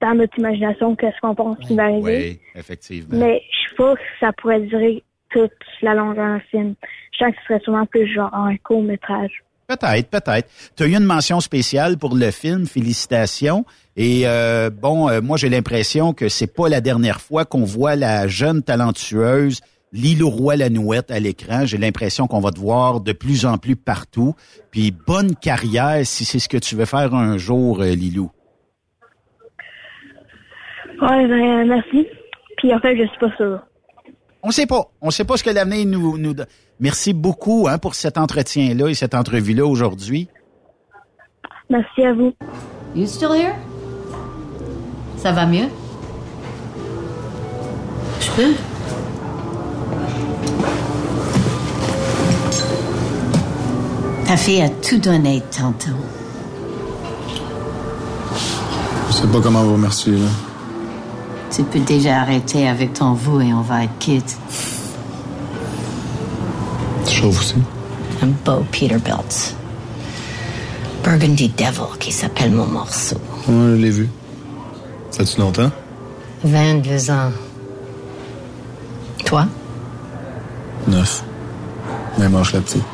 [0.00, 2.00] dans notre imagination, qu'est-ce qu'on pense qui va arriver.
[2.02, 3.18] Oui, effectivement.
[3.18, 5.52] Mais je sais pas si ça pourrait durer toute
[5.82, 6.74] la longueur d'un film.
[7.12, 9.44] Je sens que ce serait sûrement plus genre un court métrage.
[9.70, 10.50] Peut-être, peut-être.
[10.76, 13.64] Tu as eu une mention spéciale pour le film, félicitations.
[13.96, 17.94] Et euh, bon, euh, moi j'ai l'impression que c'est pas la dernière fois qu'on voit
[17.94, 19.60] la jeune talentueuse
[19.92, 21.66] Lilo Roy Lanouette à l'écran.
[21.66, 24.34] J'ai l'impression qu'on va te voir de plus en plus partout.
[24.72, 28.28] Puis bonne carrière si c'est ce que tu veux faire un jour, euh, Lilou.
[31.00, 32.08] Ouais, ben, merci.
[32.56, 33.60] Puis en fait, je suis pas sûre.
[34.42, 34.90] On sait pas.
[35.00, 36.46] On sait pas ce que l'avenir nous, nous donne.
[36.78, 40.28] Merci beaucoup hein, pour cet entretien-là et cette entrevue-là aujourd'hui.
[41.68, 42.32] Merci à vous.
[42.94, 43.54] You still here?
[45.18, 45.68] Ça va mieux?
[48.20, 48.54] Je peux?
[54.26, 55.90] Ta fille a tout donné tantôt.
[59.08, 60.49] Je sais pas comment vous remercier, là.
[61.50, 64.38] Tu peux déjà arrêter avec ton vous et on va être quitte.
[67.06, 67.56] Tu chauffes aussi?
[68.22, 69.56] Un beau Peterbilt.
[71.02, 73.16] Burgundy Devil qui s'appelle mon morceau.
[73.48, 74.08] Ouais, je l'ai vu.
[75.10, 75.70] Ça fait-tu longtemps?
[76.44, 77.32] 22 ans.
[79.24, 79.46] Toi?
[80.86, 81.24] Neuf.
[82.18, 82.84] Même âge la petite.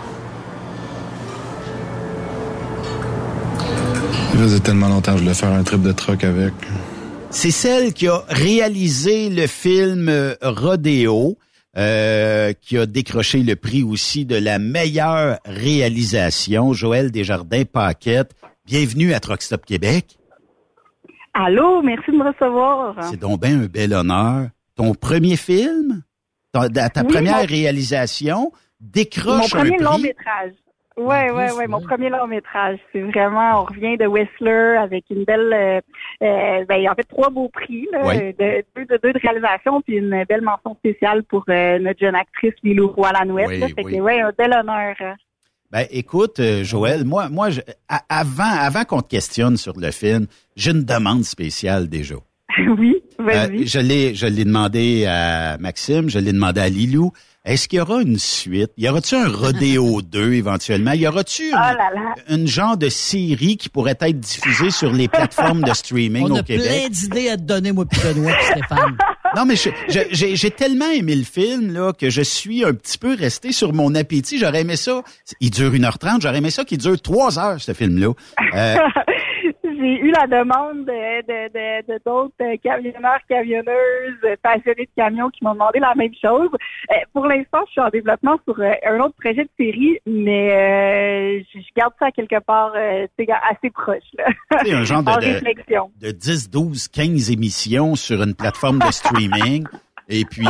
[4.32, 6.52] Ça faisait tellement longtemps que je voulais faire un trip de truck avec.
[7.30, 11.36] C'est celle qui a réalisé le film euh, Rodéo,
[11.76, 16.72] euh, qui a décroché le prix aussi de la meilleure réalisation.
[16.72, 18.32] Joël Desjardins-Paquette,
[18.64, 20.16] bienvenue à Truck Stop Québec.
[21.34, 22.96] Allô, merci de me recevoir.
[23.10, 24.48] C'est donc bien un bel honneur.
[24.74, 26.02] Ton premier film,
[26.52, 30.02] ta, ta Oui, première mon- réalisation, décroche Mon premier un long prix.
[30.02, 30.52] métrage.
[30.96, 32.78] Ouais, ouais, ouais, mon premier long métrage.
[32.92, 35.80] C'est vraiment, on revient de Whistler avec une belle, euh,
[36.22, 38.34] euh, ben, en fait, trois beaux prix, là, Ouais.
[38.38, 42.14] de, deux, de deux de réalisation, puis une belle mention spéciale pour euh, notre jeune
[42.14, 42.94] actrice Lilou.
[42.96, 43.04] Oui,
[43.58, 43.66] là.
[43.68, 43.96] Fait oui.
[43.96, 44.94] que, ouais, un bel honneur.
[45.00, 45.14] hein.
[45.70, 47.60] Ben, écoute, euh, Joël, moi, moi, je-
[48.08, 52.14] avant, avant qu'on te questionne sur le film, j'ai une demande spéciale déjà.
[52.78, 53.66] oui, Euh, vas-y.
[53.66, 57.10] je l'ai, je l'ai demandé à Maxime, je l'ai demandé à Lilou.
[57.46, 58.72] Est-ce qu'il y aura une suite?
[58.76, 60.90] Y aura-tu un Rodéo 2 éventuellement?
[60.92, 65.62] Y aura-tu une, Oh une genre de série qui pourrait être diffusée sur les plateformes
[65.62, 66.66] de streaming On au a Québec?
[66.66, 68.96] plein d'idées à te donner, moi, puis Benoît, puis Stéphane.
[69.34, 69.56] Non, mais
[70.12, 73.94] j'ai tellement aimé le film là que je suis un petit peu resté sur mon
[73.94, 74.38] appétit.
[74.38, 75.02] J'aurais aimé ça.
[75.40, 76.22] Il dure 1h30.
[76.22, 78.12] J'aurais aimé ça qu'il dure 3 heures, ce film-là.
[78.54, 78.76] Euh,
[79.78, 84.90] J'ai eu la demande de de- de- de d'autres euh, camionneurs, camionneuses, euh, passionnés de
[85.02, 86.48] camions qui m'ont demandé la même chose.
[86.90, 91.58] Euh, pour l'instant, je suis en développement sur un autre projet de série, mais je
[91.76, 94.02] garde ça quelque part assez proche.
[94.64, 95.90] C'est un genre de- de- réflexion.
[96.00, 99.64] de 10, 12, 15 émissions sur une plateforme de streaming.
[100.08, 100.46] Et puis,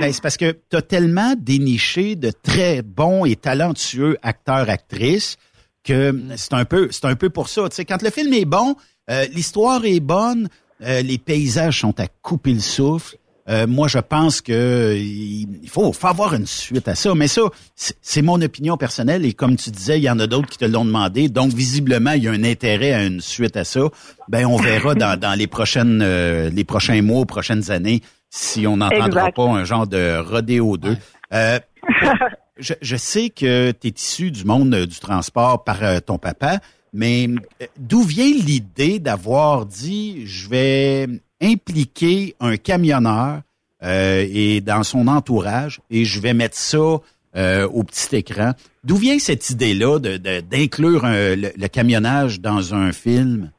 [0.00, 5.36] ben, c'est parce que tu as tellement déniché de très bons et talentueux acteurs, actrices
[5.84, 7.68] que c'est un peu c'est un peu pour ça.
[7.68, 8.76] Tu sais, quand le film est bon,
[9.10, 10.48] euh, l'histoire est bonne,
[10.82, 13.16] euh, les paysages sont à couper le souffle.
[13.50, 17.14] Euh, moi, je pense que il faut, faut avoir une suite à ça.
[17.14, 17.42] Mais ça,
[17.74, 19.24] c'est mon opinion personnelle.
[19.24, 21.28] Et comme tu disais, il y en a d'autres qui te l'ont demandé.
[21.28, 23.80] Donc, visiblement, il y a un intérêt à une suite à ça.
[24.28, 28.76] Ben, on verra dans, dans les prochaines, euh, les prochains mois, prochaines années, si on
[28.76, 30.96] n'entendra pas un genre de rodéo 2.
[31.32, 31.58] Euh,
[32.60, 36.58] je, sais que tu es issu du monde euh, du transport par euh, ton papa,
[36.92, 41.06] mais euh, d'où vient l'idée d'avoir dit je vais
[41.42, 43.40] impliquer un camionneur
[43.82, 48.52] et dans son entourage et je vais mettre ça au petit écran?
[48.84, 53.50] D'où vient cette idée-là d'inclure le, le, camionnage dans un film?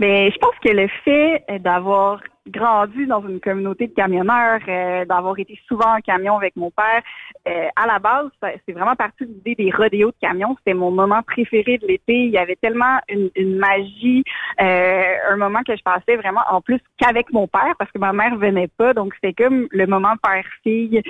[0.00, 5.38] Mais je pense que le fait d'avoir grandi dans une communauté de camionneurs, euh, d'avoir
[5.38, 7.02] été souvent en camion avec mon père.
[7.48, 10.54] Euh, à la base, c'est vraiment parti de l'idée des rodéos de camion.
[10.58, 12.24] C'était mon moment préféré de l'été.
[12.24, 14.24] Il y avait tellement une, une magie,
[14.60, 18.12] euh, un moment que je passais vraiment en plus qu'avec mon père parce que ma
[18.12, 18.92] mère venait pas.
[18.92, 21.02] Donc c'était comme le moment père-fille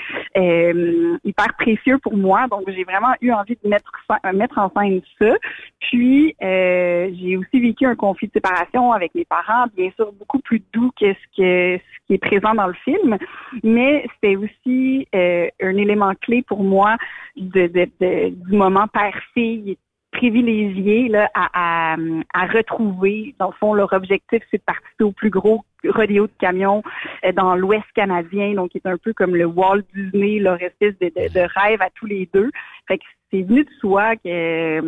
[1.25, 2.47] hyper précieux pour moi.
[2.49, 3.91] Donc j'ai vraiment eu envie de mettre,
[4.33, 5.35] mettre en scène ça.
[5.81, 10.63] Puis j'ai aussi vécu un conflit de séparation avec mes parents, bien sûr beaucoup plus
[10.73, 13.17] doux que ce, qui est présent dans le film,
[13.63, 16.97] mais c'était aussi euh, un élément clé pour moi
[17.37, 19.79] de, du moment père-fille
[20.13, 21.97] privilégié là, à,
[22.33, 23.35] à, retrouver.
[23.39, 26.83] Dans le fond, leur objectif, c'est de participer au plus gros rodéo de camions
[27.25, 30.97] euh, dans l'Ouest canadien, donc qui est un peu comme le Walt Disney, leur espèce
[31.01, 32.51] de, de, de rêve à tous les deux.
[32.87, 33.05] Fait que
[33.35, 34.81] c'est venu de soi que,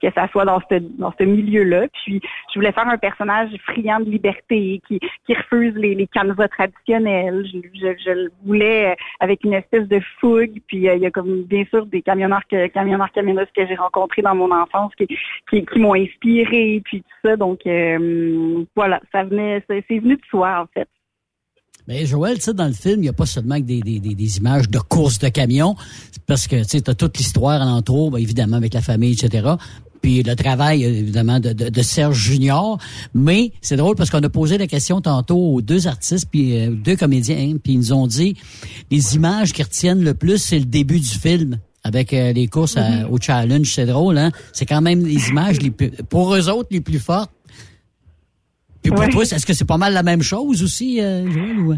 [0.00, 1.88] que, ça soit dans ce dans ce milieu-là.
[2.04, 2.20] Puis
[2.52, 7.44] je voulais faire un personnage friand de liberté qui qui refuse les, les canevas traditionnels.
[7.52, 10.60] Je, je, le voulais avec une espèce de fougue.
[10.68, 14.22] Puis euh, il y a comme bien sûr des camionneurs que camionneurs que j'ai rencontrés
[14.22, 15.08] dans mon enfance qui
[15.50, 17.36] qui, qui m'ont inspiré puis tout ça.
[17.36, 20.88] Donc euh, voilà, ça venait c'est venu de soi en fait.
[21.88, 24.36] Mais Joël, tu sais, dans le film, il n'y a pas seulement des, des, des,
[24.36, 25.74] images de courses de camions,
[26.26, 29.54] parce que tu as toute l'histoire alentour, ben, évidemment, avec la famille, etc
[30.00, 32.78] puis le travail évidemment de, de, Serge Junior.
[33.14, 36.70] Mais c'est drôle parce qu'on a posé la question tantôt aux deux artistes puis euh,
[36.70, 38.36] deux comédiens, puis ils nous ont dit
[38.92, 42.76] les images qui retiennent le plus, c'est le début du film avec euh, les courses
[42.76, 43.06] mm-hmm.
[43.06, 43.72] au challenge.
[43.74, 47.00] C'est drôle, hein C'est quand même les images les plus, pour eux autres les plus
[47.00, 47.32] fortes.
[48.90, 51.58] Puis pour toi, est-ce que c'est pas mal la même chose aussi, euh, Joël?
[51.58, 51.74] Ou...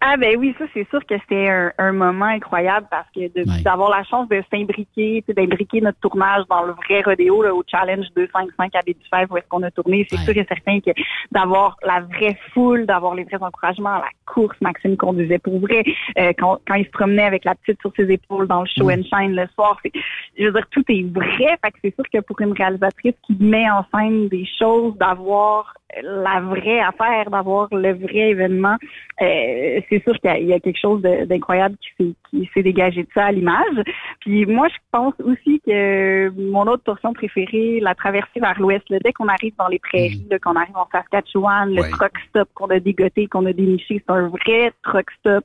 [0.00, 1.48] Ah ben oui, ça c'est sûr que c'était
[1.78, 6.72] un, moment incroyable parce que d'avoir la chance de s'imbriquer, d'imbriquer notre tournage dans le
[6.72, 10.36] vrai rodéo là, au Challenge 255 à Baie-du-Fèvre où est-ce qu'on a tourné, c'est sûr
[10.36, 10.90] et certain que
[11.32, 15.82] d'avoir la vraie foule, d'avoir les vrais encouragements à la course, Maxime conduisait pour vrai,
[16.18, 18.88] euh, quand, quand il se promenait avec la petite sur ses épaules dans le show
[18.90, 19.92] and shine le soir, c'est,
[20.38, 23.36] je veux dire, tout est vrai, fait que c'est sûr que pour une réalisatrice qui
[23.40, 28.76] met en scène des choses, d'avoir la vraie affaire, d'avoir le vrai événement,
[29.22, 33.32] euh, c'est sûr qu'il y, a quelque chose d'incroyable qui s'est dégagé de ça à
[33.32, 33.82] l'image.
[34.20, 39.12] Puis moi, je pense aussi que mon autre portion préférée, la traversée vers l'ouest, dès
[39.12, 40.38] qu'on arrive dans les prairies, mm.
[40.40, 44.28] qu'on arrive en Saskatchewan, le truck stop qu'on a dégoté, qu'on a déniché, c'est un
[44.28, 45.44] vrai truck stop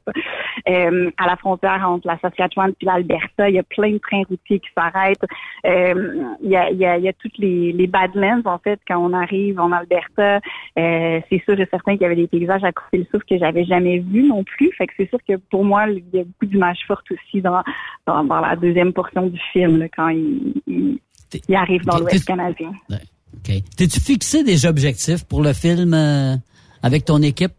[0.68, 3.50] euh, à la frontière entre la Saskatchewan et l'Alberta.
[3.50, 5.26] Il y a plein de trains routiers qui s'arrêtent.
[5.66, 8.58] Euh, il, y a, il, y a, il y a toutes les, les Badlands, en
[8.58, 10.33] fait, quand on arrive en Alberta.
[10.78, 13.38] Euh, c'est sûr et certain qu'il y avait des paysages à couper le souffle que
[13.38, 14.72] j'avais jamais vus non plus.
[14.78, 17.64] Fait que c'est sûr que pour moi, il y a beaucoup d'images fortes aussi dans,
[18.08, 22.72] dans, la deuxième portion du film, quand il, il, arrive dans l'Ouest canadien.
[23.44, 26.36] T'es-tu fixé des objectifs pour le film euh,
[26.82, 27.52] avec ton équipe?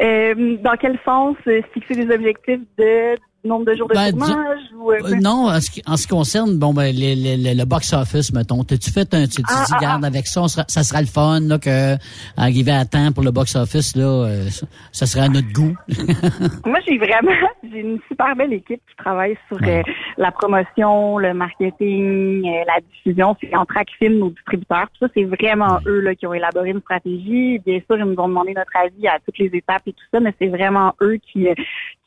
[0.00, 1.36] Euh, dans quel sens
[1.74, 4.60] fixer des objectifs de nombre de jours de ben, tournage?
[4.76, 7.64] Ou, euh, non, en ce, qui, en ce, qui, concerne bon ben les, les, le
[7.64, 8.62] box-office, mettons.
[8.64, 9.26] T'as-tu fait un...
[9.26, 10.06] Tu ah, dis, ah, garde, ah.
[10.06, 11.96] avec ça, ça sera le fun, là, que
[12.36, 14.48] arriver à temps pour le box-office, là, euh,
[14.92, 15.74] ça, sera à notre goût.
[16.66, 17.32] Moi, j'ai vraiment...
[17.70, 19.82] J'ai une super belle équipe qui travaille sur euh,
[20.18, 23.36] la promotion, le marketing, la diffusion.
[23.40, 24.88] C'est en track film, nos distributeurs.
[24.92, 27.58] Tout ça, c'est vraiment eux là, qui ont élaboré une stratégie.
[27.64, 30.20] Bien sûr, ils nous ont demandé notre avis à toutes les étapes et tout ça,
[30.20, 31.48] mais c'est vraiment eux qui,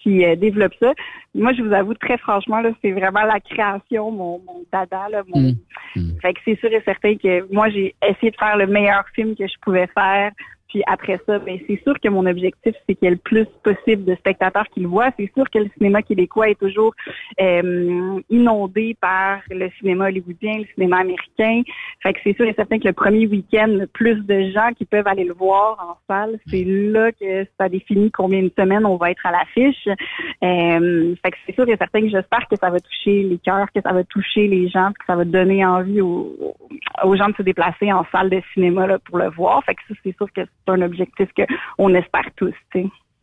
[0.05, 0.93] qui développent ça.
[1.33, 5.23] Moi, je vous avoue très franchement, là, c'est vraiment la création, mon, mon dada, là,
[5.27, 5.41] mon.
[5.41, 5.55] Mm.
[5.95, 6.19] Mm.
[6.21, 9.35] Fait que c'est sûr et certain que moi, j'ai essayé de faire le meilleur film
[9.35, 10.31] que je pouvais faire
[10.75, 13.45] puis après ça, ben, c'est sûr que mon objectif, c'est qu'il y ait le plus
[13.63, 15.09] possible de spectateurs qui le voient.
[15.17, 16.93] C'est sûr que le cinéma québécois est toujours
[17.39, 21.61] euh, inondé par le cinéma hollywoodien, le cinéma américain.
[22.03, 25.07] Fait que c'est sûr et certain que le premier week-end, plus de gens qui peuvent
[25.07, 29.11] aller le voir en salle, c'est là que ça définit combien de semaines on va
[29.11, 29.87] être à l'affiche.
[30.43, 33.67] Euh, fait que c'est sûr et certain que j'espère que ça va toucher les cœurs,
[33.73, 36.35] que ça va toucher les gens, que ça va donner envie aux,
[37.01, 39.63] aux gens de se déplacer en salle de cinéma là, pour le voir.
[39.63, 41.29] Fait que ça, c'est sûr que c'est un objectif
[41.77, 42.53] qu'on espère tous.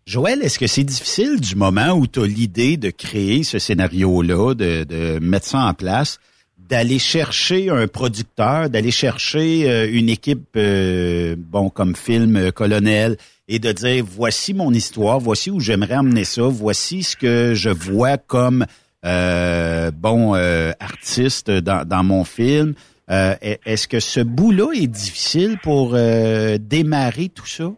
[0.06, 4.55] Joël, est-ce que c'est difficile du moment où tu as l'idée de créer ce scénario-là,
[4.55, 6.19] de, mettre ça en place,
[6.59, 13.16] d'aller chercher un producteur, d'aller chercher euh, une équipe, euh, bon, comme film euh, Colonel,
[13.47, 17.69] et de dire, voici mon histoire, voici où j'aimerais emmener ça, voici ce que je
[17.69, 18.64] vois comme
[19.05, 20.35] euh, bon
[20.81, 22.74] artiste dans, dans mon film.
[23.13, 27.73] Euh, Est-ce que ce bout-là est difficile pour euh, démarrer tout ça?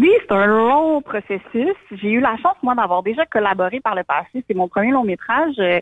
[0.00, 1.76] Oui, c'est un long processus.
[1.92, 4.42] J'ai eu la chance, moi, d'avoir déjà collaboré par le passé.
[4.48, 5.78] C'est mon premier long métrage, euh,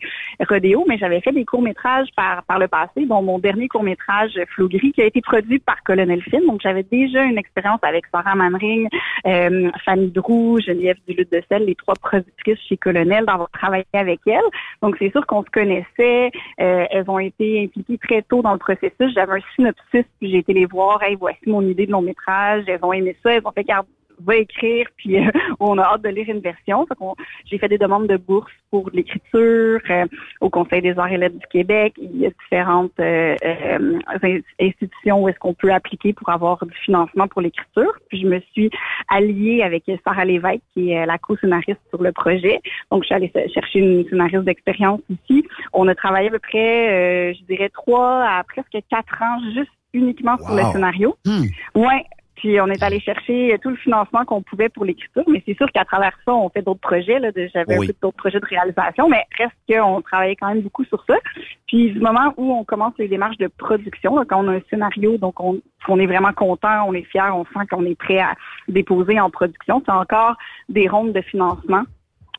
[0.49, 4.69] Rodéo, mais j'avais fait des courts-métrages par, par le passé, dont mon dernier court-métrage, Flou
[4.69, 6.47] Gris, qui a été produit par Colonel Film.
[6.47, 8.89] Donc, j'avais déjà une expérience avec Sarah Manring,
[9.25, 14.19] euh, Fanny Drou, Geneviève Duluth de Sel, les trois productrices chez Colonel, d'avoir travaillé avec
[14.27, 14.41] elles.
[14.83, 16.33] Donc, c'est sûr qu'on se connaissait.
[16.61, 19.15] Euh, elles ont été impliquées très tôt dans le processus.
[19.15, 21.05] J'avais un synopsis, puis j'ai été les voir.
[21.05, 22.65] Hey, voici mon idée de long métrage.
[22.67, 23.33] Elles ont aimé ça.
[23.33, 23.63] Elles ont fait
[24.25, 25.31] va écrire, puis euh,
[25.61, 26.87] on a hâte de lire une version.
[26.87, 27.15] Fait qu'on-
[27.47, 30.07] J'ai fait des demandes de bourse pour l'écriture euh,
[30.41, 31.95] au Conseil des arts et lettres du Québec.
[31.99, 36.65] Il y a différentes euh, euh, in- institutions où est-ce qu'on peut appliquer pour avoir
[36.67, 37.93] du financement pour l'écriture.
[38.09, 38.71] Puis je me suis
[39.09, 42.61] alliée avec Sarah Lévesque, qui est la co-scénariste sur le projet.
[42.91, 45.47] Donc, je suis allée chercher une scénariste d'expérience ici.
[45.73, 46.89] On a travaillé à peu près,
[47.31, 50.73] euh, je dirais, trois à presque quatre ans juste uniquement sur le Wow.
[50.73, 51.17] scénario.
[51.75, 52.05] Ouais.
[52.39, 55.67] Puis on est allé chercher tout le financement qu'on pouvait pour l'écriture, mais c'est sûr
[55.73, 57.19] qu'à travers ça, on fait d'autres projets.
[57.19, 57.87] Là, de- j'avais Oui.
[57.87, 61.17] un peu d'autres projets de réalisation, mais reste qu'on travaillait quand même beaucoup sur ça.
[61.67, 64.61] Puis du moment où on commence les démarches de production, là, quand on a un
[64.71, 68.21] scénario, donc on, on est vraiment content, on est fier, on sent qu'on est prêt
[68.21, 68.35] à
[68.69, 70.37] déposer en production, c'est encore
[70.69, 71.83] des rondes de financement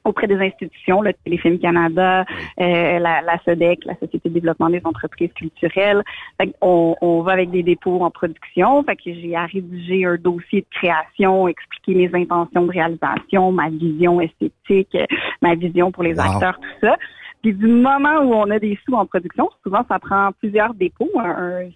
[0.04, 2.26] auprès des institutions, le Téléfilm Canada,
[2.60, 6.04] euh, la, la SEDEC, la Société de développement des entreprises culturelles.
[6.40, 8.84] Fait on, on va avec des dépôts en production.
[8.84, 13.70] Fait que j'ai à rédiger un dossier de création, expliquer mes intentions de réalisation, ma
[13.70, 14.98] vision esthétique,
[15.42, 16.22] ma vision pour les Wow.
[16.22, 16.96] acteurs, tout ça.
[17.42, 21.10] Puis du moment où on a des sous en production, souvent ça prend plusieurs dépôts.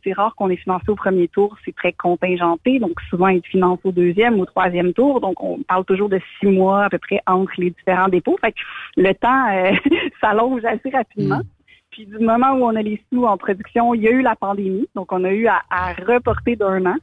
[0.04, 2.80] C'est rare qu'on est financé au premier tour, c'est très contingenté.
[2.80, 5.22] Donc souvent ils financent au deuxième ou troisième tour.
[5.22, 8.38] Donc on parle toujours de six mois à peu près entre les différents dépôts.
[8.42, 8.58] Fait que
[8.98, 9.72] le temps euh,
[10.22, 11.42] s'allonge assez rapidement.
[11.94, 14.36] Puis du moment où on a les sous en production, il y a eu la
[14.36, 16.96] pandémie, donc on a eu à, à reporter d'un an.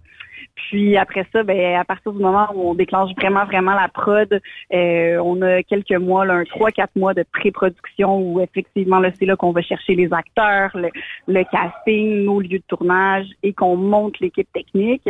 [0.56, 4.40] Puis après ça, ben à partir du moment où on déclenche vraiment vraiment la prod,
[4.74, 9.10] euh, on a quelques mois, là, un trois quatre mois de pré-production où effectivement là
[9.16, 10.88] c'est là qu'on va chercher les acteurs, le,
[11.28, 15.08] le casting, nos lieux de tournage et qu'on monte l'équipe technique.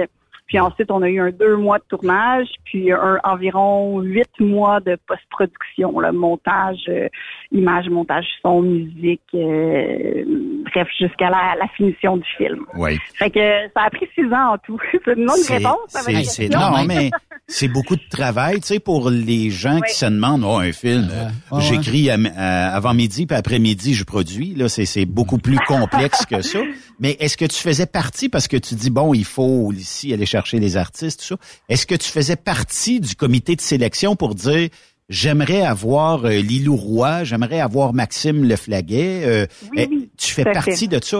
[0.51, 4.81] Puis ensuite, on a eu un deux mois de tournage, puis un environ huit mois
[4.81, 7.07] de post-production, le montage, euh,
[7.53, 10.25] image, montage son, musique, euh,
[10.65, 12.65] bref, jusqu'à la, la finition du film.
[12.75, 12.99] Oui.
[13.15, 13.39] Fait que
[13.77, 14.77] ça a pris six ans en tout.
[14.91, 15.95] C'est une longue réponse.
[15.95, 16.59] à c'est- question.
[16.59, 17.11] non, mais
[17.47, 21.09] c'est beaucoup de travail, tu sais, pour les gens qui se demandent, oh, un film,
[21.13, 24.55] euh, Ouais, j'écris à- avant midi, puis après-midi, je produis.
[24.57, 26.59] Là, c'est beaucoup plus complexe que ça.
[27.01, 30.27] Mais est-ce que tu faisais partie, parce que tu dis, bon, il faut ici aller
[30.27, 31.37] chercher les artistes, tout ça.
[31.69, 34.69] Est-ce que tu faisais partie du comité de sélection pour dire,
[35.09, 39.23] j'aimerais avoir euh, Lilou Roy, j'aimerais avoir Maxime Leflaguet.
[39.25, 40.89] euh, Oui, eh, oui, tu fais partie fait.
[40.89, 41.19] de ça?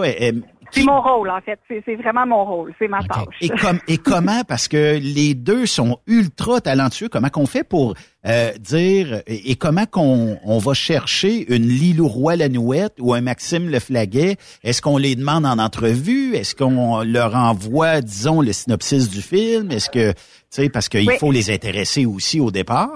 [0.71, 1.59] C'est mon rôle, en fait.
[1.85, 2.73] C'est vraiment mon rôle.
[2.79, 3.25] C'est ma tâche.
[3.41, 7.93] et, comme, et comment, parce que les deux sont ultra talentueux, comment qu'on fait pour
[8.25, 13.69] euh, dire, et, et comment qu'on on va chercher une Lilou Roy-Lanouette ou un Maxime
[13.69, 14.37] Leflaguet?
[14.63, 16.35] Est-ce qu'on les demande en entrevue?
[16.35, 19.71] Est-ce qu'on leur envoie, disons, le synopsis du film?
[19.71, 20.17] Est-ce que, tu
[20.49, 21.15] sais, parce qu'il Oui.
[21.19, 22.89] faut les intéresser aussi au départ?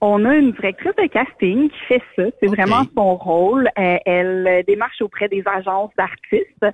[0.00, 2.24] On a une directrice de casting qui fait ça.
[2.40, 3.68] C'est vraiment son rôle.
[3.78, 6.64] Euh, elle euh, démarche auprès des agences d'artistes.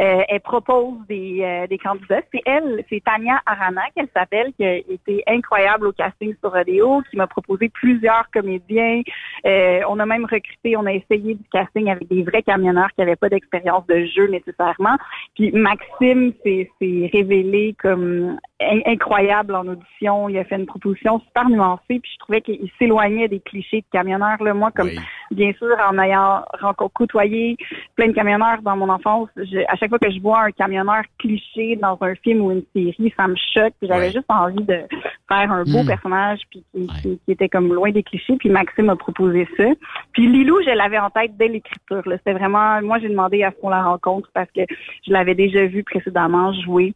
[0.00, 2.22] Euh, elle propose des, euh, des candidats.
[2.32, 7.02] C'est elle, c'est Tania Arana qu'elle s'appelle, qui a été incroyable au casting sur Rodeo,
[7.10, 9.02] qui m'a proposé plusieurs comédiens.
[9.44, 13.16] On a même recruté, on a essayé du casting avec des vrais camionneurs qui n'avaient
[13.16, 14.96] pas d'expérience de jeu nécessairement.
[15.34, 16.68] Puis Maxime s'est
[17.12, 18.38] révélé comme
[18.86, 20.28] incroyable en audition.
[20.28, 23.86] Il a fait une proposition super nuancée, puis je trouvais qu'il s'éloignait des clichés de
[23.92, 24.42] camionneurs.
[24.42, 24.54] Là.
[24.54, 24.88] Moi, comme
[25.30, 27.56] bien sûr, en ayant rencontré, côtoyé
[27.96, 31.02] plein de camionneurs dans mon enfance, je- à chaque fois que je vois un camionneur
[31.18, 33.72] cliché dans un film ou une série, ça me choque.
[33.80, 34.80] Puis j'avais juste envie de
[35.28, 35.86] faire un beau Mm.
[35.86, 38.36] personnage puis qui, qui- qui était comme loin des clichés.
[38.38, 39.64] Puis Maxime a proposé ça.
[40.12, 42.02] Puis Lilou, je l'avais en tête dès l'écriture.
[42.06, 44.60] C'était vraiment, moi, j'ai demandé à ce qu'on la rencontre parce que
[45.06, 46.94] je l'avais déjà vue précédemment jouer.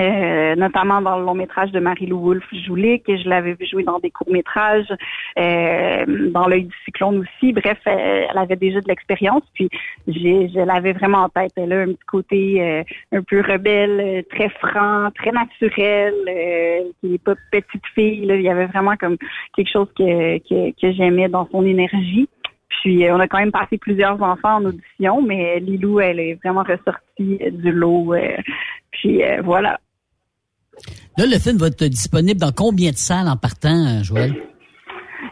[0.00, 3.82] Euh, notamment dans le long métrage de Marie-Lou Wolfe Joulik, que je l'avais vu jouer
[3.82, 4.92] dans des courts métrages,
[5.38, 7.52] euh, dans l'œil du cyclone aussi.
[7.52, 9.68] Bref, euh, elle avait déjà de l'expérience, puis
[10.06, 11.52] je l'avais vraiment en tête.
[11.56, 12.82] Elle a un petit côté euh,
[13.12, 18.24] un peu rebelle, euh, très franc, très naturel, euh, qui n'est pas petite fille.
[18.26, 18.36] Là.
[18.36, 19.16] Il y avait vraiment comme
[19.54, 22.28] quelque chose que, que, que j'aimais dans son énergie.
[22.68, 26.62] Puis on a quand même passé plusieurs enfants en audition, mais Lilou, elle est vraiment
[26.62, 28.14] ressortie du lot.
[28.90, 29.78] puis voilà.
[31.18, 34.34] Là, le film va être disponible dans combien de salles en partant, euh, Joël?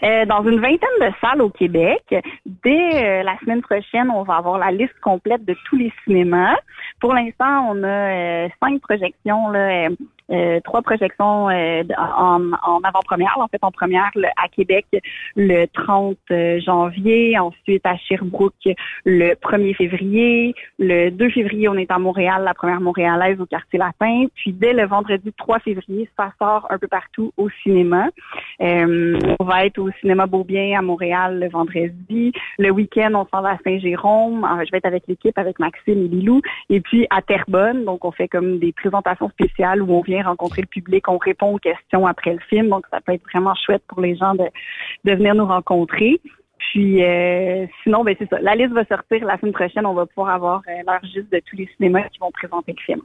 [0.03, 2.03] Euh, dans une vingtaine de salles au Québec.
[2.45, 6.57] Dès euh, la semaine prochaine, on va avoir la liste complète de tous les cinémas.
[7.01, 9.89] Pour l'instant, on a cinq projections là,
[10.31, 14.11] euh, trois projections euh, en, en avant-première, en fait en première
[14.43, 14.87] à Québec
[15.37, 18.55] le 30 euh, janvier, ensuite à Sherbrooke
[19.05, 23.79] le 1er février, le 2 février on est à Montréal, la première montréalaise au quartier
[23.79, 28.09] latin, puis dès le vendredi 3 février, ça sort un peu partout au cinéma.
[28.61, 33.51] on va être au cinéma Beaubien à Montréal le vendredi, le week-end on s'en va
[33.51, 36.41] à Saint-Jérôme, je vais être avec l'équipe avec Maxime et Lilou,
[36.71, 40.67] et puis à Terrebonne, donc on fait comme des présentations spéciales où on rencontrer le
[40.67, 44.01] public, on répond aux questions après le film, donc ça peut être vraiment chouette pour
[44.01, 44.45] les gens de,
[45.05, 46.21] de venir nous rencontrer.
[46.71, 48.41] Puis euh, sinon, ben c'est ça.
[48.41, 49.87] La liste va sortir la semaine prochaine.
[49.87, 52.83] On va pouvoir avoir euh, l'heure juste de tous les cinémas qui vont présenter le
[52.85, 53.01] film.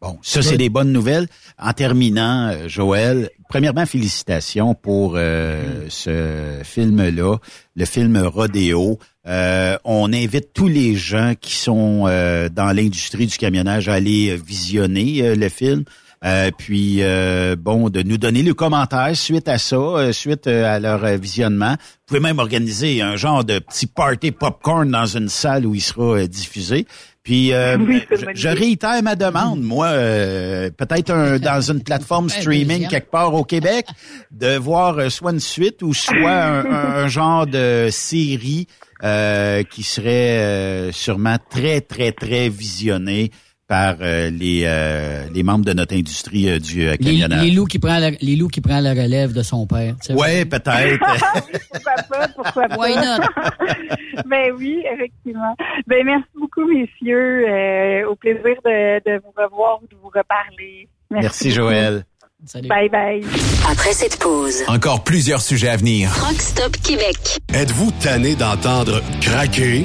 [0.00, 1.26] Bon, ça c'est des bonnes nouvelles.
[1.58, 7.36] En terminant, euh, Joël, premièrement félicitations pour ce film-là,
[7.76, 8.98] le film Rodéo.
[9.24, 15.48] on invite tous les gens qui sont dans l'industrie du camionnage à aller visionner le
[15.48, 15.84] film.
[16.24, 20.80] Euh, puis euh, bon, de nous donner le commentaire suite à ça, euh, suite à
[20.80, 21.72] leur visionnement.
[21.72, 25.80] Vous pouvez même organiser un genre de petit party popcorn dans une salle où il
[25.80, 26.86] sera diffusé.
[27.22, 33.86] Puis je, réitère ma demande, moi, peut-être dans une plateforme streaming quelque part au Québec,
[34.30, 36.64] de voir soit une suite ou soit un,
[37.04, 38.66] un genre de série
[39.02, 43.30] qui serait sûrement très, très, très visionnée
[43.68, 47.44] par euh, les, euh, les membres de notre industrie euh, du camionnage.
[47.44, 49.94] Les, loups qui prend la, les loups qui prend la relève de son père.
[50.08, 50.98] Ouais, peut-être.
[51.70, 52.76] pourquoi pas, pourquoi pas.
[52.78, 54.24] Why not?
[54.26, 55.54] ben oui, effectivement.
[55.86, 58.06] Ben merci beaucoup, messieurs.
[58.08, 60.88] au plaisir de, de vous revoir ou de vous reparler.
[61.10, 62.04] Merci, merci Joël.
[62.46, 62.68] Salut.
[62.68, 63.22] Bye bye.
[63.70, 66.10] Après cette pause, encore plusieurs sujets à venir.
[66.24, 67.38] Rockstop Québec.
[67.52, 69.84] Êtes-vous tanné d'entendre craquer?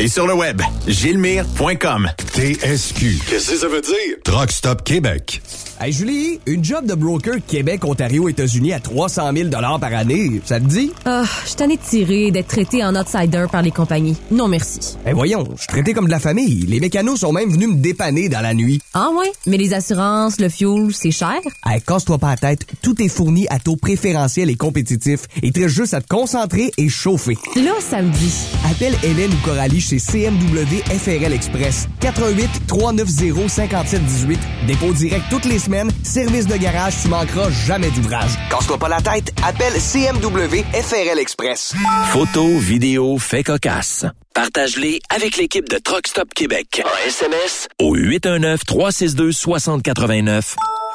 [0.00, 2.08] Et sur le web, gilmire.com.
[2.32, 3.18] TSQ.
[3.28, 4.16] Qu'est-ce que ça veut dire?
[4.22, 5.42] Truck Stop Québec.
[5.80, 10.58] Hey Julie, une job de broker Québec, Ontario, États-Unis à 300 000 par année, ça
[10.58, 10.92] te dit?
[11.04, 14.16] Ah, je t'en ai tiré d'être traité en outsider par les compagnies.
[14.30, 14.96] Non merci.
[15.06, 16.66] Eh voyons, je suis traité comme de la famille.
[16.66, 18.80] Les mécanos sont même venus me dépanner dans la nuit.
[18.94, 19.30] Ah ouais?
[19.46, 21.38] Mais les assurances, le fuel, c'est cher?
[21.64, 25.22] Hey, casse-toi pas la tête, tout est fourni à taux préférentiel et compétitif.
[25.42, 27.36] Il te reste juste à te concentrer et chauffer.
[27.56, 28.34] Là, ça me dit.
[28.68, 31.88] Appelle Hélène ou Coralie chez CMW FRL Express.
[32.00, 34.38] 88 390 5718.
[34.66, 35.90] Dépôt direct toutes les semaines.
[36.02, 38.30] Service de garage, tu manqueras jamais d'ouvrage.
[38.50, 41.74] Casse-toi pas la tête, appelle CMW FRL Express.
[42.12, 44.04] Photos, vidéos, faits cocasse.
[44.34, 46.82] Partage-les avec l'équipe de Truck Stop Québec.
[46.84, 50.54] En SMS au 819-362-6089.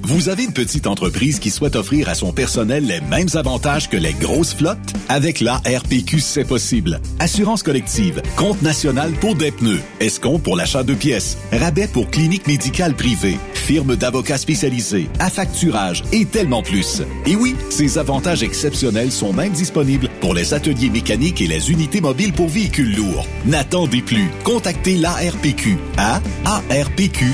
[0.08, 3.96] Vous avez une petite entreprise qui souhaite offrir à son personnel les mêmes avantages que
[3.98, 4.78] les grosses flottes?
[5.10, 6.98] Avec la RPQ, c'est possible.
[7.18, 12.46] Assurance collective, compte national pour des pneus, escompte pour l'achat de pièces, rabais pour clinique
[12.46, 13.36] médicale privée,
[13.68, 17.02] firme d'avocats spécialisés, affacturage et tellement plus.
[17.26, 22.00] Et oui, ces avantages exceptionnels sont même disponibles pour les ateliers mécaniques et les unités
[22.00, 23.26] mobiles pour véhicules lourds.
[23.44, 24.30] N'attendez plus.
[24.42, 27.26] Contactez l'ARPQ à arpq.org.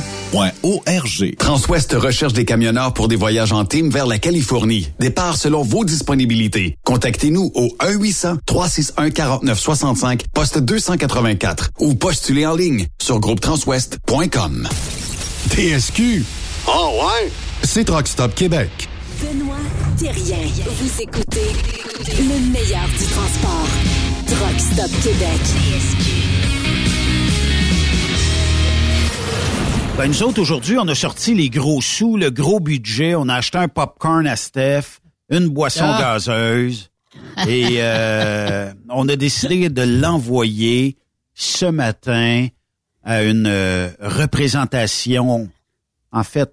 [1.39, 4.89] Transwest recherche des camionneurs pour des voyages en team vers la Californie.
[4.99, 6.75] Départ selon vos disponibilités.
[6.83, 14.69] Contactez-nous au 1-800-361-4965, poste 284 ou postulez en ligne sur groupetranswest.com.
[15.51, 16.25] TSQ.
[16.67, 17.31] Oh ouais?
[17.63, 18.89] C'est Truck Stop Québec.
[19.21, 19.55] Benoît
[19.97, 20.39] Thérien.
[20.67, 21.53] Vous écoutez
[22.19, 23.69] le meilleur du transport.
[24.27, 25.41] Truck Stop Québec.
[29.97, 33.15] Ben, nous autres, aujourd'hui, on a sorti les gros sous, le gros budget.
[33.15, 34.99] On a acheté un popcorn à Steph,
[35.31, 35.99] une boisson Ah.
[36.01, 36.91] gazeuse.
[37.47, 40.97] Et euh, on a décidé de l'envoyer
[41.35, 42.49] ce matin
[43.05, 45.49] à une euh, représentation,
[46.13, 46.53] en fait,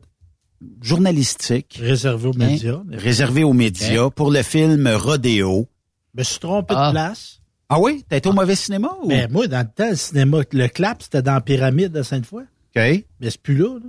[0.81, 1.79] journalistique.
[1.81, 2.47] Réservé aux Hein?
[2.47, 2.81] médias.
[2.91, 5.67] Réservée aux médias pour le film Rodéo.
[6.13, 6.87] Je me suis trompé Ah.
[6.87, 7.39] de place.
[7.69, 8.03] Ah oui?
[8.09, 8.89] T'as été au mauvais cinéma?
[9.01, 9.07] Ou?
[9.07, 12.43] Mais moi, dans le temps, le cinéma, le clap, c'était dans la pyramide de Sainte-Foy.
[12.43, 12.45] OK.
[12.75, 13.85] Mais c'est plus là, là.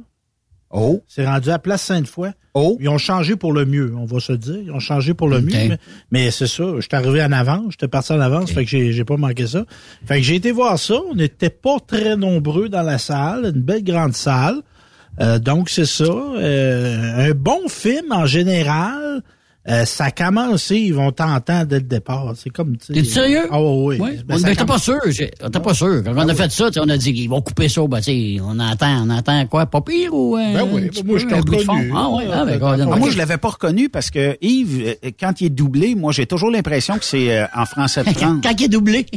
[0.72, 1.02] Oh.
[1.06, 2.30] C'est rendu à Place Sainte-Foy.
[2.54, 2.76] Oh.
[2.80, 4.58] Ils ont changé pour le mieux, on va se dire.
[4.64, 5.52] Ils ont changé pour le mieux.
[5.52, 5.78] Mais,
[6.10, 8.92] mais c'est ça, je suis arrivé en avance, j'étais parti en avance, fait que j'ai
[8.92, 9.64] j'ai pas manqué ça.
[10.06, 10.94] Fait que j'ai été voir ça.
[11.10, 14.56] On n'était pas très nombreux dans la salle, une belle grande salle.
[15.20, 16.04] Euh, donc c'est ça.
[16.04, 19.22] Euh, un bon film en général.
[19.68, 22.32] Euh, ça a commencé, ils vont t'entendre dès le départ.
[22.36, 22.76] C'est comme.
[22.78, 23.46] tu sais- T'es sérieux?
[23.48, 23.96] Ah oui.
[24.00, 24.10] Oui.
[24.26, 25.00] Ben, n'était commence- pas sûr.
[25.06, 26.02] n'était pas sûr.
[26.04, 27.86] Quand on a fait ça, tu sais, on a dit qu'ils vont couper ça.
[27.86, 29.66] Ben, tu sais, on entend, on entend quoi?
[29.66, 30.36] Pas pire ou.
[30.36, 31.92] euh, Ben oui, un petit moi, peu, je t'ai reconnu.
[31.94, 32.98] Ah oui, ah, ben, Ah, Ah, ok.
[32.98, 36.26] moi, je l'avais pas reconnu parce que Yves, euh, quand il est doublé, moi, j'ai
[36.26, 38.40] toujours l'impression que c'est euh, en français de France.
[38.42, 39.06] Quand il est doublé.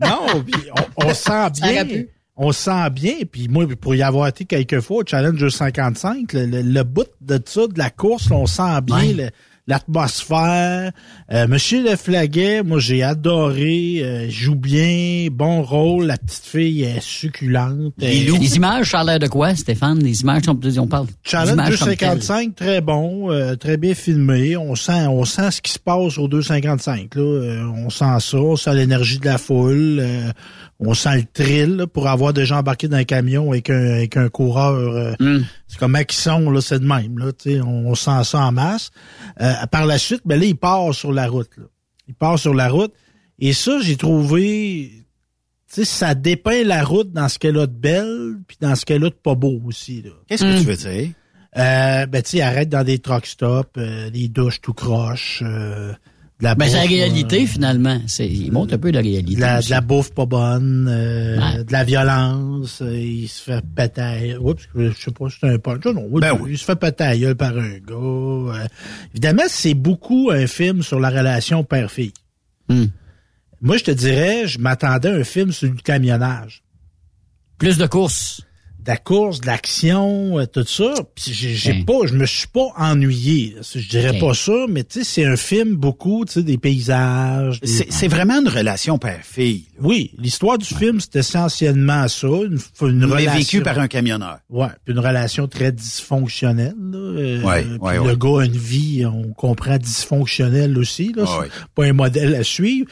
[0.00, 0.60] Non, puis
[0.98, 1.84] on, on sent bien.
[2.38, 6.46] On sent bien, puis moi, pour y avoir été quelques fois au Challenger 55, le,
[6.46, 9.12] le- le bout de ça, de la course, là, on sent bien Ouais.
[9.12, 9.30] le-
[9.66, 10.92] l'atmosphère.
[11.32, 16.82] Euh, Monsieur Le Flaguet, moi j'ai adoré, euh, joue bien, bon rôle, la petite fille
[16.84, 17.92] est succulente.
[17.98, 19.98] Les, Euh, images, ça a l'air de quoi, Stéphane?
[20.02, 22.08] Les images, on, on parle Challenge d'images comme telles.
[22.18, 24.56] 255, très bon, euh, très bien filmé.
[24.56, 27.14] On sent, on sent ce qui se passe au 255.
[27.14, 27.20] Là.
[27.22, 30.30] Euh, on sent ça, on sent l'énergie de la foule, euh,
[30.80, 33.94] on sent le thrill là, pour avoir des gens embarqués dans un camion avec un,
[33.94, 34.74] avec un coureur.
[34.74, 35.42] euh, Hmm.
[35.66, 37.18] C'est comme qui sont, là, c'est de même.
[37.18, 38.90] Là, tu sais, on, on sent ça en masse.
[39.40, 41.50] Euh, par la suite, ben là, il part sur la route.
[41.56, 41.64] Là.
[42.06, 42.92] Il part sur la route.
[43.40, 44.92] Et ça, j'ai trouvé
[45.72, 48.86] tu sais, ça dépeint la route dans ce qu'elle a de belle, puis dans ce
[48.86, 50.00] qu'elle a de pas beau aussi.
[50.00, 50.10] là.
[50.26, 51.10] Qu'est-ce que tu veux dire?
[51.58, 55.92] Euh, ben, tu sais, arrête dans des truck stops, euh, des douches tout croche, euh,
[56.40, 58.00] la Ben, c'est la réalité, euh, finalement.
[58.06, 59.34] C'est, il montre un peu la réalité.
[59.36, 59.68] de la, aussi.
[59.68, 61.64] de la bouffe pas bonne, euh, Ouais.
[61.64, 64.36] de la violence, euh, il se fait péter.
[64.40, 65.84] Oups, je sais pas si c'est un punch.
[65.86, 67.94] Non, oui, Ben il se fait péter à la gueule par un gars.
[67.94, 68.66] euh.
[69.12, 72.12] évidemment, c'est beaucoup un film sur la relation père-fille.
[72.68, 72.84] Hmm.
[73.60, 76.62] Moi, je te dirais, je m'attendais à un film sur le camionnage.
[77.58, 78.42] Plus de courses.
[78.88, 80.94] De la course, de l'action, euh, tout ça.
[81.14, 83.54] Puis j'ai pas, je me suis pas ennuyé.
[83.74, 87.60] Je dirais pas ça, mais tu sais, c'est un film beaucoup, tu sais, des paysages.
[87.60, 89.66] des- C'est vraiment une relation père-fille.
[89.78, 93.34] Oui, l'histoire du film, c'est essentiellement ça, une, une Mais relation.
[93.34, 94.38] vécu par un camionneur.
[94.48, 96.74] Ouais, puis une relation très dysfonctionnelle.
[96.90, 96.98] Là.
[96.98, 101.12] Euh, Ouais, le gars a une vie, on comprend, dysfonctionnelle aussi.
[101.14, 101.24] Là.
[101.74, 102.88] Pas un modèle à suivre.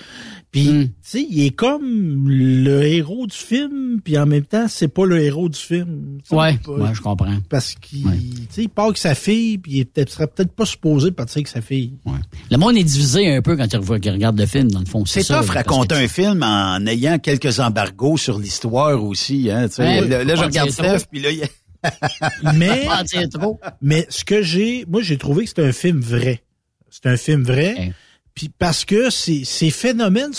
[0.56, 0.84] Puis, Hmm.
[0.84, 5.04] tu sais, il est comme le héros du film, puis en même temps, c'est pas
[5.04, 6.18] le héros du film.
[6.30, 7.36] Ouais, pas- ouais, je comprends.
[7.50, 8.08] Parce qu'il tu
[8.48, 11.60] sais, il part avec sa fille, puis il serait peut-être pas supposé partir avec sa
[11.60, 11.92] fille.
[12.06, 12.14] Ouais.
[12.50, 13.78] Le monde est divisé un peu quand il
[14.10, 15.04] regarde le film, dans le fond.
[15.04, 19.50] C'est ça, tough raconter que- un film en ayant quelques embargos sur l'histoire aussi.
[19.50, 19.82] Hein, tu sais.
[20.00, 20.70] Ouais, là, je regarde.
[20.70, 21.46] Steph, puis là, il y a...
[22.54, 22.88] Mais,
[23.32, 23.60] trop.
[23.82, 26.42] mais ce que j'ai, moi, j'ai trouvé que c'était un film vrai.
[26.90, 27.92] C'est un film vrai.
[28.36, 30.32] Puis parce que ces, ces phénomènes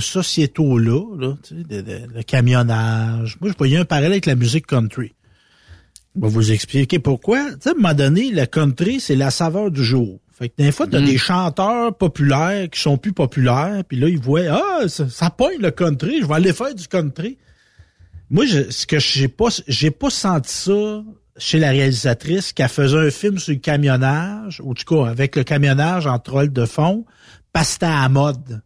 [0.00, 4.36] sociétaux-là, là, tu sais, de- de- le camionnage, moi, je voyais un parallèle avec la
[4.36, 5.12] musique country.
[6.14, 7.44] Je vais vous expliquer pourquoi.
[7.54, 10.20] Tu sais, à un moment donné, le country, c'est la saveur du jour.
[10.38, 11.04] Fait que des fois, t'as Mm.
[11.04, 15.58] des chanteurs populaires qui sont plus populaires, puis là, ils voient, ah, ça, ça pogne
[15.60, 17.38] le country, je vais aller faire du country.
[18.30, 21.02] Moi, je, ce que j'ai pas, j'ai pas senti ça
[21.38, 25.36] chez la réalisatrice qui a faisait un film sur le camionnage, ou tout cas avec
[25.36, 27.04] le camionnage en troll de fond,
[27.52, 28.62] parce que c'était à la mode.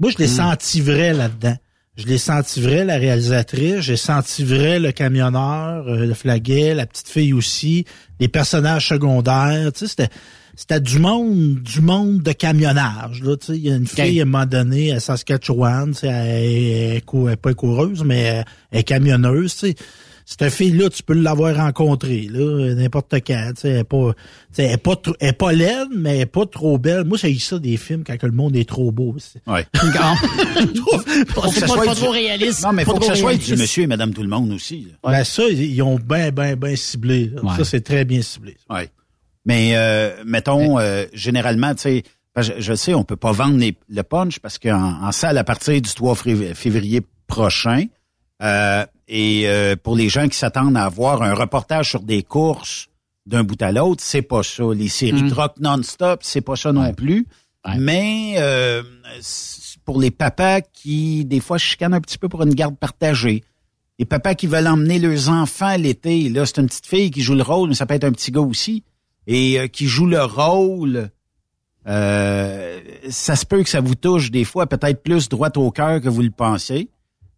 [0.00, 1.56] Moi, je l'ai senti vrai là-dedans.
[1.96, 3.80] Je l'ai senti vrai, la réalisatrice.
[3.80, 7.84] J'ai senti vrai le camionneur, euh, le flaguet, la petite fille aussi,
[8.18, 9.70] les personnages secondaires.
[9.74, 10.08] Tu sais, c'était,
[10.56, 13.22] c'était du monde, du monde de camionnage.
[13.22, 15.98] Là, tu sais, il y a une fille à un moment donné à Saskatchewan, tu
[16.00, 19.54] sais, elle, est- elle elle est pas coureuse, mais elle, elle est camionneuse.
[19.54, 19.74] Tu sais.
[20.24, 23.52] Cette fille-là, tu peux l'avoir rencontrée, là, n'importe quand.
[23.54, 24.16] Tu sais, elle est pas, tu
[24.52, 27.04] sais, elle est pas, trop- elle est pas laide, mais elle est pas trop belle.
[27.04, 29.16] Moi, j'ai ça des films quand que le monde est trop beau.
[29.46, 29.66] Ouais.
[31.28, 32.62] Faut Faut ça pas, trop réaliste.
[32.62, 34.52] Non, mais il faut Pas que ça soit du monsieur et madame tout le monde
[34.52, 34.88] aussi.
[35.04, 37.30] Ben ça, ils ils ont bien, bien, bien ciblé.
[37.42, 37.56] Ouais.
[37.56, 38.56] Ça, c'est très bien ciblé.
[38.70, 38.88] Ouais.
[39.44, 42.02] Mais euh, mettons, euh, généralement, tu sais,
[42.36, 45.44] je, je sais, on peut pas vendre les- le punch parce qu'en en salle, à
[45.44, 47.86] partir du 3 fév- février prochain,
[48.42, 48.84] euh,
[49.14, 52.88] et euh, pour les gens qui s'attendent à avoir un reportage sur des courses
[53.26, 54.64] d'un bout à l'autre, c'est pas ça.
[54.74, 55.30] Les séries Mm.
[55.30, 56.94] truck non-stop, c'est pas ça non Ouais.
[56.94, 57.26] plus.
[57.66, 57.76] Ouais.
[57.78, 58.82] Mais euh,
[59.84, 63.44] pour les papas qui, des fois, chicanent un petit peu pour une garde partagée.
[63.98, 67.34] Les papas qui veulent emmener leurs enfants l'été, là, c'est une petite fille qui joue
[67.34, 68.82] le rôle, mais ça peut être un petit gars aussi,
[69.26, 71.10] et euh, qui joue le rôle.
[71.86, 72.80] Euh,
[73.10, 76.08] ça se peut que ça vous touche des fois, peut-être plus droit au cœur que
[76.08, 76.88] vous le pensez,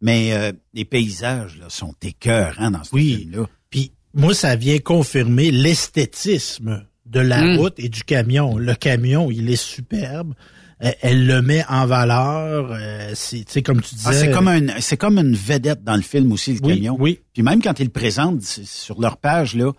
[0.05, 3.17] mais euh, les paysages là, sont écœurants dans ce Oui.
[3.21, 3.47] film-là.
[3.71, 7.57] Puis moi, ça vient confirmer l'esthétisme de la Mm.
[7.59, 8.57] route et du camion.
[8.59, 10.35] Le camion, il est superbe.
[10.83, 12.71] Euh, Elle le met en valeur.
[12.73, 14.09] euh, c'est, tu sais, comme tu disais.
[14.09, 16.97] Ah, c'est comme un, c'est comme une vedette dans le film aussi, le Oui, camion.
[16.99, 17.21] oui.
[17.33, 19.73] Puis même quand ils le présentent sur leur page, là,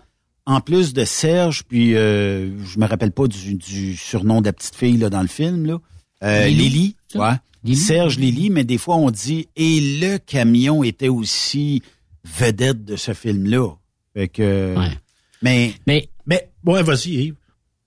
[0.46, 4.54] en plus de Serge, puis euh, je me rappelle pas du, du surnom de la
[4.54, 5.80] petite fille là, dans le film, là.
[6.24, 7.32] Euh, Lily, ouais.
[7.64, 7.76] Lily?
[7.78, 11.82] Serge Lily, mais des fois on dit et le camion était aussi
[12.38, 13.70] vedette de ce film-là.
[14.16, 14.90] Fait que, Ouais.
[15.42, 17.36] mais Mais Mais, ouais, vas-y, Yves.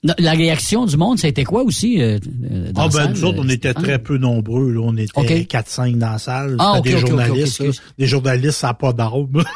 [0.05, 2.01] la- réaction du monde, ça a été quoi aussi?
[2.01, 2.19] euh,
[2.51, 4.71] euh, dans Ah, ben, salle, nous autres, on euh, était très peu nombreux.
[4.73, 4.81] Là.
[4.85, 5.47] On était OK.
[5.49, 6.57] 4-5 dans la salle.
[6.61, 7.61] Ah, C'était des journalistes.
[7.61, 7.71] là.
[7.99, 9.43] Des journalistes, ça n'a pas d'arôme.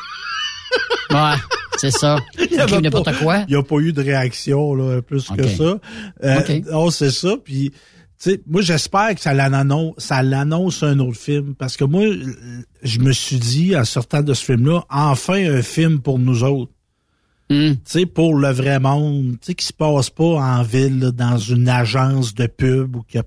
[1.10, 1.34] Ouais,
[1.78, 2.16] c'est ça.
[2.38, 3.38] Il y Qui avait n'importe pas- quoi.
[3.48, 5.78] Il n'y a pas eu de réaction là, plus que ça.
[6.24, 6.60] Euh.
[6.70, 7.36] Non, c'est ça.
[7.44, 7.70] Puis,
[8.22, 11.54] tu sais, moi, j'espère que ça l'annonce, ça l'annonce un autre film.
[11.56, 12.04] Parce que moi,
[12.82, 16.70] je me suis dit, en sortant de ce film-là, enfin un film pour nous autres.
[17.50, 17.72] Hmm.
[17.72, 21.10] Tu sais, pour le vrai monde, tu sais, qui se passe pas en ville, là,
[21.10, 23.24] dans une agence de pub où il y a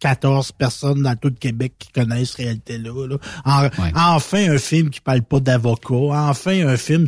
[0.00, 3.06] 14 personnes dans tout le Québec qui connaissent cette réalité-là.
[3.08, 3.16] là.
[3.46, 3.68] En-
[4.16, 5.94] Enfin, un film qui parle pas d'avocat.
[6.28, 7.06] Enfin, un film...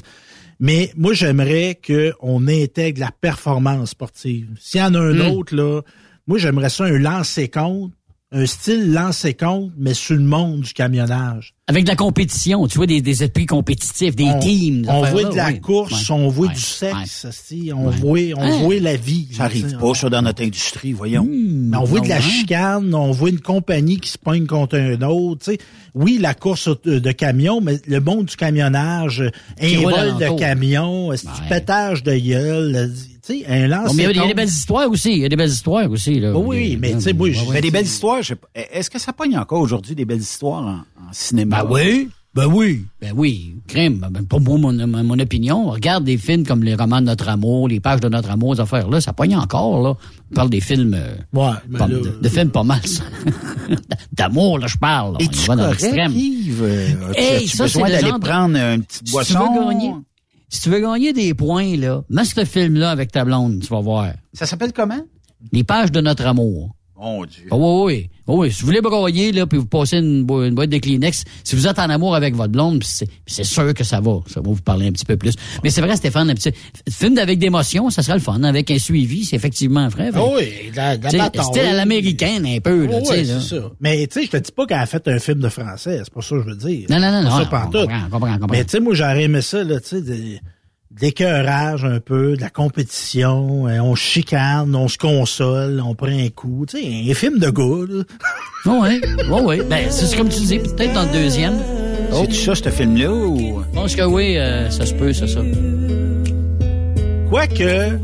[0.59, 4.49] Mais moi, j'aimerais qu'on intègre la performance sportive.
[4.59, 5.31] S'il y en a un Hmm.
[5.37, 5.83] autre, là,
[6.27, 7.93] moi, j'aimerais ça un lancer-compte,
[8.33, 11.55] un style lancer-compte, mais sur le monde du camionnage.
[11.69, 14.85] Avec de la compétition, tu vois, des, des esprits compétitifs, des on, teams.
[14.89, 15.61] On voit là, de la oui.
[15.61, 16.17] course, Ouais.
[16.17, 16.55] on voit Ouais.
[16.55, 17.97] du sexe, esti, on Ouais.
[17.97, 19.29] voit, on voit la vie.
[19.33, 21.25] Ça arrive pas, ça, dans notre industrie, voyons.
[21.25, 21.69] Hmm.
[21.71, 22.29] Mais on voit de la Non, hein?
[22.29, 25.45] chicane, on voit une compagnie qui se pogne contre un autre.
[25.45, 25.59] tu sais.
[25.95, 29.23] Oui, la course de de camion, mais le monde du camionnage,
[29.61, 32.89] un vol de camion, un petit pétage de gueule, euh,
[33.27, 33.89] tu sais, un lance.
[33.89, 35.13] Bon, mais il y a- il y a des belles histoires aussi.
[35.13, 36.21] Il y a des belles histoires aussi.
[36.21, 36.37] Là.
[36.37, 38.49] Oui, mais tu sais, moi, Mais des belles histoires, je sais pas.
[38.55, 40.77] Est-ce que ça pogne encore aujourd'hui des belles histoires en,
[41.09, 41.65] en cinéma?
[41.65, 42.09] Ben oui.
[42.35, 42.85] Ben oui.
[43.01, 43.57] Ben oui.
[43.67, 44.07] Crime.
[44.11, 47.31] Ben, pour moi, mon, mon, mon opinion, regarde des films comme les romans de notre
[47.31, 49.95] amour, les pages de notre amour, ces affaires-là, ça pogne encore, là.
[50.31, 50.93] On parle des films.
[50.93, 53.05] euh, Ouais, mais pas- là- de, de films pas mal, ça.
[54.13, 55.13] D'amour, là, je parle.
[55.15, 55.19] là.
[55.21, 56.13] Es-tu On va dans l'extrême.
[56.15, 59.39] Euh, Hey, ça, besoin d'aller de- prendre une petite Si boisson?
[59.39, 59.93] tu veux gagner,
[60.49, 63.81] si tu veux gagner des points, là, mets ce film-là avec ta blonde, tu vas
[63.81, 64.13] voir.
[64.33, 65.01] Ça s'appelle comment?
[65.53, 66.76] Les pages de notre amour.
[66.99, 67.45] Mon Dieu.
[67.51, 68.37] Ah oui, oui, oui.
[68.39, 68.53] oui.
[68.53, 71.55] Si vous voulez broyer, là, puis vous passez une, bo- une boîte de Kleenex, si
[71.55, 72.83] vous êtes en amour avec votre blonde,
[73.27, 74.21] c'est sûr que ça va.
[74.29, 75.35] Ça va vous parler un petit peu plus.
[75.63, 76.51] Mais c'est vrai, Stéphane, un petit
[76.91, 78.43] film avec d'émotion, ça serait le fun.
[78.45, 80.11] Avec un suivi, c'est effectivement vrai.
[80.15, 80.95] Ah oui, la.
[80.95, 83.41] C'était à l'américaine un peu, là, Oh, tu sais, ouais, là.
[83.41, 83.71] c'est ça.
[83.81, 86.13] Mais tu sais, je te dis pas qu'elle a fait un film de français, c'est
[86.15, 86.87] pas ça que je veux dire.
[86.89, 87.83] Non, non, non, non, ça on pantoute.
[87.83, 88.47] comprend, on comprend, on comprend.
[88.57, 90.41] Mais tu sais, moi, j'aurais aimé ça, là, tu sais,
[91.01, 96.29] l'écœurage un peu, de la compétition, euh, on chicane, on se console, on prend un
[96.29, 98.05] coup, tu sais, un film de là.
[98.67, 99.01] Oui,
[99.31, 99.61] oui, oui.
[99.69, 101.55] Ben, c'est comme tu dis, peut-être dans le deuxième.
[102.13, 103.63] C'est-tu ça, ce film-là, ou...
[103.63, 105.41] Je pense que oui, euh, ça se peut, c'est ça.
[107.29, 107.99] Quoique,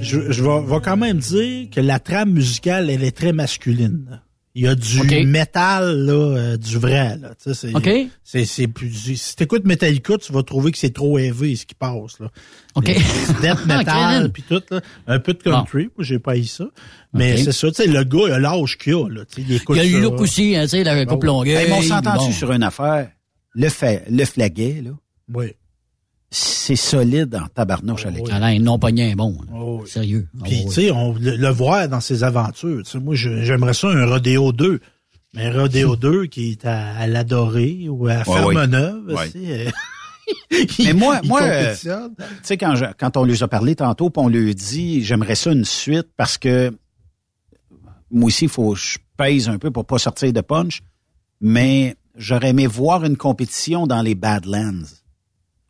[0.00, 4.20] je, je vais, vais quand même dire que la trame musicale, elle est très masculine.
[4.58, 7.34] Il y a du métal, là, euh, du vrai, là.
[7.42, 7.90] Tu sais, c'est, OK.
[8.24, 11.74] c'est, c'est plus, si t'écoutes Metallica, tu vas trouver que c'est trop élevé, ce qui
[11.74, 12.30] passe, là.
[12.74, 12.86] OK.
[12.86, 12.96] Death
[13.68, 14.80] Ah, metal, puis tout, là.
[15.06, 15.90] Un peu de country.
[15.94, 16.64] Moi, j'ai pas eu ça.
[17.12, 19.24] Mais c'est ça, tu sais, le gars, il a l'âge qu'il a, là.
[19.26, 20.10] Tu sais, il écoute Il y a le ça.
[20.10, 21.66] look aussi, hein, tu sais, la coupe longueuil.
[21.68, 22.32] Mais on s'entend-tu bon.
[22.32, 23.10] sur une affaire?
[23.54, 24.90] Le, fa- le flaguet, là,
[25.34, 25.48] Oui.
[26.30, 28.34] C'est solide en tabarnouche à l'écran.
[28.36, 29.36] Alain, non pogné un bon.
[29.54, 29.88] Oh, oui.
[29.88, 30.26] Sérieux.
[30.44, 30.64] Puis, oui.
[30.66, 32.82] tu sais, on le, le voir dans ses aventures.
[32.84, 34.80] Tu sais, moi, j'aimerais ça un Rodéo 2.
[35.34, 39.06] Mais un Rodéo 2 qui est à, à l'Adoré ou à Ouais, Fermeneuve.
[39.14, 39.30] ouais.
[39.30, 39.70] tu sais, euh,
[40.84, 41.88] Mais moi, euh, tu
[42.42, 45.36] sais, quand, je- quand on lui a parlé tantôt, puis on lui a dit, j'aimerais
[45.36, 46.72] ça une suite parce que
[48.10, 50.82] moi aussi, il faut que je pèse un peu pour pas sortir de punch,
[51.40, 54.82] mais j'aurais aimé voir une compétition dans les Badlands.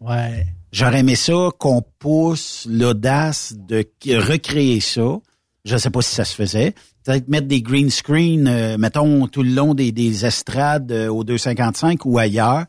[0.01, 0.47] Ouais.
[0.73, 3.85] J'aurais aimé ça qu'on pousse l'audace de
[4.19, 5.19] recréer ça.
[5.65, 6.75] Je sais pas si ça se faisait.
[7.05, 11.25] Peut-être mettre des green screen, euh, mettons, tout le long des, des estrades euh, au
[11.25, 12.65] 255 ou ailleurs,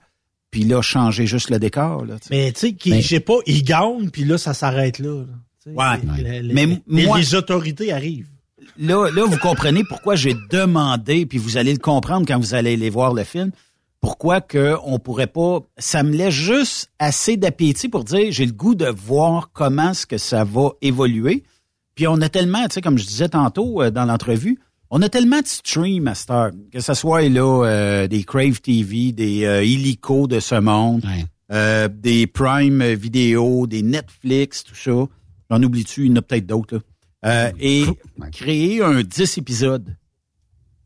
[0.51, 2.05] puis là, changer juste le décor.
[2.05, 2.15] Là.
[2.31, 5.23] Mais tu sais, qui- Mais- je sais pas, il gagne, puis là, ça s'arrête là.
[5.65, 5.99] Ouais.
[6.23, 8.29] les- les- Mais les- moi- les autorités arrivent.
[8.79, 12.73] là, là, vous comprenez pourquoi j'ai demandé, puis vous allez le comprendre quand vous allez
[12.73, 13.51] aller voir le film,
[14.02, 15.60] pourquoi que on pourrait pas.
[15.78, 20.06] Ça me laisse juste assez d'appétit pour dire j'ai le goût de voir comment est-ce
[20.06, 21.44] que ça va évoluer.
[21.95, 24.60] Puis on a tellement, tu sais, comme je disais tantôt euh, dans l'entrevue,
[24.91, 28.61] on a tellement de streams à cette heure, que ce soit là euh, des Crave
[28.61, 31.03] TV, des euh, Illico de ce monde,
[31.52, 35.06] euh, des Prime Vidéo, des Netflix, tout ça.
[35.49, 36.76] J'en oublie-tu, il y en a peut-être d'autres.
[36.76, 36.82] là.
[37.26, 37.84] Euh, et
[38.32, 39.95] créer un 10 épisodes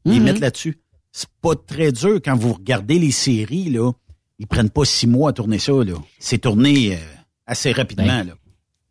[0.05, 0.23] et Mhm.
[0.23, 0.79] mettre là-dessus.
[1.11, 3.91] C'est pas très dur quand vous regardez les séries, là.
[4.39, 5.93] Ils prennent pas six mois à tourner ça, là.
[6.19, 6.97] C'est tourné euh,
[7.45, 8.33] assez rapidement, Ben, là.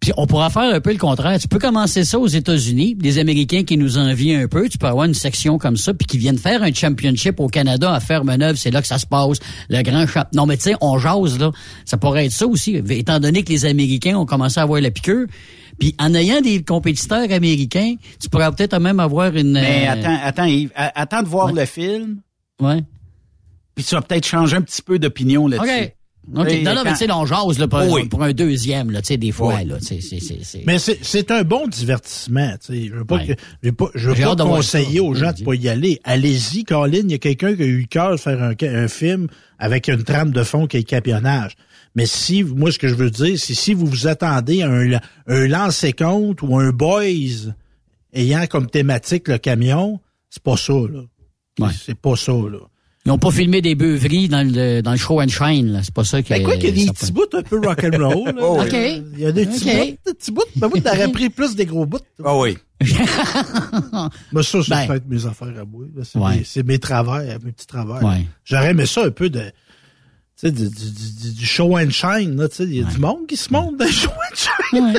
[0.01, 1.39] Puis on pourra faire un peu le contraire.
[1.39, 4.67] Tu peux commencer ça aux États-Unis, des Américains qui nous envient un peu.
[4.67, 7.93] Tu peux avoir une section comme ça, puis qui viennent faire un championship au Canada
[7.93, 8.57] à Fermeneuve.
[8.57, 9.39] C'est là que ça se passe.
[9.69, 10.25] Le grand champ.
[10.33, 11.53] Non, mais tu sais, on jase là.
[11.85, 14.91] Ça pourrait être ça aussi, étant donné que les Américains ont commencé à avoir la
[14.91, 15.27] piqûre.
[15.81, 19.53] Puis en ayant des compétiteurs américains, tu pourrais peut-être même avoir une.
[19.53, 20.71] Mais euh, attends, attends, Yves.
[20.77, 22.19] Attends de voir le film.
[22.61, 22.83] Ouais.
[23.75, 25.71] Puis tu vas peut-être changer un petit peu d'opinion là-dessus.
[25.71, 25.95] OK.
[26.37, 26.49] OK.
[26.53, 28.07] Et Non, non, mais tu sais, là, on jase là, pour, oui.
[28.07, 29.65] pour un deuxième, là, tu sais, des fois, Oui.
[29.65, 29.79] là.
[29.79, 32.53] tu sais, c'est- c'est- c'est- Mais c'est c'est un bon divertissement.
[32.65, 32.89] Tu sais.
[32.89, 33.29] Je veux pas, Ouais.
[33.29, 33.33] que,
[33.63, 35.99] je veux pas, je veux pas conseiller aux gens de pas y aller.
[36.05, 37.01] Allez-y, Colin.
[37.05, 39.29] Il y a quelqu'un qui a eu le cœur de faire un, un film
[39.59, 41.57] avec une trame de fond qui est le capionnage.
[41.97, 44.93] Mais si, moi, ce que je veux dire, c'est si vous vous attendez à un,
[45.27, 47.03] un lancer-compte ou un boys
[48.13, 50.01] ayant comme thématique le camion,
[50.31, 51.01] c'est pas ça, là.
[51.59, 51.69] Ouais.
[51.85, 52.59] C'est pas ça, là.
[53.07, 55.83] Ils n'ont pas filmé des beuveries dans le, dans le show and shine, là.
[55.83, 56.29] C'est pas ça que.
[56.29, 58.27] Ben quoi qu'il y a des petits bouts un peu rock'n'roll.
[58.27, 58.33] là.
[58.41, 58.73] Oh, OK.
[58.73, 60.43] Il y a des petits bouts, des petits bouts.
[60.57, 61.99] Ben, moi, t'aurais pris plus des gros bouts.
[62.23, 62.57] Ah oui.
[64.33, 64.87] Mais ça, c'est Ben.
[64.87, 65.85] peut-être mes affaires à moi.
[65.95, 66.03] là.
[66.05, 66.37] C'est Ouais.
[66.39, 68.03] mes, c'est mes travers, mes petits travers.
[68.03, 68.27] Ouais.
[68.45, 69.43] J'aurais aimé ça un peu de,
[70.41, 72.65] sais, du, du- du- du show and shine, là, tu sais.
[72.65, 74.37] Il y a du monde qui se monte dans le show and
[74.73, 74.95] shine.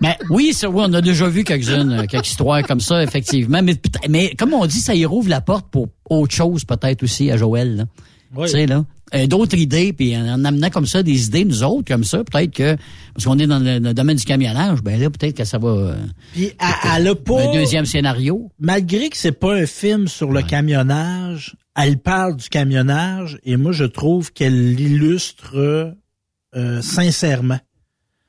[0.00, 3.60] Ben, oui, ça, oui, on a déjà vu quelques-unes, euh, quelques histoires comme ça, effectivement.
[3.62, 3.76] Mais,
[4.08, 7.36] mais comme on dit, ça y rouvre la porte pour autre chose, peut-être aussi, à
[7.36, 7.76] Joël.
[7.76, 7.84] Là.
[8.34, 8.46] Oui.
[8.46, 8.84] Tu sais, là.
[9.14, 12.22] Euh, D'autres idées, puis en, en amenant comme ça des idées, nous autres, comme ça,
[12.22, 12.76] peut-être que,
[13.14, 15.68] parce qu'on est dans le, le domaine du camionnage, ben là, peut-être que ça va...
[15.68, 15.96] euh,
[16.32, 16.52] Puis
[16.96, 17.48] elle, a pas...
[17.48, 18.50] un deuxième scénario.
[18.60, 23.72] Malgré que c'est pas un film sur le camionnage, elle parle du camionnage et moi,
[23.72, 25.56] je trouve qu'elle l'illustre
[26.56, 27.58] euh, sincèrement.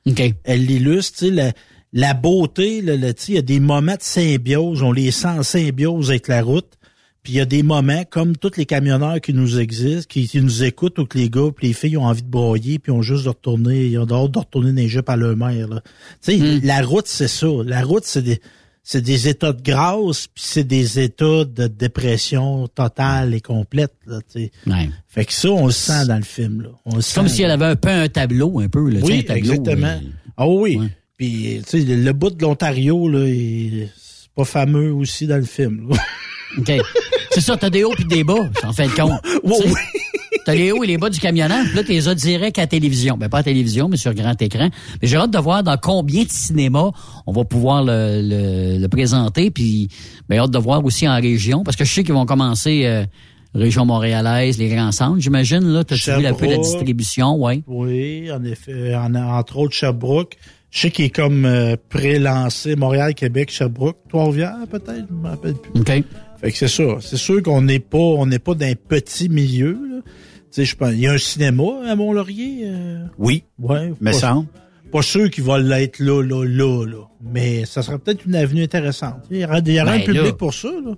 [0.07, 0.33] OK.
[0.43, 1.51] Elle l'illustre, tu sais, la,
[1.93, 6.09] la beauté, sais, il y a des moments de symbiose, on les sent en symbiose
[6.09, 6.73] avec la route.
[7.23, 10.41] Puis il y a des moments, comme tous les camionneurs qui nous existent, qui, qui
[10.41, 13.03] nous écoutent, ou que les gars puis les filles ont envie de broyer, puis ont
[13.03, 15.67] juste de retourner, ils ont hâte de retourner dans les jeux par leur mère.
[16.25, 17.47] Tu sais, la route, c'est ça.
[17.63, 18.41] La route, c'est des,
[18.83, 23.93] c'est des états de grâce, puis c'est des états de dépression totale et complète.
[24.07, 24.19] Là.
[24.65, 24.89] Ouais.
[25.07, 26.61] Fait que ça, on le sent dans le film.
[26.63, 26.69] Là.
[26.85, 29.19] On le C'est comme si elle avait un peu un tableau, un peu, là, oui,
[29.19, 29.87] un tableau, exactement.
[29.87, 30.79] euh, Ah oui.
[31.17, 35.43] Puis, tu sais, le, le bout de l'Ontario, là, c'est pas fameux aussi dans le
[35.45, 35.89] film.
[35.91, 35.97] là.
[36.57, 36.71] OK.
[37.31, 39.19] C'est ça, t'as des hauts puis des bas, en fin de compte.
[39.43, 39.55] Oui,
[40.33, 42.57] Tu T'as les hauts et les bas du camionnage, puis là, t'es les as direct
[42.57, 43.15] à la télévision.
[43.17, 44.69] Ben, pas à la télévision, mais sur grand écran.
[45.01, 46.91] Mais j'ai hâte de voir dans combien de cinémas
[47.27, 49.87] on va pouvoir le, le, le présenter, puis
[50.29, 53.05] ben, hâte de voir aussi en région, parce que je sais qu'ils vont commencer euh,
[53.53, 55.83] région montréalaise, les grands centres, j'imagine, là.
[55.83, 57.61] T'as-tu vu un peu la distribution, ouais.
[57.67, 58.95] Oui, en effet.
[58.95, 60.37] En, entre autres, Sherbrooke.
[60.71, 63.97] Je sais qu'il est comme euh, pré-lancé Montréal, Québec, Sherbrooke.
[64.07, 65.81] Trois-Rivières, peut-être, je me rappelle plus.
[65.81, 66.03] OK.
[66.41, 66.83] Fait que c'est ça.
[67.01, 70.01] C'est sûr qu'on n'est pas, on n'est pas d'un petit milieu, là.
[70.03, 70.09] Tu
[70.51, 72.63] sais, je pense, il y a un cinéma à Mont-Laurier.
[72.65, 73.43] euh, Oui.
[73.59, 73.93] Ouais.
[74.01, 74.47] Me pas- semble.
[74.91, 76.97] Pas sûr qu'il va l'être là, là, là, là.
[77.23, 79.21] Mais ça sera peut-être une avenue intéressante.
[79.31, 80.33] Il y aura, il y aura Ben un public là.
[80.33, 80.91] pour ça, là.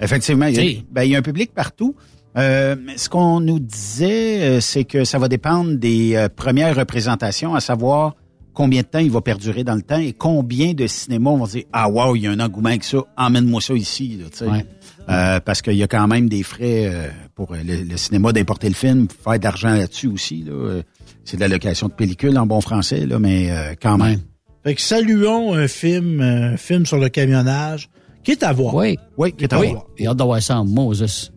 [0.00, 1.94] Effectivement, il y, a, ben, il y a un public partout.
[2.36, 6.74] Euh, mais ce qu'on nous disait, euh, c'est que ça va dépendre des euh, premières
[6.76, 8.14] représentations, à savoir
[8.56, 11.64] combien de temps il va perdurer dans le temps et combien de cinémas vont dire
[11.72, 14.18] ah wow il y a un engouement avec ça, emmène-moi ça ici.
[14.20, 14.66] Là, tu sais.
[15.08, 18.68] Euh, parce qu'il y a quand même des frais euh, pour le, le cinéma d'importer
[18.68, 20.42] le film, faire de l'argent là-dessus aussi.
[20.42, 20.52] Là.
[20.52, 20.82] Euh,
[21.24, 24.20] C'est de la location de pellicule en bon français, là, mais euh, quand même.
[24.64, 27.88] Fait que saluons un film, un film sur le camionnage
[28.24, 28.74] qui est à voir.
[28.74, 28.98] Oui.
[29.16, 29.70] Oui, qui est à Oui.
[29.70, 29.86] voir.
[29.96, 31.30] J'ai hâte de voir ça en Moses.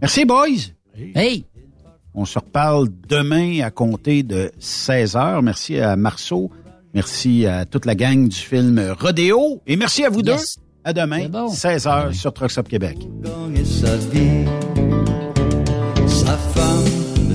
[0.00, 0.72] Merci, boys.
[1.14, 1.44] Hey!
[2.14, 5.42] On se reparle demain à compter de 16 heures.
[5.42, 6.50] Merci à Marceau.
[6.94, 9.60] Merci à toute la gang du film Rodéo.
[9.66, 10.56] Et merci à vous Yes.
[10.56, 10.62] deux.
[10.86, 12.98] À demain, 16 heures sur Trucks Up Québec.
[13.64, 14.44] sa vie.
[16.06, 16.84] Sa femme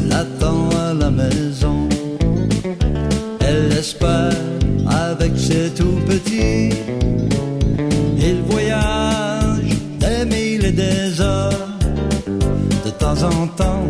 [0.07, 1.89] l'attend à la maison.
[3.41, 4.31] Elle espère
[4.87, 6.69] avec ses tout petits.
[8.19, 11.69] Il voyage des milles et des heures.
[12.85, 13.89] De temps en temps,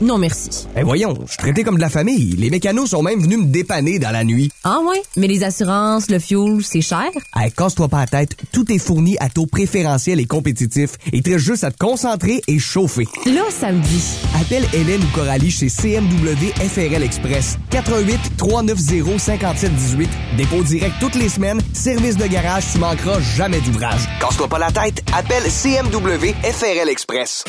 [0.00, 0.50] Non, merci.
[0.74, 2.36] Ben voyons, je suis traité comme de la famille.
[2.36, 4.50] Les mécanos sont même venus me dépanner dans la nuit.
[4.62, 5.00] Ah ouais?
[5.16, 7.08] Mais les assurances, le fuel, c'est cher?
[7.34, 10.90] Hey, casse-toi pas la tête, tout est fourni à taux préférentiel et compétitif.
[11.14, 13.06] Il te reste juste à te concentrer et chauffer.
[13.24, 14.04] Là, ça me dit.
[14.38, 17.56] Appelle Hélène ou Coralie chez CMW FRL Express.
[17.70, 20.10] 88 390 5718.
[20.36, 21.60] Dépôt direct toutes les semaines.
[21.72, 24.02] Service de garage, tu manqueras jamais d'ouvrage.
[24.20, 27.44] Casse-toi pas la tête, appelle CMW FRL Express.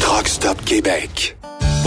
[0.00, 1.37] Truck Stop Québec.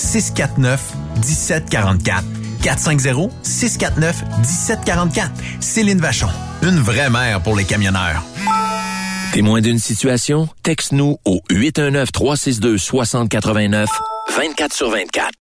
[0.00, 0.80] 649
[1.16, 2.24] 1744.
[2.62, 5.30] 450 649 1744.
[5.60, 6.28] Céline Vachon.
[6.62, 8.22] Une vraie mère pour les camionneurs.
[9.32, 10.48] Témoin d'une situation?
[10.64, 13.86] Texte-nous au 819-362-6089,
[14.36, 15.30] 24 sur 24.